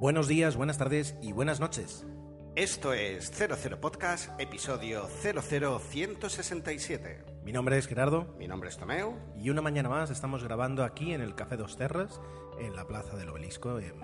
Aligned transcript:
Buenos 0.00 0.28
días, 0.28 0.56
buenas 0.56 0.78
tardes 0.78 1.16
y 1.22 1.32
buenas 1.32 1.60
noches. 1.60 2.06
Esto 2.54 2.92
es 2.92 3.30
00 3.30 3.80
Podcast, 3.80 4.30
episodio 4.40 5.06
00167. 5.22 7.24
Mi 7.44 7.52
nombre 7.52 7.78
es 7.78 7.86
Gerardo 7.86 8.34
Mi 8.38 8.48
nombre 8.48 8.68
es 8.68 8.76
Tomeu. 8.78 9.14
y 9.36 9.50
una 9.50 9.62
mañana 9.62 9.88
más 9.88 10.10
estamos 10.10 10.42
grabando 10.44 10.84
aquí 10.84 11.12
en 11.12 11.20
el 11.20 11.34
Café 11.34 11.56
Dos 11.56 11.76
Terras, 11.76 12.20
en 12.60 12.74
la 12.76 12.86
Plaza 12.86 13.16
del 13.16 13.28
Obelisco. 13.28 13.78
en- 13.78 13.94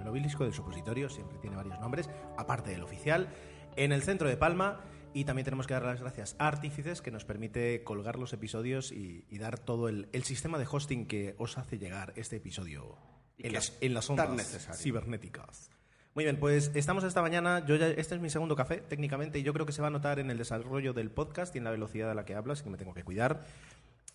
el 0.00 0.06
Obelisco 0.06 0.44
del 0.44 0.54
Supositorio 0.54 1.08
siempre 1.10 1.38
tiene 1.38 1.56
varios 1.56 1.78
nombres, 1.80 2.08
aparte 2.36 2.70
del 2.70 2.82
oficial, 2.82 3.28
en 3.76 3.92
el 3.92 4.02
centro 4.02 4.28
de 4.28 4.36
Palma. 4.36 4.80
Y 5.14 5.24
también 5.24 5.44
tenemos 5.44 5.66
que 5.66 5.74
dar 5.74 5.84
las 5.84 6.00
gracias 6.00 6.36
a 6.38 6.46
Artífices, 6.48 7.00
que 7.02 7.10
nos 7.10 7.24
permite 7.24 7.82
colgar 7.82 8.18
los 8.18 8.32
episodios 8.34 8.92
y, 8.92 9.24
y 9.30 9.38
dar 9.38 9.58
todo 9.58 9.88
el, 9.88 10.08
el 10.12 10.22
sistema 10.22 10.58
de 10.58 10.66
hosting 10.70 11.06
que 11.06 11.34
os 11.38 11.56
hace 11.58 11.78
llegar 11.78 12.12
este 12.16 12.36
episodio 12.36 12.96
en 13.38 13.52
las, 13.52 13.72
en 13.80 13.94
las 13.94 14.10
ondas 14.10 14.68
cibernéticas. 14.76 15.70
Muy 16.14 16.24
bien, 16.24 16.38
pues 16.38 16.72
estamos 16.74 17.04
esta 17.04 17.22
mañana. 17.22 17.64
Yo 17.64 17.76
ya, 17.76 17.88
este 17.88 18.16
es 18.16 18.20
mi 18.20 18.28
segundo 18.28 18.56
café, 18.56 18.78
técnicamente, 18.78 19.38
y 19.38 19.44
yo 19.44 19.52
creo 19.52 19.66
que 19.66 19.72
se 19.72 19.80
va 19.82 19.88
a 19.88 19.90
notar 19.90 20.18
en 20.18 20.30
el 20.30 20.38
desarrollo 20.38 20.92
del 20.92 21.10
podcast 21.10 21.54
y 21.54 21.58
en 21.58 21.64
la 21.64 21.70
velocidad 21.70 22.10
a 22.10 22.14
la 22.14 22.24
que 22.24 22.34
hablo, 22.34 22.52
así 22.52 22.64
que 22.64 22.70
me 22.70 22.76
tengo 22.76 22.92
que 22.92 23.04
cuidar. 23.04 23.44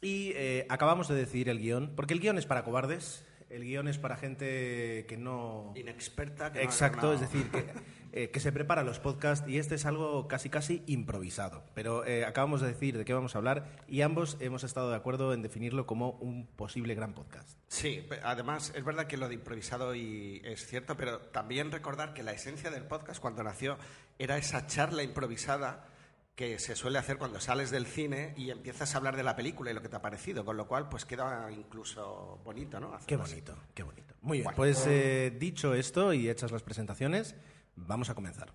Y 0.02 0.34
eh, 0.36 0.66
acabamos 0.68 1.08
de 1.08 1.16
decidir 1.16 1.48
el 1.48 1.60
guion, 1.60 1.94
porque 1.96 2.14
el 2.14 2.20
guion 2.20 2.38
es 2.38 2.46
para 2.46 2.66
cobardes, 2.66 3.24
el 3.54 3.64
guion 3.64 3.88
es 3.88 3.98
para 3.98 4.18
gente 4.18 5.06
que 5.08 5.18
no. 5.18 5.74
Inexperta. 5.76 6.52
que 6.52 6.64
Exacto, 6.64 7.14
es 7.14 7.22
decir, 7.22 7.50
que, 7.52 7.66
eh, 8.12 8.30
que 8.32 8.40
se 8.40 8.52
prepara 8.52 8.84
los 8.84 9.00
podcasts 9.00 9.48
y 9.48 9.60
este 9.60 9.76
es 9.76 9.86
algo 9.86 10.28
casi 10.28 10.50
casi 10.50 10.84
improvisado. 10.88 11.64
Pero 11.74 12.06
eh, 12.06 12.26
acabamos 12.26 12.62
de 12.62 12.68
decir 12.68 12.98
de 12.98 13.06
qué 13.06 13.14
vamos 13.14 13.36
a 13.36 13.38
hablar 13.38 13.66
y 13.88 14.02
ambos 14.02 14.38
hemos 14.40 14.64
estado 14.64 14.90
de 14.90 14.96
acuerdo 14.96 15.34
en 15.34 15.42
definirlo 15.42 15.86
como 15.86 16.12
un 16.12 16.48
posible 16.48 16.96
gran 16.96 17.14
podcast. 17.14 17.58
Sí, 17.68 18.06
además 18.24 18.74
es 18.76 18.84
verdad 18.84 19.08
que 19.08 19.18
lo 19.18 19.28
de 19.28 19.36
improvisado 19.36 19.94
y 19.94 20.42
es 20.44 20.66
cierto, 20.66 20.98
pero 20.98 21.20
también 21.20 21.72
recordar 21.72 22.14
que 22.14 22.24
la 22.24 22.32
esencia 22.32 22.72
del 22.72 22.86
podcast 22.86 23.22
cuando 23.22 23.44
nació 23.44 23.78
era 24.18 24.38
esa 24.38 24.66
charla 24.66 25.04
improvisada 25.04 25.93
que 26.36 26.58
se 26.58 26.76
suele 26.76 26.98
hacer 26.98 27.18
cuando 27.18 27.40
sales 27.40 27.70
del 27.70 27.86
cine 27.86 28.34
y 28.38 28.50
empiezas 28.50 28.94
a 28.94 28.98
hablar 28.98 29.16
de 29.16 29.22
la 29.24 29.36
película 29.36 29.70
y 29.70 29.74
lo 29.76 29.82
que 29.82 29.90
te 29.90 29.96
ha 29.96 30.02
parecido, 30.02 30.44
con 30.44 30.58
lo 30.58 30.68
cual 30.68 30.90
pues 30.90 31.06
queda 31.06 31.52
incluso 31.52 32.42
bonito, 32.44 32.80
¿no? 32.80 32.92
Qué 33.06 33.16
así. 33.16 33.34
bonito, 33.34 33.56
qué 33.76 33.84
bonito. 33.84 34.16
Muy 34.22 34.38
bien, 34.40 34.46
Bueno. 34.46 34.56
pues 34.58 34.84
eh, 34.88 35.36
dicho 35.40 35.76
esto 35.76 36.12
y 36.14 36.30
hechas 36.30 36.52
las 36.52 36.64
presentaciones, 36.64 37.36
vamos 37.76 38.10
a 38.10 38.16
comenzar. 38.16 38.52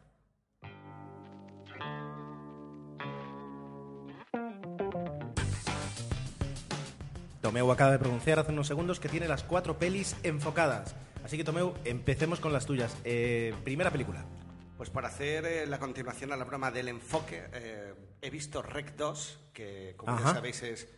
Tomeu 7.40 7.70
acaba 7.70 7.92
de 7.92 7.98
pronunciar 7.98 8.38
hace 8.38 8.52
unos 8.52 8.66
segundos 8.66 8.98
que 9.00 9.08
tiene 9.08 9.28
las 9.28 9.44
cuatro 9.44 9.78
pelis 9.78 10.16
enfocadas. 10.22 10.94
Así 11.24 11.36
que 11.36 11.44
Tomeu, 11.44 11.74
empecemos 11.84 12.40
con 12.40 12.52
las 12.52 12.66
tuyas. 12.66 12.96
Eh, 13.04 13.54
primera 13.64 13.90
película. 13.90 14.24
Pues 14.78 14.90
por 14.90 15.04
hacer 15.04 15.44
eh, 15.44 15.66
la 15.66 15.80
continuación 15.80 16.32
a 16.32 16.36
la 16.36 16.44
broma 16.44 16.70
del 16.70 16.86
enfoque, 16.86 17.48
eh, 17.52 17.94
he 18.22 18.30
visto 18.30 18.62
Rec 18.62 18.94
2, 18.94 19.50
que 19.52 19.94
como 19.96 20.12
Ajá. 20.12 20.28
ya 20.28 20.34
sabéis 20.34 20.62
es 20.62 20.88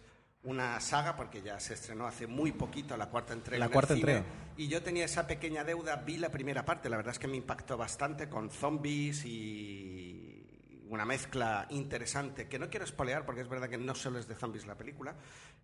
una 0.43 0.79
saga, 0.81 1.17
porque 1.17 1.41
ya 1.41 1.59
se 1.59 1.73
estrenó 1.73 2.07
hace 2.07 2.27
muy 2.27 2.53
poquito 2.53 2.95
la 2.99 3.09
cuarta 3.09 3.33
entrega. 3.33 3.59
La 3.59 3.65
en 3.65 3.71
el 3.71 3.73
cuarta 3.73 3.95
cine, 3.95 4.13
entrega. 4.13 4.35
Y 4.59 4.69
yo 4.69 4.83
tenía 4.83 5.07
esa 5.07 5.27
pequeña 5.27 5.65
deuda, 5.65 5.97
vi 5.97 6.19
la 6.19 6.29
primera 6.29 6.63
parte, 6.63 6.91
la 6.91 6.99
verdad 6.99 7.13
es 7.13 7.19
que 7.19 7.27
me 7.27 7.39
impactó 7.39 7.79
bastante 7.79 8.29
con 8.29 8.51
zombies 8.51 9.25
y 9.25 10.85
una 10.91 11.07
mezcla 11.07 11.67
interesante, 11.71 12.49
que 12.49 12.59
no 12.59 12.69
quiero 12.69 12.85
espolear 12.85 13.25
porque 13.25 13.41
es 13.41 13.49
verdad 13.49 13.71
que 13.71 13.79
no 13.79 13.95
solo 13.95 14.19
es 14.19 14.29
de 14.29 14.35
zombies 14.35 14.67
la 14.67 14.77
película, 14.77 15.15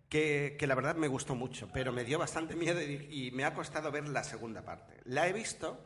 que, 0.09 0.55
que 0.57 0.65
la 0.65 0.73
verdad 0.73 0.95
me 0.95 1.07
gustó 1.07 1.35
mucho, 1.35 1.69
pero 1.71 1.91
me 1.91 2.03
dio 2.03 2.17
bastante 2.17 2.55
miedo 2.55 2.81
y, 2.81 3.27
y 3.27 3.31
me 3.31 3.45
ha 3.45 3.53
costado 3.53 3.91
ver 3.91 4.07
la 4.09 4.23
segunda 4.23 4.63
parte. 4.63 5.01
La 5.03 5.27
he 5.27 5.33
visto, 5.33 5.79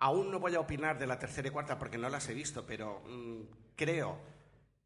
Aún 0.00 0.30
no 0.30 0.38
voy 0.40 0.54
a 0.54 0.60
opinar 0.60 0.98
de 0.98 1.06
la 1.06 1.18
tercera 1.18 1.48
y 1.48 1.50
cuarta 1.50 1.78
porque 1.78 1.98
no 1.98 2.08
las 2.08 2.28
he 2.28 2.34
visto, 2.34 2.64
pero 2.66 3.02
mm, 3.06 3.40
creo, 3.76 4.18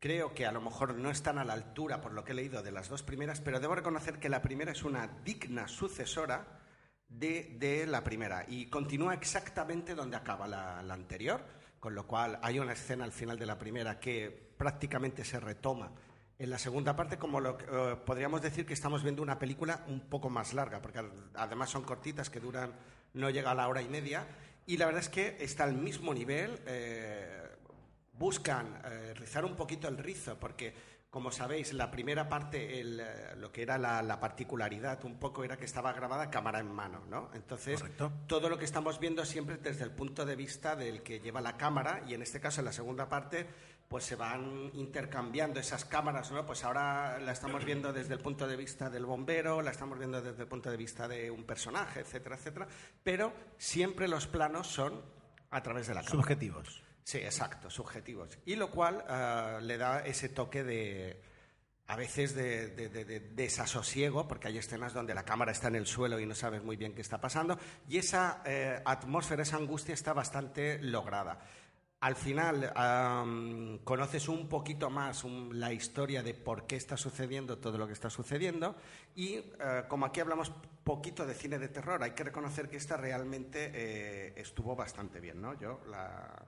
creo 0.00 0.34
que 0.34 0.44
a 0.44 0.52
lo 0.52 0.60
mejor 0.60 0.94
no 0.94 1.10
están 1.10 1.38
a 1.38 1.44
la 1.44 1.52
altura 1.52 2.00
por 2.00 2.12
lo 2.12 2.24
que 2.24 2.32
he 2.32 2.34
leído 2.34 2.62
de 2.62 2.72
las 2.72 2.88
dos 2.88 3.02
primeras, 3.02 3.40
pero 3.40 3.60
debo 3.60 3.74
reconocer 3.76 4.18
que 4.18 4.28
la 4.28 4.42
primera 4.42 4.72
es 4.72 4.82
una 4.82 5.06
digna 5.24 5.68
sucesora 5.68 6.44
de, 7.08 7.56
de 7.60 7.86
la 7.86 8.02
primera. 8.02 8.44
Y 8.48 8.66
continúa 8.66 9.14
exactamente 9.14 9.94
donde 9.94 10.16
acaba 10.16 10.48
la, 10.48 10.80
anterior, 10.80 11.44
con 11.78 11.94
lo 11.94 12.06
cual 12.06 12.38
hay 12.42 12.58
una 12.58 12.72
escena 12.72 13.04
al 13.04 13.12
final 13.12 13.38
de 13.38 13.46
la 13.46 13.58
primera 13.58 14.00
que 14.00 14.30
prácticamente 14.58 15.24
se 15.24 15.38
retoma 15.38 15.92
en 16.40 16.50
la 16.50 16.58
segunda 16.58 16.96
parte, 16.96 17.16
como 17.18 17.40
eh, 17.40 17.96
podríamos 18.04 18.42
decir 18.42 18.66
que 18.66 18.72
estamos 18.72 19.04
viendo 19.04 19.22
una 19.22 19.38
película 19.38 19.84
un 19.86 20.00
poco 20.00 20.28
más 20.28 20.52
larga, 20.54 20.82
porque 20.82 20.98
ad- 20.98 21.12
además 21.34 21.70
son 21.70 21.84
cortitas 21.84 22.28
que 22.30 22.40
duran, 22.40 22.72
no 23.12 23.30
llega 23.30 23.52
a 23.52 23.54
la 23.54 23.68
hora 23.68 23.80
y 23.82 23.88
media, 23.88 24.26
y 24.66 24.76
la 24.76 24.86
verdad 24.86 25.02
es 25.02 25.08
que 25.08 25.36
está 25.40 25.64
al 25.64 25.74
mismo 25.74 26.12
nivel. 26.14 26.60
eh, 26.66 27.40
buscan 28.16 28.80
eh, 28.84 29.12
rizar 29.14 29.44
un 29.44 29.56
poquito 29.56 29.88
el 29.88 29.98
rizo, 29.98 30.38
porque 30.38 30.72
como 31.10 31.30
sabéis, 31.30 31.72
la 31.72 31.90
primera 31.92 32.28
parte, 32.28 32.80
el, 32.80 32.98
eh, 33.00 33.36
lo 33.36 33.52
que 33.52 33.62
era 33.62 33.78
la, 33.78 34.02
la 34.02 34.18
particularidad 34.18 35.04
un 35.04 35.18
poco 35.18 35.44
era 35.44 35.56
que 35.56 35.64
estaba 35.64 35.92
grabada 35.92 36.28
cámara 36.30 36.58
en 36.58 36.72
mano, 36.72 37.04
¿no? 37.08 37.30
Entonces, 37.34 37.80
Correcto. 37.80 38.12
todo 38.26 38.48
lo 38.48 38.58
que 38.58 38.64
estamos 38.64 38.98
viendo 38.98 39.24
siempre 39.24 39.56
desde 39.56 39.84
el 39.84 39.92
punto 39.92 40.24
de 40.24 40.34
vista 40.34 40.74
del 40.74 41.02
que 41.02 41.20
lleva 41.20 41.40
la 41.40 41.56
cámara 41.56 42.02
y 42.08 42.14
en 42.14 42.22
este 42.22 42.40
caso 42.40 42.60
en 42.60 42.64
la 42.64 42.72
segunda 42.72 43.08
parte 43.08 43.46
pues 43.94 44.06
se 44.06 44.16
van 44.16 44.72
intercambiando 44.74 45.60
esas 45.60 45.84
cámaras, 45.84 46.32
¿no? 46.32 46.44
Pues 46.44 46.64
ahora 46.64 47.20
la 47.20 47.30
estamos 47.30 47.64
viendo 47.64 47.92
desde 47.92 48.14
el 48.14 48.18
punto 48.18 48.48
de 48.48 48.56
vista 48.56 48.90
del 48.90 49.06
bombero, 49.06 49.62
la 49.62 49.70
estamos 49.70 49.96
viendo 50.00 50.20
desde 50.20 50.42
el 50.42 50.48
punto 50.48 50.68
de 50.68 50.76
vista 50.76 51.06
de 51.06 51.30
un 51.30 51.44
personaje, 51.44 52.00
etcétera, 52.00 52.34
etcétera, 52.34 52.66
pero 53.04 53.32
siempre 53.56 54.08
los 54.08 54.26
planos 54.26 54.66
son 54.66 55.00
a 55.52 55.62
través 55.62 55.86
de 55.86 55.94
la 55.94 56.00
cámara. 56.00 56.16
Subjetivos. 56.22 56.82
Sí, 57.04 57.18
exacto, 57.18 57.70
subjetivos. 57.70 58.36
Y 58.46 58.56
lo 58.56 58.68
cual 58.72 59.04
ah, 59.08 59.60
le 59.62 59.78
da 59.78 60.00
ese 60.04 60.28
toque 60.28 60.64
de, 60.64 61.22
a 61.86 61.94
veces, 61.94 62.34
de, 62.34 62.70
de- 62.70 62.88
de- 62.88 63.04
de 63.04 63.20
desasosiego, 63.20 64.26
porque 64.26 64.48
hay 64.48 64.58
escenas 64.58 64.92
donde 64.92 65.14
la 65.14 65.22
cámara 65.24 65.52
está 65.52 65.68
en 65.68 65.76
el 65.76 65.86
suelo 65.86 66.18
y 66.18 66.26
no 66.26 66.34
sabes 66.34 66.64
muy 66.64 66.74
bien 66.74 66.96
qué 66.96 67.00
está 67.02 67.20
pasando. 67.20 67.56
Y 67.88 67.98
esa 67.98 68.42
eh, 68.44 68.82
atmósfera, 68.84 69.44
esa 69.44 69.56
angustia 69.56 69.94
está 69.94 70.12
bastante 70.12 70.80
lograda. 70.82 71.38
Al 72.00 72.16
final 72.16 72.70
conoces 73.82 74.28
un 74.28 74.46
poquito 74.48 74.90
más 74.90 75.24
la 75.52 75.72
historia 75.72 76.22
de 76.22 76.34
por 76.34 76.66
qué 76.66 76.76
está 76.76 76.96
sucediendo 76.98 77.56
todo 77.58 77.78
lo 77.78 77.86
que 77.86 77.94
está 77.94 78.10
sucediendo 78.10 78.76
y 79.16 79.36
eh, 79.36 79.84
como 79.88 80.04
aquí 80.06 80.20
hablamos 80.20 80.52
poquito 80.84 81.24
de 81.24 81.32
cine 81.32 81.58
de 81.58 81.68
terror, 81.68 82.02
hay 82.02 82.10
que 82.10 82.24
reconocer 82.24 82.68
que 82.68 82.76
esta 82.76 82.98
realmente 82.98 83.70
eh, 83.72 84.34
estuvo 84.36 84.76
bastante 84.76 85.18
bien, 85.18 85.40
¿no? 85.40 85.58
Yo 85.58 85.80
la, 85.88 86.42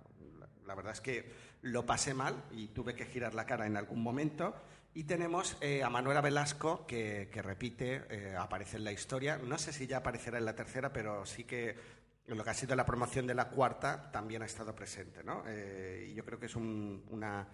la- 0.67 0.75
verdad 0.75 0.93
es 0.93 1.01
que 1.01 1.33
lo 1.63 1.87
pasé 1.87 2.13
mal 2.13 2.35
y 2.51 2.69
tuve 2.69 2.95
que 2.95 3.07
girar 3.07 3.35
la 3.35 3.47
cara 3.47 3.67
en 3.67 3.79
algún 3.79 4.03
momento. 4.03 4.55
Y 4.93 5.05
tenemos 5.05 5.57
eh, 5.63 5.83
a 5.83 5.89
Manuela 5.91 6.21
Velasco, 6.23 6.87
que, 6.87 7.29
que 7.33 7.41
repite, 7.43 8.35
aparece 8.39 8.77
en 8.79 8.85
la 8.85 8.93
historia. 8.93 9.37
No 9.39 9.59
sé 9.59 9.73
si 9.73 9.87
ya 9.87 9.99
aparecerá 9.99 10.39
en 10.39 10.45
la 10.47 10.55
tercera, 10.57 10.91
pero 10.93 11.25
sí 11.27 11.45
que 11.45 11.77
en 12.27 12.37
lo 12.37 12.45
que 12.45 12.51
ha 12.51 12.55
sido 12.55 12.75
la 12.77 12.85
promoción 12.87 13.27
de 13.27 13.35
la 13.35 13.49
cuarta 13.49 14.11
también 14.11 14.43
ha 14.43 14.47
estado 14.47 14.75
presente. 14.75 15.23
¿no? 15.23 15.43
Eh, 15.47 16.13
yo 16.15 16.25
creo 16.25 16.39
que 16.41 16.47
es 16.47 16.57
un, 16.57 17.05
una- 17.11 17.47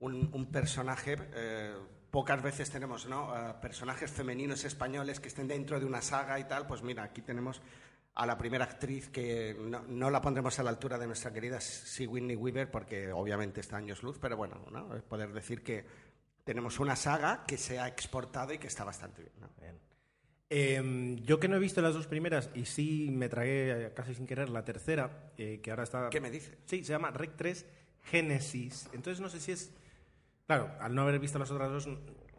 un- 0.00 0.50
personaje. 0.50 1.16
eh, 1.34 1.74
pocas 2.10 2.40
veces 2.42 2.70
tenemos 2.70 3.06
¿no? 3.06 3.34
Eh, 3.36 3.54
personajes 3.60 4.10
femeninos 4.10 4.64
españoles 4.64 5.18
que 5.20 5.28
estén 5.28 5.48
dentro 5.48 5.78
de 5.80 5.86
una 5.86 6.00
saga 6.00 6.38
y 6.38 6.44
tal. 6.44 6.66
Pues 6.66 6.82
mira, 6.82 7.02
aquí 7.02 7.22
tenemos 7.22 7.60
a 8.14 8.24
la 8.26 8.38
primera 8.38 8.64
actriz 8.64 9.08
que 9.08 9.56
no, 9.88 10.08
la 10.10 10.20
pondremos 10.20 10.56
a 10.58 10.62
la 10.62 10.70
altura 10.70 10.96
de 10.96 11.06
nuestra 11.08 11.32
querida 11.32 11.60
Sigourney 11.60 12.36
Weaver 12.36 12.70
porque 12.70 13.10
obviamente 13.12 13.60
está 13.60 13.76
años 13.78 14.04
luz, 14.04 14.18
pero 14.20 14.36
bueno, 14.36 14.64
¿no? 14.70 14.86
poder 15.02 15.32
decir 15.32 15.64
que 15.64 15.84
tenemos 16.44 16.78
una 16.78 16.94
saga 16.94 17.42
que 17.44 17.58
se 17.58 17.80
ha 17.80 17.88
exportado 17.88 18.52
y 18.52 18.58
que 18.58 18.68
está 18.68 18.84
bastante 18.84 19.22
bien. 19.22 19.34
¿no? 19.40 19.48
Bien. 19.60 19.76
Eh, 20.50 21.16
yo 21.22 21.40
que 21.40 21.48
no 21.48 21.56
he 21.56 21.58
visto 21.58 21.80
las 21.82 21.94
dos 21.94 22.06
primeras 22.06 22.50
y 22.54 22.66
sí 22.66 23.08
me 23.10 23.28
tragué 23.28 23.92
casi 23.94 24.14
sin 24.14 24.26
querer 24.26 24.50
la 24.50 24.64
tercera, 24.64 25.32
eh, 25.38 25.60
que 25.62 25.70
ahora 25.70 25.82
está... 25.84 26.10
¿Qué 26.10 26.20
me 26.20 26.30
dice? 26.30 26.56
Sí, 26.66 26.84
se 26.84 26.92
llama 26.92 27.10
Rec 27.10 27.32
3 27.36 27.66
Génesis. 28.04 28.88
Entonces 28.92 29.20
no 29.20 29.28
sé 29.28 29.40
si 29.40 29.52
es... 29.52 29.72
Claro, 30.46 30.70
al 30.80 30.94
no 30.94 31.02
haber 31.02 31.18
visto 31.18 31.38
las 31.38 31.50
otras 31.50 31.70
dos, 31.70 31.88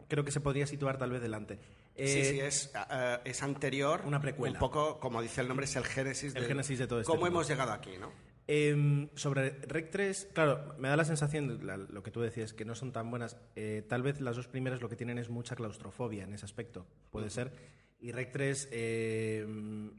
creo 0.08 0.24
que 0.24 0.30
se 0.30 0.40
podría 0.40 0.66
situar 0.66 0.96
tal 0.96 1.10
vez 1.10 1.20
delante. 1.20 1.58
Eh, 1.96 2.06
sí, 2.08 2.24
sí, 2.34 2.40
es, 2.40 2.72
eh, 2.90 3.18
es 3.24 3.42
anterior. 3.42 4.02
una 4.04 4.20
precuela. 4.20 4.54
Un 4.54 4.60
poco, 4.60 5.00
como 5.00 5.20
dice 5.20 5.40
el 5.40 5.48
nombre, 5.48 5.64
es 5.64 5.74
el 5.76 5.84
génesis, 5.84 6.34
El 6.36 6.44
génesis 6.44 6.78
de 6.78 6.86
todo 6.86 7.00
este 7.00 7.08
¿Cómo 7.10 7.24
tema. 7.24 7.28
hemos 7.38 7.48
llegado 7.48 7.72
aquí, 7.72 7.90
no? 7.98 8.12
Eh, 8.48 9.08
sobre 9.16 9.50
Rec 9.66 9.90
3, 9.90 10.28
claro, 10.32 10.76
me 10.78 10.88
da 10.88 10.96
la 10.96 11.04
sensación, 11.04 11.58
de 11.58 11.64
la- 11.64 11.76
lo 11.78 12.02
que 12.04 12.12
tú 12.12 12.20
decías, 12.20 12.52
que 12.52 12.64
no 12.64 12.76
son 12.76 12.92
tan 12.92 13.10
buenas. 13.10 13.36
Eh, 13.56 13.84
tal 13.88 14.02
vez 14.02 14.20
las 14.20 14.36
dos 14.36 14.46
primeras 14.46 14.80
lo 14.80 14.88
que 14.88 14.94
tienen 14.94 15.18
es 15.18 15.28
mucha 15.30 15.56
claustrofobia 15.56 16.22
en 16.22 16.32
ese 16.32 16.44
aspecto, 16.44 16.86
puede 17.10 17.28
ser. 17.30 17.52
Y 17.98 18.12
Rec 18.12 18.30
3 18.32 18.68
eh, 18.72 19.46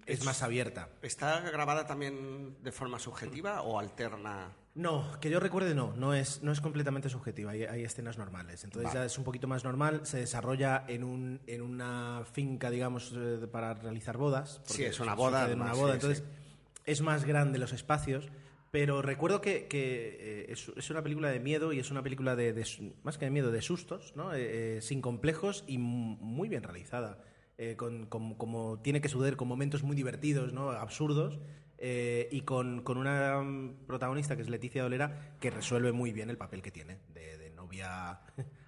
es, 0.05 0.19
Es- 0.19 0.25
más 0.25 0.43
abierta. 0.43 0.89
¿Está 1.01 1.41
grabada 1.49 1.87
también 1.87 2.55
de 2.63 2.71
forma 2.71 2.99
subjetiva 2.99 3.61
o 3.63 3.79
alterna? 3.79 4.51
No, 4.75 5.19
que 5.19 5.31
yo 5.31 5.39
recuerde 5.39 5.73
no, 5.73 5.93
no 5.95 6.13
es, 6.13 6.43
no 6.43 6.51
es 6.51 6.61
completamente 6.61 7.09
subjetiva, 7.09 7.49
hay, 7.51 7.63
hay 7.63 7.83
escenas 7.83 8.19
normales. 8.19 8.63
Entonces 8.63 8.89
Vale. 8.93 8.99
ya 8.99 9.05
es 9.05 9.17
un 9.17 9.23
poquito 9.23 9.47
más 9.47 9.63
normal, 9.63 10.01
se 10.05 10.19
desarrolla 10.19 10.85
en, 10.87 11.03
un, 11.03 11.41
en 11.47 11.63
una 11.63 12.21
finca, 12.31 12.69
digamos, 12.69 13.11
eh, 13.17 13.47
para 13.51 13.73
realizar 13.73 14.17
bodas. 14.17 14.61
Sí, 14.65 14.83
es 14.83 14.99
una 14.99 15.15
boda, 15.15 15.49
En 15.49 15.55
una 15.59 15.71
además, 15.71 15.77
boda, 15.79 15.91
sí, 15.93 15.95
entonces 15.95 16.19
sí. 16.19 16.79
es 16.85 17.01
más 17.01 17.25
grande 17.25 17.57
los 17.57 17.73
espacios, 17.73 18.29
pero 18.69 19.01
recuerdo 19.01 19.41
que, 19.41 19.65
que, 19.65 20.17
eh, 20.19 20.51
es, 20.51 20.71
es 20.75 20.89
una 20.91 21.01
película 21.01 21.29
de 21.31 21.39
miedo 21.39 21.73
y 21.73 21.79
es 21.79 21.89
una 21.89 22.03
película 22.03 22.35
de, 22.35 22.53
de 22.53 22.93
más 23.01 23.17
que 23.17 23.25
de 23.25 23.31
miedo, 23.31 23.49
de 23.51 23.63
sustos, 23.63 24.13
¿no? 24.15 24.35
Eh, 24.35 24.77
eh, 24.77 24.81
sin 24.83 25.01
complejos 25.01 25.63
y 25.65 25.79
muy 25.79 26.49
bien 26.49 26.61
realizada. 26.61 27.17
Eh, 27.59 27.75
con, 27.75 28.05
con- 28.05 28.35
como 28.35 28.79
tiene 28.81 29.01
que 29.01 29.09
suceder, 29.09 29.35
con 29.35 29.47
momentos 29.47 29.81
muy 29.81 29.95
divertidos, 29.95 30.53
¿no? 30.53 30.69
absurdos, 30.71 31.39
eh, 31.79 32.29
y 32.31 32.41
con, 32.41 32.83
con 32.83 32.97
una 32.99 33.41
protagonista 33.87 34.35
que 34.35 34.43
es 34.43 34.49
Leticia 34.49 34.83
Dolera, 34.83 35.35
que 35.39 35.49
resuelve 35.49 35.91
muy 35.91 36.11
bien 36.11 36.29
el 36.29 36.37
papel 36.37 36.61
que 36.61 36.69
tiene, 36.71 36.99
de, 37.15 37.37
de 37.39 37.49
novia 37.51 38.11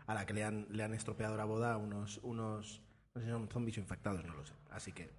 a 0.07 0.13
la 0.13 0.25
que 0.25 0.33
le 0.33 0.43
han, 0.43 0.65
le 0.71 0.83
han 0.83 0.95
estropeado 0.95 1.37
la 1.37 1.45
boda 1.45 1.73
a 1.73 1.77
unos, 1.77 2.19
unos, 2.23 2.81
no 3.13 3.21
sé 3.21 3.27
si 3.27 3.31
son 3.31 3.47
zombies 3.49 3.77
infectados, 3.77 4.25
no 4.25 4.33
lo 4.33 4.43
sé. 4.43 4.53
Así 4.71 4.91
que 4.91 5.11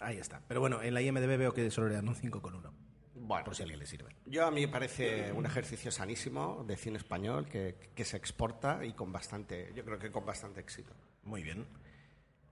ahí 0.00 0.16
está. 0.16 0.40
Pero 0.48 0.60
bueno, 0.60 0.80
en 0.82 0.94
la 0.94 1.02
IMDB 1.02 1.36
veo 1.36 1.52
que 1.52 1.70
solo 1.70 1.88
le 1.88 1.96
dan 1.96 2.08
un 2.08 2.14
5,1. 2.14 2.70
Bueno, 3.14 3.44
Por 3.44 3.54
si 3.54 3.62
a 3.62 3.64
alguien 3.64 3.80
le 3.80 3.86
sirve. 3.86 4.08
Yo 4.24 4.46
a 4.46 4.50
mí 4.50 4.62
me 4.62 4.68
parece 4.72 5.32
un 5.32 5.44
ejercicio 5.44 5.90
sanísimo 5.90 6.64
de 6.66 6.76
cine 6.76 6.96
español 6.96 7.46
que, 7.46 7.74
que 7.94 8.04
se 8.06 8.16
exporta 8.16 8.84
y 8.86 8.92
con 8.94 9.12
bastante, 9.12 9.70
yo 9.74 9.84
creo 9.84 9.98
que 9.98 10.10
con 10.10 10.24
bastante 10.24 10.60
éxito. 10.60 10.94
Muy 11.24 11.42
bien. 11.42 11.66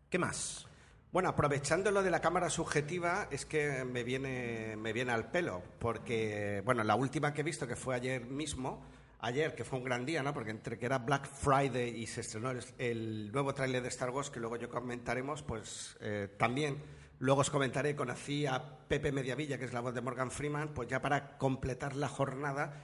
¿Qué 0.08 0.20
más? 0.20 0.68
Bueno, 1.10 1.30
aprovechando 1.30 1.90
lo 1.90 2.04
de 2.04 2.10
la 2.12 2.20
cámara 2.20 2.48
subjetiva, 2.48 3.26
es 3.32 3.44
que 3.44 3.84
me 3.84 4.04
viene, 4.04 4.76
me 4.76 4.92
viene 4.92 5.10
al 5.10 5.32
pelo, 5.32 5.64
porque, 5.80 6.62
bueno, 6.64 6.84
la 6.84 6.94
última 6.94 7.34
que 7.34 7.40
he 7.40 7.44
visto, 7.44 7.66
que 7.66 7.74
fue 7.74 7.96
ayer 7.96 8.24
mismo, 8.24 8.84
ayer, 9.18 9.56
que 9.56 9.64
fue 9.64 9.80
un 9.80 9.84
gran 9.84 10.06
día, 10.06 10.22
¿no? 10.22 10.32
Porque 10.32 10.52
entre 10.52 10.78
que 10.78 10.86
era 10.86 10.98
Black 10.98 11.26
Friday 11.26 11.88
y 12.00 12.06
se 12.06 12.20
estrenó 12.20 12.52
el, 12.52 12.62
el 12.78 13.32
nuevo 13.32 13.52
tráiler 13.52 13.82
de 13.82 13.88
Star 13.88 14.10
Wars, 14.10 14.30
que 14.30 14.38
luego 14.38 14.56
yo 14.56 14.68
comentaremos, 14.68 15.42
pues 15.42 15.96
eh, 16.00 16.28
también, 16.38 16.80
luego 17.18 17.40
os 17.40 17.50
comentaré, 17.50 17.96
conocí 17.96 18.46
a 18.46 18.62
Pepe 18.86 19.10
Mediavilla, 19.10 19.58
que 19.58 19.64
es 19.64 19.72
la 19.72 19.80
voz 19.80 19.92
de 19.92 20.02
Morgan 20.02 20.30
Freeman, 20.30 20.68
pues 20.72 20.88
ya 20.88 21.02
para 21.02 21.36
completar 21.36 21.96
la 21.96 22.08
jornada 22.08 22.80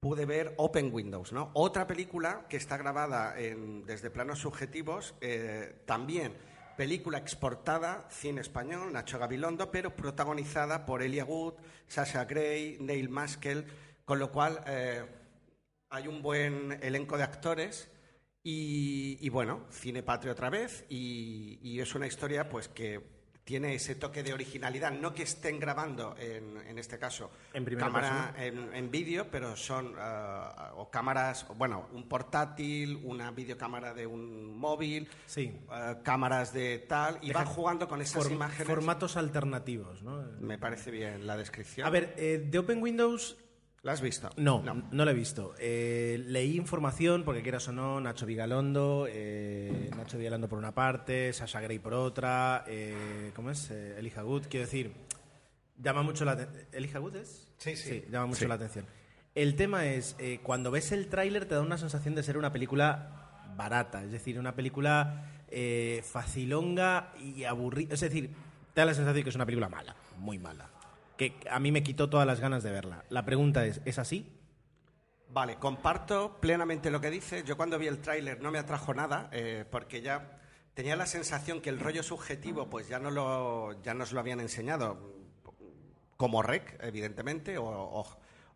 pude 0.00 0.26
ver 0.26 0.54
Open 0.56 0.90
Windows, 0.92 1.32
¿no? 1.32 1.50
Otra 1.54 1.86
película 1.86 2.46
que 2.48 2.56
está 2.56 2.76
grabada 2.76 3.34
desde 3.34 4.10
planos 4.10 4.38
subjetivos, 4.38 5.14
eh, 5.20 5.82
también 5.86 6.34
película 6.76 7.18
exportada, 7.18 8.06
cine 8.08 8.40
español, 8.40 8.92
Nacho 8.92 9.18
Gabilondo, 9.18 9.72
pero 9.72 9.96
protagonizada 9.96 10.86
por 10.86 11.02
Elia 11.02 11.24
Wood, 11.24 11.54
Sasha 11.88 12.24
Gray, 12.24 12.78
Neil 12.78 13.08
Maskell, 13.08 13.66
con 14.04 14.20
lo 14.20 14.30
cual 14.30 14.62
eh, 14.66 15.04
hay 15.90 16.06
un 16.06 16.22
buen 16.22 16.78
elenco 16.80 17.16
de 17.16 17.24
actores 17.24 17.90
y, 18.44 19.18
y, 19.20 19.28
bueno, 19.28 19.66
cine 19.70 20.04
patrio 20.04 20.30
otra 20.30 20.50
vez 20.50 20.84
y, 20.88 21.58
y 21.60 21.80
es 21.80 21.96
una 21.96 22.06
historia 22.06 22.48
pues 22.48 22.68
que 22.68 23.17
tiene 23.48 23.74
ese 23.74 23.94
toque 23.94 24.22
de 24.22 24.34
originalidad, 24.34 24.90
no 24.92 25.14
que 25.14 25.22
estén 25.22 25.58
grabando 25.58 26.14
en, 26.18 26.58
en 26.68 26.78
este 26.78 26.98
caso 26.98 27.30
En 27.54 27.64
cámara 27.64 28.34
en, 28.36 28.74
en 28.74 28.90
vídeo, 28.90 29.28
pero 29.30 29.56
son 29.56 29.94
ah, 29.96 30.72
o 30.76 30.90
cámaras, 30.90 31.46
bueno, 31.56 31.88
un 31.94 32.06
portátil, 32.06 33.00
una 33.04 33.30
videocámara 33.30 33.94
de 33.94 34.06
un 34.06 34.54
móvil, 34.54 35.08
Sí. 35.24 35.50
ah, 35.70 35.96
cámaras 36.04 36.52
de 36.52 36.80
tal, 36.80 37.20
y 37.22 37.28
Deja- 37.28 37.38
van 37.38 37.46
jugando 37.48 37.88
con 37.88 38.02
esas 38.02 38.22
Form- 38.22 38.34
imágenes. 38.34 38.66
Formatos 38.68 39.16
alternativos, 39.16 40.02
¿no? 40.02 40.22
Me 40.40 40.58
parece 40.58 40.90
bien 40.90 41.26
la 41.26 41.38
descripción. 41.38 41.86
A 41.86 41.90
ver, 41.90 42.12
eh, 42.18 42.44
de 42.50 42.58
Open 42.58 42.82
Windows 42.82 43.38
¿la 43.82 43.92
has 43.92 44.00
visto? 44.00 44.30
No, 44.36 44.62
no, 44.62 45.04
lo 45.04 45.10
he 45.10 45.14
visto. 45.14 45.54
Eh, 45.58 46.22
leí 46.26 46.56
información, 46.56 47.24
porque 47.24 47.42
quieras 47.42 47.66
o 47.68 47.72
no, 47.72 48.00
Nacho 48.00 48.26
Vigalondo, 48.26 49.06
eh, 49.08 49.90
Nacho 49.96 50.18
Vigalondo 50.18 50.48
por 50.48 50.58
una 50.58 50.72
parte, 50.74 51.32
Sasha 51.32 51.60
Grey 51.60 51.78
por 51.78 51.94
otra, 51.94 52.64
eh, 52.66 53.32
¿cómo 53.34 53.50
es? 53.50 53.70
Eh, 53.70 53.96
Elijah 53.98 54.24
Wood, 54.24 54.46
quiero 54.48 54.66
decir, 54.66 54.92
llama 55.78 56.02
mucho 56.02 56.24
la 56.24 56.32
atención. 56.32 56.64
¿Elijah 56.72 57.00
Wood 57.00 57.16
es? 57.16 57.48
Sí, 57.58 57.76
sí. 57.76 58.04
llama 58.10 58.26
mucho 58.26 58.40
Sí. 58.40 58.46
la 58.46 58.54
atención. 58.54 58.84
El 59.34 59.54
tema 59.54 59.86
es, 59.86 60.16
eh, 60.18 60.40
cuando 60.42 60.70
ves 60.70 60.90
el 60.92 61.08
tráiler 61.08 61.46
te 61.46 61.54
da 61.54 61.60
una 61.60 61.78
sensación 61.78 62.14
de 62.14 62.22
ser 62.24 62.36
una 62.38 62.52
película 62.52 63.44
barata, 63.56 64.02
es 64.04 64.10
decir, 64.10 64.38
una 64.38 64.54
película 64.54 65.24
eh, 65.50 66.02
facilonga 66.04 67.12
y 67.20 67.44
aburrida, 67.44 67.94
es 67.94 68.00
decir, 68.00 68.30
te 68.74 68.80
da 68.80 68.86
la 68.86 68.94
sensación 68.94 69.14
de 69.16 69.22
que 69.22 69.30
es 69.30 69.34
una 69.36 69.46
película 69.46 69.68
mala, 69.68 69.96
muy 70.18 70.38
mala, 70.38 70.68
que 71.18 71.36
a 71.50 71.58
mí 71.60 71.70
me 71.70 71.82
quitó 71.82 72.08
todas 72.08 72.26
las 72.26 72.40
ganas 72.40 72.62
de 72.62 72.70
verla. 72.72 73.04
La 73.10 73.26
pregunta 73.26 73.66
es, 73.66 73.82
¿es 73.84 73.98
así? 73.98 74.32
Vale, 75.30 75.56
comparto 75.56 76.38
plenamente 76.40 76.90
lo 76.90 77.02
que 77.02 77.10
dices. 77.10 77.44
Yo 77.44 77.58
cuando 77.58 77.78
vi 77.78 77.86
el 77.88 77.98
tráiler 77.98 78.40
no 78.40 78.50
me 78.50 78.58
atrajo 78.58 78.94
nada, 78.94 79.28
eh, 79.32 79.66
porque 79.70 80.00
ya 80.00 80.38
tenía 80.72 80.96
la 80.96 81.04
sensación 81.06 81.60
que 81.60 81.68
el 81.68 81.80
rollo 81.80 82.02
subjetivo 82.02 82.70
pues 82.70 82.88
ya 82.88 82.98
no 82.98 83.10
lo, 83.10 83.82
ya 83.82 83.92
nos 83.92 84.12
lo 84.12 84.20
habían 84.20 84.40
enseñado, 84.40 84.96
como 86.16 86.42
Rec, 86.42 86.78
evidentemente, 86.82 87.58
o, 87.58 87.66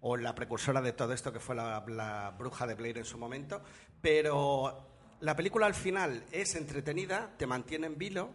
o- 0.01 0.17
la 0.17 0.35
precursora 0.35 0.81
de 0.81 0.93
todo 0.93 1.13
esto 1.13 1.33
que 1.33 1.39
fue 1.41 1.55
la, 1.55 2.35
bruja 2.39 2.67
de 2.67 2.75
Blair 2.75 2.99
en 2.99 3.05
su 3.05 3.19
momento, 3.19 3.63
pero 4.01 4.89
la 5.21 5.37
película 5.37 5.67
al 5.67 5.75
final 5.75 6.25
es 6.33 6.57
entretenida, 6.57 7.31
te 7.37 7.47
mantiene 7.47 7.87
en 7.87 7.99
vilo 7.99 8.31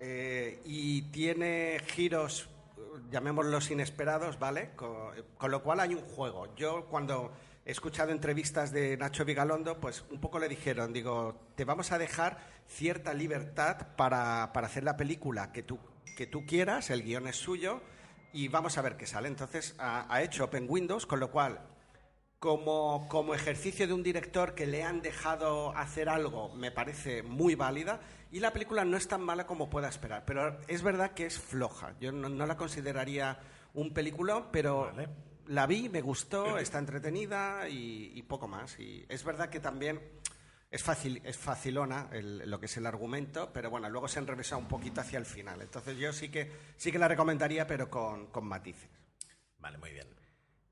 eh, 0.00 0.60
y 0.64 1.02
tiene 1.12 1.80
giros, 1.86 2.48
llamémoslos 3.10 3.70
inesperados, 3.70 4.38
¿vale? 4.38 4.70
Con, 4.76 5.50
lo 5.50 5.62
cual 5.62 5.80
hay 5.80 5.94
un 5.94 6.02
juego. 6.02 6.54
Yo 6.56 6.86
cuando 6.86 7.32
he 7.64 7.70
escuchado 7.70 8.12
entrevistas 8.12 8.72
de 8.72 8.96
Nacho 8.96 9.24
Vigalondo, 9.24 9.80
pues 9.80 10.04
un 10.10 10.20
poco 10.20 10.38
le 10.38 10.48
dijeron, 10.48 10.92
digo, 10.92 11.40
te 11.54 11.64
vamos 11.64 11.92
a 11.92 11.98
dejar 11.98 12.38
cierta 12.66 13.14
libertad 13.14 13.88
para, 13.96 14.52
para 14.52 14.66
hacer 14.66 14.84
la 14.84 14.96
película 14.96 15.52
que 15.52 15.62
tú, 15.62 15.78
que 16.16 16.26
tú 16.26 16.46
quieras, 16.46 16.90
el 16.90 17.02
guion 17.02 17.26
es 17.26 17.36
suyo 17.36 17.80
y 18.32 18.48
vamos 18.48 18.78
a 18.78 18.82
ver 18.82 18.96
qué 18.96 19.06
sale. 19.06 19.28
Entonces 19.28 19.74
ha 19.78 20.22
hecho 20.22 20.44
Open 20.44 20.66
Windows, 20.68 21.06
con 21.06 21.20
lo 21.20 21.30
cual 21.30 21.60
como, 22.40 23.06
como 23.08 23.34
ejercicio 23.34 23.86
de 23.86 23.92
un 23.92 24.02
director 24.02 24.54
que 24.54 24.66
le 24.66 24.82
han 24.82 25.02
dejado 25.02 25.76
hacer 25.76 26.08
algo 26.08 26.48
me 26.56 26.70
parece 26.72 27.22
muy 27.22 27.54
válida 27.54 28.00
y 28.32 28.40
la 28.40 28.52
película 28.52 28.84
no 28.84 28.96
es 28.96 29.06
tan 29.06 29.20
mala 29.20 29.46
como 29.46 29.68
pueda 29.70 29.88
esperar, 29.88 30.24
pero 30.24 30.58
es 30.66 30.82
verdad 30.82 31.12
que 31.12 31.26
es 31.26 31.38
floja. 31.38 31.94
Yo 32.00 32.10
no, 32.12 32.28
no 32.28 32.46
la 32.46 32.56
consideraría 32.56 33.38
un 33.74 33.92
peliculón, 33.92 34.46
pero 34.50 34.86
Vale. 34.86 35.08
la 35.48 35.66
vi, 35.66 35.88
me 35.90 36.00
gustó, 36.00 36.56
está 36.58 36.78
entretenida 36.78 37.68
y, 37.68 38.12
y 38.14 38.22
poco 38.22 38.48
más. 38.48 38.78
Y 38.80 39.04
es 39.08 39.22
verdad 39.22 39.50
que 39.50 39.60
también 39.60 40.00
es, 40.70 40.82
fácil, 40.82 41.20
es 41.24 41.36
facilona 41.36 42.08
el- 42.12 42.48
lo 42.48 42.58
que 42.58 42.66
es 42.66 42.76
el 42.78 42.86
argumento, 42.86 43.50
pero 43.52 43.68
bueno, 43.68 43.90
luego 43.90 44.08
se 44.08 44.20
enrevesa 44.20 44.56
un 44.56 44.68
poquito 44.68 45.00
hacia 45.02 45.18
el 45.18 45.26
final. 45.26 45.60
Entonces 45.60 45.98
yo 45.98 46.12
sí 46.12 46.30
que, 46.30 46.50
sí 46.76 46.90
que 46.92 46.98
la 46.98 47.08
recomendaría, 47.08 47.66
pero 47.66 47.90
con, 47.90 48.28
con 48.28 48.46
matices. 48.46 48.88
Vale, 49.58 49.76
muy 49.76 49.90
bien. 49.90 50.06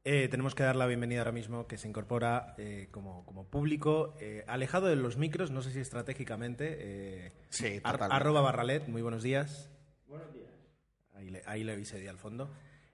Eh, 0.05 0.29
tenemos 0.29 0.55
que 0.55 0.63
dar 0.63 0.77
la 0.77 0.87
bienvenida 0.87 1.21
ahora 1.21 1.33
mismo 1.33 1.67
que 1.67 1.77
se 1.77 1.87
incorpora 1.89 2.55
eh, 2.57 2.89
como, 2.91 3.27
como 3.27 3.47
público, 3.47 4.15
eh, 4.21 4.45
alejado 4.47 4.87
de 4.87 4.97
los 4.97 5.17
micros, 5.19 5.51
no 5.51 5.61
sé 5.61 5.71
si 5.73 5.81
estratégicamente. 5.81 7.33
Sí, 7.51 7.81
ar- 7.85 7.99
arroba 8.11 8.41
barralet, 8.41 8.89
muy 8.89 9.03
buenos 9.03 9.23
días. 9.23 9.71
Buenos 10.07 10.33
días. 10.33 10.49
Ahí 11.15 11.31
le, 11.31 11.43
ahí 11.47 11.65
le 11.65 11.75
al 12.09 12.17
fondo. 12.19 12.51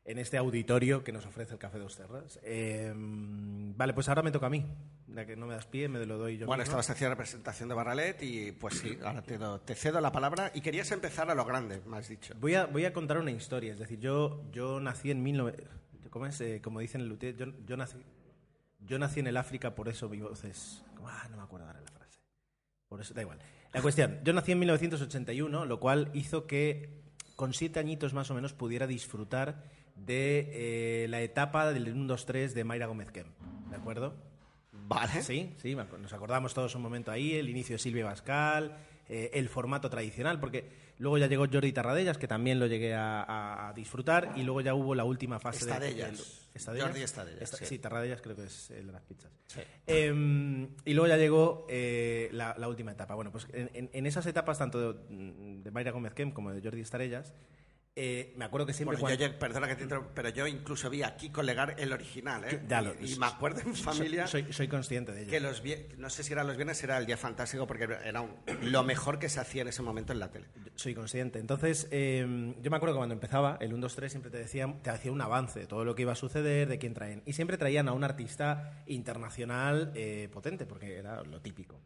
En 0.06 0.18
este 0.18 0.37
auditorio 0.37 1.02
que 1.04 1.12
nos 1.12 1.25
ofrece 1.25 1.52
el 1.54 1.58
Café 1.58 1.78
Dos 1.78 1.96
Terras. 1.96 2.38
Eh, 2.42 2.92
vale, 2.94 3.94
pues 3.94 4.08
ahora 4.08 4.23
me 4.23 4.32
toca 4.32 4.46
a 4.46 4.50
mí. 4.50 4.66
Ya 5.06 5.25
que 5.25 5.37
no 5.37 5.46
me 5.46 5.54
das 5.54 5.66
pie, 5.66 5.88
me 5.88 6.04
lo 6.04 6.18
doy 6.18 6.37
yo. 6.38 6.46
Bueno, 6.46 6.62
estabas 6.62 6.90
haciendo 6.90 7.11
representación 7.14 7.68
de 7.68 7.75
Barralet 7.75 8.23
y 8.23 8.52
pues 8.52 8.78
sí, 8.80 8.99
ahora 9.04 9.23
te, 9.23 9.38
do- 9.38 9.61
te 9.61 9.75
cedo 9.75 10.00
la 10.00 10.11
palabra 10.12 10.50
y 10.54 10.61
querías 10.62 10.90
empezar 10.90 11.30
a 11.30 11.34
lo 11.34 11.44
grande, 11.44 11.80
me 11.87 11.96
has 11.99 12.08
dicho. 12.08 12.34
Voy 12.40 12.54
a, 12.54 12.66
voy 12.66 12.84
a 12.87 12.92
contar 12.92 13.18
una 13.18 13.30
historia. 13.30 13.73
Es 13.73 13.78
decir, 13.78 13.99
yo, 14.00 14.42
yo 14.52 14.80
nací 14.80 15.11
en 15.11 15.23
19... 15.23 15.64
¿Cómo 16.14 16.26
es? 16.26 16.40
Eh, 16.40 16.61
como 16.62 16.78
dicen 16.78 17.00
en 17.00 17.06
el 17.06 17.09
Luthier, 17.11 17.35
yo, 17.35 17.47
yo 17.66 17.76
nací, 17.76 17.97
yo 18.87 19.00
nací 19.00 19.18
en 19.18 19.26
el 19.26 19.37
África, 19.37 19.75
por 19.75 19.88
eso 19.88 20.09
mi 20.09 20.21
voz 20.21 20.44
es... 20.44 20.85
Ah, 21.04 21.26
no 21.28 21.37
me 21.38 21.42
acuerdo 21.42 21.66
ahora 21.66 21.80
la 21.80 21.90
frase. 21.90 22.21
Por 22.88 23.00
eso, 23.00 23.14
da 23.14 23.23
igual. 23.23 23.40
La 23.73 23.83
cuestión, 23.83 24.21
yo 24.23 24.33
nací 24.33 24.52
en 24.52 24.61
1981, 24.61 25.64
lo 25.64 25.80
cual 25.80 26.12
hizo 26.14 26.47
que 26.47 27.02
con 27.35 27.52
siete 27.52 27.80
añitos 27.80 28.14
más 28.14 28.30
o 28.30 28.35
menos 28.37 28.52
pudiera 28.52 28.87
disfrutar 28.87 29.64
de 29.97 30.50
eh, 30.52 31.09
la 31.09 31.21
etapa 31.21 31.73
del 31.73 31.92
1, 31.92 32.06
2, 32.06 32.26
3 32.26 32.54
de 32.54 32.62
Mayra 32.62 32.87
Gómez 32.87 33.11
Kemp. 33.11 33.37
¿De 33.71 33.75
acuerdo? 33.75 34.14
Vale. 34.71 35.21
Sí, 35.21 35.52
sí, 35.56 35.75
nos 35.75 36.12
acordamos 36.12 36.54
todos 36.54 36.76
un 36.76 36.83
momento 36.83 37.11
ahí, 37.11 37.35
el 37.35 37.49
inicio 37.49 37.75
de 37.75 37.80
Silvia 37.80 38.04
Bascal, 38.04 38.76
eh, 39.08 39.30
el 39.34 39.49
formato 39.49 39.90
tradicional, 39.90 40.40
porque 40.40 40.64
luego 40.99 41.18
ya 41.18 41.26
llegó 41.26 41.46
Jordi 41.50 41.73
Tarradellas, 41.73 42.18
que 42.18 42.28
también 42.28 42.58
lo 42.58 42.66
llegué 42.66 42.94
a, 42.94 43.73
disfrutar, 43.76 44.32
y 44.37 44.42
luego 44.42 44.61
ya 44.61 44.75
hubo 44.75 44.94
la 44.94 45.04
última 45.04 45.38
fase 45.40 45.61
Estadellas. 45.64 46.11
de... 46.12 46.16
del- 46.16 46.26
¿Estadellas? 46.54 46.87
Jordi 46.88 47.02
Estadellas, 47.02 47.42
Esta- 47.42 47.56
sí. 47.56 47.66
sí, 47.66 47.78
Tarradellas 47.80 48.20
creo 48.23 48.37
que 48.37 48.44
es 48.44 48.70
el 48.70 48.87
de 48.87 48.92
las 48.92 49.02
pizzas. 49.02 49.32
Sí. 49.49 49.61
Eh, 49.88 50.68
y 50.84 50.94
luego 50.94 51.08
ya 51.08 51.16
llegó 51.16 51.66
eh, 51.68 52.28
la, 52.32 52.54
la 52.58 52.68
última 52.68 52.92
etapa. 52.92 53.14
Bueno, 53.16 53.32
pues 53.32 53.46
en, 53.52 53.70
en- 53.75 53.90
en 53.92 54.06
esas 54.06 54.25
etapas, 54.26 54.58
tanto 54.58 54.92
de, 54.94 54.99
de 55.62 55.70
Mayra 55.73 55.90
Gómez 55.90 56.14
Kemp 56.14 56.32
como 56.32 56.52
de 56.52 56.62
Jordi 56.62 56.80
Estarellas, 56.80 57.34
eh, 57.96 58.32
me 58.36 58.44
acuerdo 58.44 58.66
que 58.66 58.72
siempre... 58.72 58.96
Bueno, 58.98 59.14
yo, 59.14 59.18
cuando- 59.18 59.34
yo- 59.34 59.38
perdona 59.38 59.68
que 59.68 59.76
te 59.76 59.86
pero 60.14 60.28
yo 60.30 60.46
incluso 60.48 60.90
vi 60.90 61.04
a 61.04 61.16
Kiko 61.16 61.42
Legar 61.44 61.76
el 61.78 61.92
original, 61.92 62.42
¿eh? 62.44 62.60
Ya 62.66 62.82
lo- 62.82 62.92
y, 63.00 63.12
y 63.12 63.16
me 63.18 63.26
acuerdo 63.26 63.60
en 63.60 63.74
familia 63.76 64.26
Soy, 64.26 64.52
soy 64.52 64.66
consciente 64.66 65.12
de 65.12 65.22
ello. 65.22 65.30
que 65.30 65.38
los 65.38 65.62
vie- 65.62 65.94
no 65.96 66.10
sé 66.10 66.24
si 66.24 66.32
eran 66.32 66.48
los 66.48 66.56
viernes, 66.56 66.82
era 66.82 66.98
el 66.98 67.06
día 67.06 67.16
fantástico 67.16 67.66
porque 67.68 67.84
era 68.04 68.20
un- 68.20 68.34
lo 68.62 68.82
mejor 68.82 69.20
que 69.20 69.28
se 69.28 69.38
hacía 69.38 69.62
en 69.62 69.68
ese 69.68 69.82
momento 69.82 70.12
en 70.12 70.18
la 70.18 70.30
tele. 70.32 70.46
Soy 70.74 70.92
consciente. 70.94 71.38
Entonces, 71.38 71.86
eh, 71.92 72.54
yo 72.60 72.70
me 72.70 72.76
acuerdo 72.76 72.94
que 72.96 72.98
cuando 72.98 73.14
empezaba, 73.14 73.58
el 73.60 73.72
1, 73.72 73.82
2, 73.82 73.94
3 73.94 74.10
siempre 74.10 74.30
te 74.32 74.38
decían, 74.38 74.82
te 74.82 74.90
hacía 74.90 75.12
un 75.12 75.20
avance 75.20 75.60
de 75.60 75.66
todo 75.66 75.84
lo 75.84 75.94
que 75.94 76.02
iba 76.02 76.12
a 76.12 76.16
suceder, 76.16 76.68
de 76.68 76.78
quién 76.78 76.94
traen. 76.94 77.22
Y 77.26 77.34
siempre 77.34 77.58
traían 77.58 77.86
a 77.88 77.92
un 77.92 78.02
artista 78.02 78.82
internacional 78.86 79.92
eh, 79.94 80.28
potente, 80.32 80.66
porque 80.66 80.96
era 80.96 81.22
lo 81.22 81.40
típico. 81.40 81.80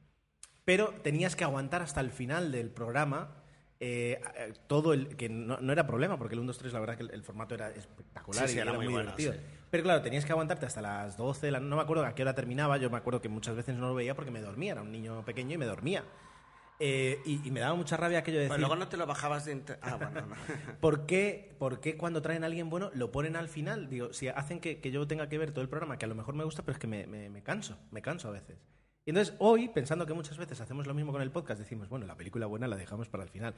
Pero 0.65 0.89
tenías 1.03 1.37
que 1.37 1.45
aguantar 1.45 1.83
hasta 1.83 2.01
el 2.01 2.11
final 2.11 2.51
del 2.51 2.71
programa 2.71 3.43
eh, 3.81 4.21
eh, 4.37 4.53
todo 4.67 4.93
el. 4.93 5.17
que 5.17 5.29
no, 5.29 5.59
no 5.61 5.73
era 5.73 5.87
problema, 5.87 6.17
porque 6.19 6.35
el 6.35 6.41
1, 6.41 6.49
2, 6.49 6.59
3, 6.59 6.73
la 6.73 6.81
verdad 6.81 6.97
que 6.97 7.05
el, 7.05 7.11
el 7.13 7.23
formato 7.23 7.55
era 7.55 7.71
espectacular 7.71 8.47
Sí, 8.47 8.53
sí, 8.53 8.59
y 8.59 8.61
era 8.61 8.73
muy 8.73 8.85
muy, 8.87 8.95
bueno, 8.95 9.11
divertido. 9.17 9.33
sí. 9.35 9.39
Pero 9.71 9.83
claro, 9.85 10.03
tenías 10.03 10.25
que 10.25 10.33
aguantarte 10.33 10.67
hasta 10.67 10.81
las 10.83 11.17
12, 11.17 11.51
la- 11.51 11.61
no 11.61 11.77
me 11.77 11.83
acuerdo 11.83 12.05
a 12.05 12.15
qué 12.15 12.23
hora 12.23 12.35
terminaba, 12.35 12.77
yo 12.79 12.91
me 12.91 12.97
acuerdo 12.97 13.21
que 13.21 13.29
muchas 13.29 13.55
veces 13.55 13.77
no 13.77 13.87
lo 13.89 13.95
veía 13.95 14.15
porque 14.15 14.31
me 14.31 14.41
dormía, 14.41 14.73
era 14.73 14.83
un 14.83 14.91
niño 14.93 15.25
pequeño 15.25 15.55
y 15.55 15.59
me 15.59 15.67
dormía. 15.67 16.05
Eh, 16.81 17.21
y, 17.25 17.47
y 17.47 17.51
me 17.51 17.59
daba 17.59 17.75
mucha 17.75 17.97
rabia 17.97 18.19
aquello 18.21 18.39
de 18.39 18.45
decir, 18.45 18.51
Pues 18.51 18.61
luego 18.61 18.77
no 18.77 18.87
te 18.89 18.97
lo 18.97 19.05
bajabas 19.05 19.45
de... 19.45 19.61
Ah, 19.83 19.97
bueno, 19.97 20.23
no. 20.27 20.37
¿por, 20.81 21.07
qué, 21.07 21.57
por 21.59 21.81
qué 21.81 21.97
cuando 21.97 22.23
traen 22.23 22.45
a 22.45 22.47
alguien 22.47 22.71
bueno 22.71 22.91
lo 22.95 23.11
ponen 23.11 23.35
al 23.35 23.49
final? 23.49 23.89
Digo, 23.91 24.13
si 24.13 24.29
hacen 24.29 24.61
que, 24.61 24.81
que 24.81 24.93
yo 24.93 25.07
tenga 25.09 25.29
que 25.29 25.39
ver 25.39 25.51
todo 25.51 25.63
el 25.63 25.69
programa, 25.69 25.99
que 25.99 26.05
a 26.05 26.09
lo 26.09 26.15
mejor 26.15 26.35
me 26.37 26.45
gusta, 26.45 26.63
pero 26.63 26.75
es 26.75 26.79
que 26.79 26.87
me, 26.87 27.07
me- 27.09 27.31
me 27.31 27.43
canso, 27.43 27.77
me 27.91 28.01
canso 28.01 28.29
a 28.29 28.31
veces. 28.31 28.59
Y 29.09 29.11
entonces 29.11 29.35
hoy, 29.39 29.69
pensando 29.69 30.05
que 30.05 30.13
muchas 30.13 30.37
veces 30.37 30.61
hacemos 30.61 30.87
lo 30.87 30.93
mismo 30.93 31.13
con 31.13 31.23
el 31.23 31.31
podcast, 31.31 31.59
decimos, 31.59 31.89
bueno, 31.89 32.05
la 32.05 32.15
película 32.15 32.45
buena 32.45 32.69
la 32.69 32.77
dejamos 32.77 33.09
para 33.09 33.23
el 33.25 33.31
final. 33.31 33.55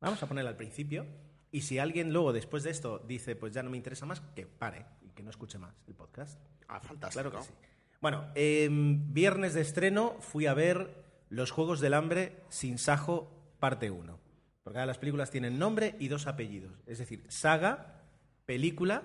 Vamos 0.00 0.22
a 0.22 0.26
ponerla 0.26 0.48
al 0.48 0.56
principio. 0.56 1.04
Y 1.52 1.60
si 1.60 1.78
alguien 1.78 2.14
luego, 2.14 2.32
después 2.32 2.62
de 2.62 2.70
esto, 2.70 3.04
dice, 3.06 3.36
pues 3.36 3.52
ya 3.52 3.62
no 3.62 3.68
me 3.68 3.76
interesa 3.76 4.06
más, 4.06 4.22
que 4.34 4.46
pare 4.46 4.86
y 5.02 5.10
que 5.10 5.22
no 5.22 5.28
escuche 5.28 5.58
más 5.58 5.74
el 5.86 5.94
podcast. 5.94 6.40
Ah, 6.66 6.80
fantástico. 6.80 7.28
Claro 7.28 7.30
que 7.30 7.46
sí. 7.46 7.52
Bueno, 8.00 8.28
em, 8.34 9.12
viernes 9.12 9.52
de 9.52 9.60
estreno 9.60 10.16
fui 10.20 10.46
a 10.46 10.54
ver 10.54 11.04
Los 11.28 11.50
Juegos 11.50 11.80
del 11.80 11.92
Hambre 11.92 12.42
sin 12.48 12.78
Sajo, 12.78 13.30
parte 13.60 13.90
1. 13.90 14.18
Porque 14.62 14.78
ahora 14.78 14.86
las 14.86 14.96
películas 14.96 15.30
tienen 15.30 15.58
nombre 15.58 15.94
y 15.98 16.08
dos 16.08 16.26
apellidos. 16.26 16.72
Es 16.86 16.96
decir, 16.96 17.22
saga, 17.28 18.00
película 18.46 19.02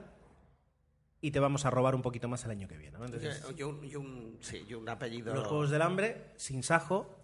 y 1.22 1.32
te 1.32 1.40
vamos 1.40 1.66
a 1.66 1.70
robar 1.70 1.94
un 1.96 2.02
poquito 2.02 2.28
más 2.28 2.44
el 2.46 2.52
año 2.52 2.68
que 2.68 2.78
viene. 2.78 2.98
¿no? 2.98 3.06
Entonces, 3.06 3.42
Yo, 3.44 3.52
yo 3.52 3.70
un, 3.70 3.82
yo 3.84 4.00
un- 4.02 4.38
sí, 4.42 4.66
yo 4.68 4.80
un 4.80 4.90
apellido... 4.90 5.34
Los 5.36 5.48
Juegos 5.48 5.70
del 5.70 5.82
Hambre 5.84 6.32
sin 6.36 6.64
Sajo 6.64 7.18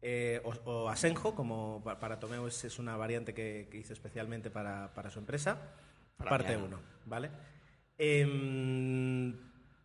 eh, 0.00 0.40
o, 0.44 0.50
o 0.70 0.88
Asenjo, 0.88 1.34
como 1.34 1.80
pa- 1.84 1.98
para 2.00 2.18
Tomeo 2.18 2.46
es, 2.48 2.64
es 2.64 2.78
una 2.78 2.96
variante 2.96 3.34
que, 3.34 3.68
que 3.70 3.78
hizo 3.78 3.92
especialmente 3.92 4.50
para, 4.50 4.92
para 4.94 5.10
su 5.10 5.18
empresa. 5.18 5.58
Para 6.16 6.30
parte 6.30 6.56
mí, 6.56 6.62
1, 6.64 6.78
¿vale? 7.06 7.30
Em, 7.98 9.34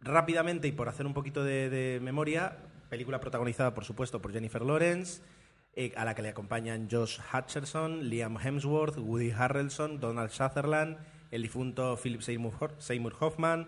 rápidamente 0.01 0.67
y 0.67 0.71
por 0.71 0.89
hacer 0.89 1.05
un 1.05 1.13
poquito 1.13 1.43
de, 1.43 1.69
de 1.69 1.99
memoria, 2.01 2.57
película 2.89 3.19
protagonizada, 3.19 3.73
por 3.73 3.85
supuesto, 3.85 4.21
por 4.21 4.31
Jennifer 4.33 4.61
Lawrence, 4.63 5.21
eh, 5.73 5.93
a 5.95 6.03
la 6.05 6.15
que 6.15 6.21
le 6.21 6.29
acompañan 6.29 6.87
Josh 6.89 7.19
Hutcherson, 7.33 8.09
Liam 8.09 8.37
Hemsworth, 8.37 8.97
Woody 8.97 9.31
Harrelson, 9.31 9.99
Donald 9.99 10.31
Sutherland, 10.31 10.97
el 11.31 11.41
difunto 11.41 11.97
Philip 12.01 12.21
Seymour, 12.21 12.53
Ho- 12.59 12.79
Seymour 12.81 13.15
Hoffman. 13.19 13.67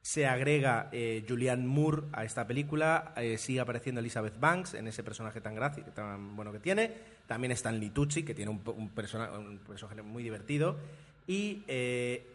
Se 0.00 0.26
agrega 0.26 0.88
eh, 0.90 1.24
Julianne 1.28 1.64
Moore 1.64 2.02
a 2.12 2.24
esta 2.24 2.44
película, 2.44 3.12
eh, 3.16 3.38
sigue 3.38 3.60
apareciendo 3.60 4.00
Elizabeth 4.00 4.38
Banks 4.40 4.74
en 4.74 4.88
ese 4.88 5.04
personaje 5.04 5.40
tan, 5.40 5.54
tan 5.94 6.34
bueno 6.34 6.50
que 6.50 6.58
tiene. 6.58 6.90
También 7.28 7.52
está 7.52 7.68
Stanley 7.70 7.90
Tucci, 7.90 8.24
que 8.24 8.34
tiene 8.34 8.50
un, 8.50 8.88
persona- 8.90 9.30
un 9.38 9.58
personaje 9.58 10.02
muy 10.02 10.24
divertido. 10.24 10.76
Y, 11.28 11.62
eh, 11.68 12.26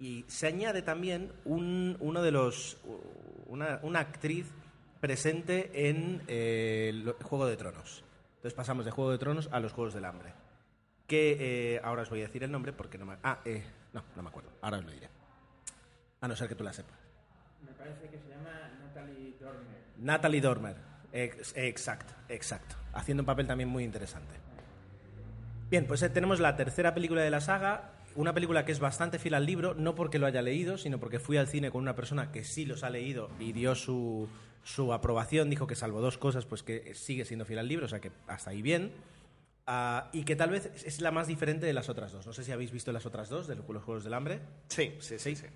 y 0.00 0.24
se 0.26 0.48
añade 0.48 0.82
también 0.82 1.30
un- 1.44 1.96
uno 2.00 2.22
de 2.22 2.32
los, 2.32 2.76
una, 3.46 3.78
actriz 4.00 4.46
presente 5.00 5.70
en 5.88 6.22
lo- 7.04 7.14
Juego 7.22 7.46
de 7.46 7.56
Tronos. 7.56 8.02
Entonces 8.34 8.54
pasamos 8.54 8.84
de 8.84 8.90
Juego 8.90 9.12
de 9.12 9.18
Tronos 9.18 9.48
a 9.52 9.60
los 9.60 9.72
Juegos 9.72 9.94
del 9.94 10.06
Hambre. 10.06 10.32
Que 11.06 11.80
ahora 11.84 12.02
os 12.02 12.10
voy 12.10 12.18
a 12.20 12.26
decir 12.26 12.42
el 12.42 12.50
nombre 12.50 12.72
porque 12.72 12.98
no 12.98 13.06
me... 13.06 13.14
Ah, 13.22 13.38
eh, 13.44 13.62
no, 13.92 14.02
no 14.16 14.22
me 14.22 14.28
acuerdo. 14.28 14.50
Ahora 14.62 14.78
os 14.78 14.84
lo 14.84 14.90
diré. 14.90 15.08
A 16.20 16.28
no 16.28 16.36
ser 16.36 16.48
que 16.48 16.54
tú 16.54 16.64
la 16.64 16.72
sepas. 16.72 16.98
Me 17.64 17.72
parece 17.72 18.08
que 18.08 18.18
se 18.18 18.28
llama 18.28 18.50
Natalie 18.80 19.34
Dormer. 19.40 19.82
Natalie 19.98 20.40
Dormer. 20.40 20.76
Ex- 21.12 21.52
exacto, 21.56 22.14
exacto. 22.28 22.76
Haciendo 22.92 23.22
un 23.22 23.26
papel 23.26 23.46
también 23.46 23.68
muy 23.68 23.84
interesante. 23.84 24.34
Bien, 25.70 25.86
pues 25.86 26.02
eh, 26.02 26.10
tenemos 26.10 26.40
la 26.40 26.56
tercera 26.56 26.94
película 26.94 27.22
de 27.22 27.30
la 27.30 27.40
saga. 27.40 27.92
Una 28.14 28.34
película 28.34 28.64
que 28.66 28.72
es 28.72 28.78
bastante 28.78 29.18
fiel 29.18 29.34
al 29.34 29.46
libro, 29.46 29.74
no 29.74 29.94
porque 29.94 30.18
lo 30.18 30.26
haya 30.26 30.42
leído, 30.42 30.76
sino 30.76 30.98
porque 31.00 31.18
fui 31.18 31.38
al 31.38 31.48
cine 31.48 31.70
con 31.70 31.80
una 31.80 31.94
persona 31.96 32.30
que 32.30 32.44
sí 32.44 32.66
los 32.66 32.84
ha 32.84 32.90
leído 32.90 33.30
y 33.40 33.52
dio 33.52 33.74
su, 33.74 34.28
su 34.64 34.92
aprobación. 34.92 35.48
Dijo 35.48 35.66
que 35.66 35.74
salvo 35.74 36.00
dos 36.02 36.18
cosas, 36.18 36.44
pues 36.44 36.62
que 36.62 36.94
sigue 36.94 37.24
siendo 37.24 37.46
fiel 37.46 37.58
al 37.60 37.68
libro, 37.68 37.86
o 37.86 37.88
sea 37.88 38.00
que 38.00 38.12
hasta 38.26 38.50
ahí 38.50 38.60
bien. 38.60 38.92
Ah, 39.66 40.10
y 40.12 40.24
que 40.24 40.34
tal 40.34 40.50
vez 40.50 40.70
es 40.84 41.00
la 41.00 41.10
más 41.12 41.28
diferente 41.28 41.66
de 41.66 41.72
las 41.72 41.88
otras 41.88 42.12
dos. 42.12 42.26
No 42.26 42.32
sé 42.32 42.44
si 42.44 42.52
habéis 42.52 42.72
visto 42.72 42.92
las 42.92 43.06
otras 43.06 43.28
dos 43.28 43.46
de 43.46 43.54
los 43.54 43.64
Juegos 43.64 44.04
del 44.04 44.14
Hambre. 44.14 44.40
Sí, 44.68 44.94
sí, 45.00 45.18
sí. 45.18 45.36
sí. 45.36 45.46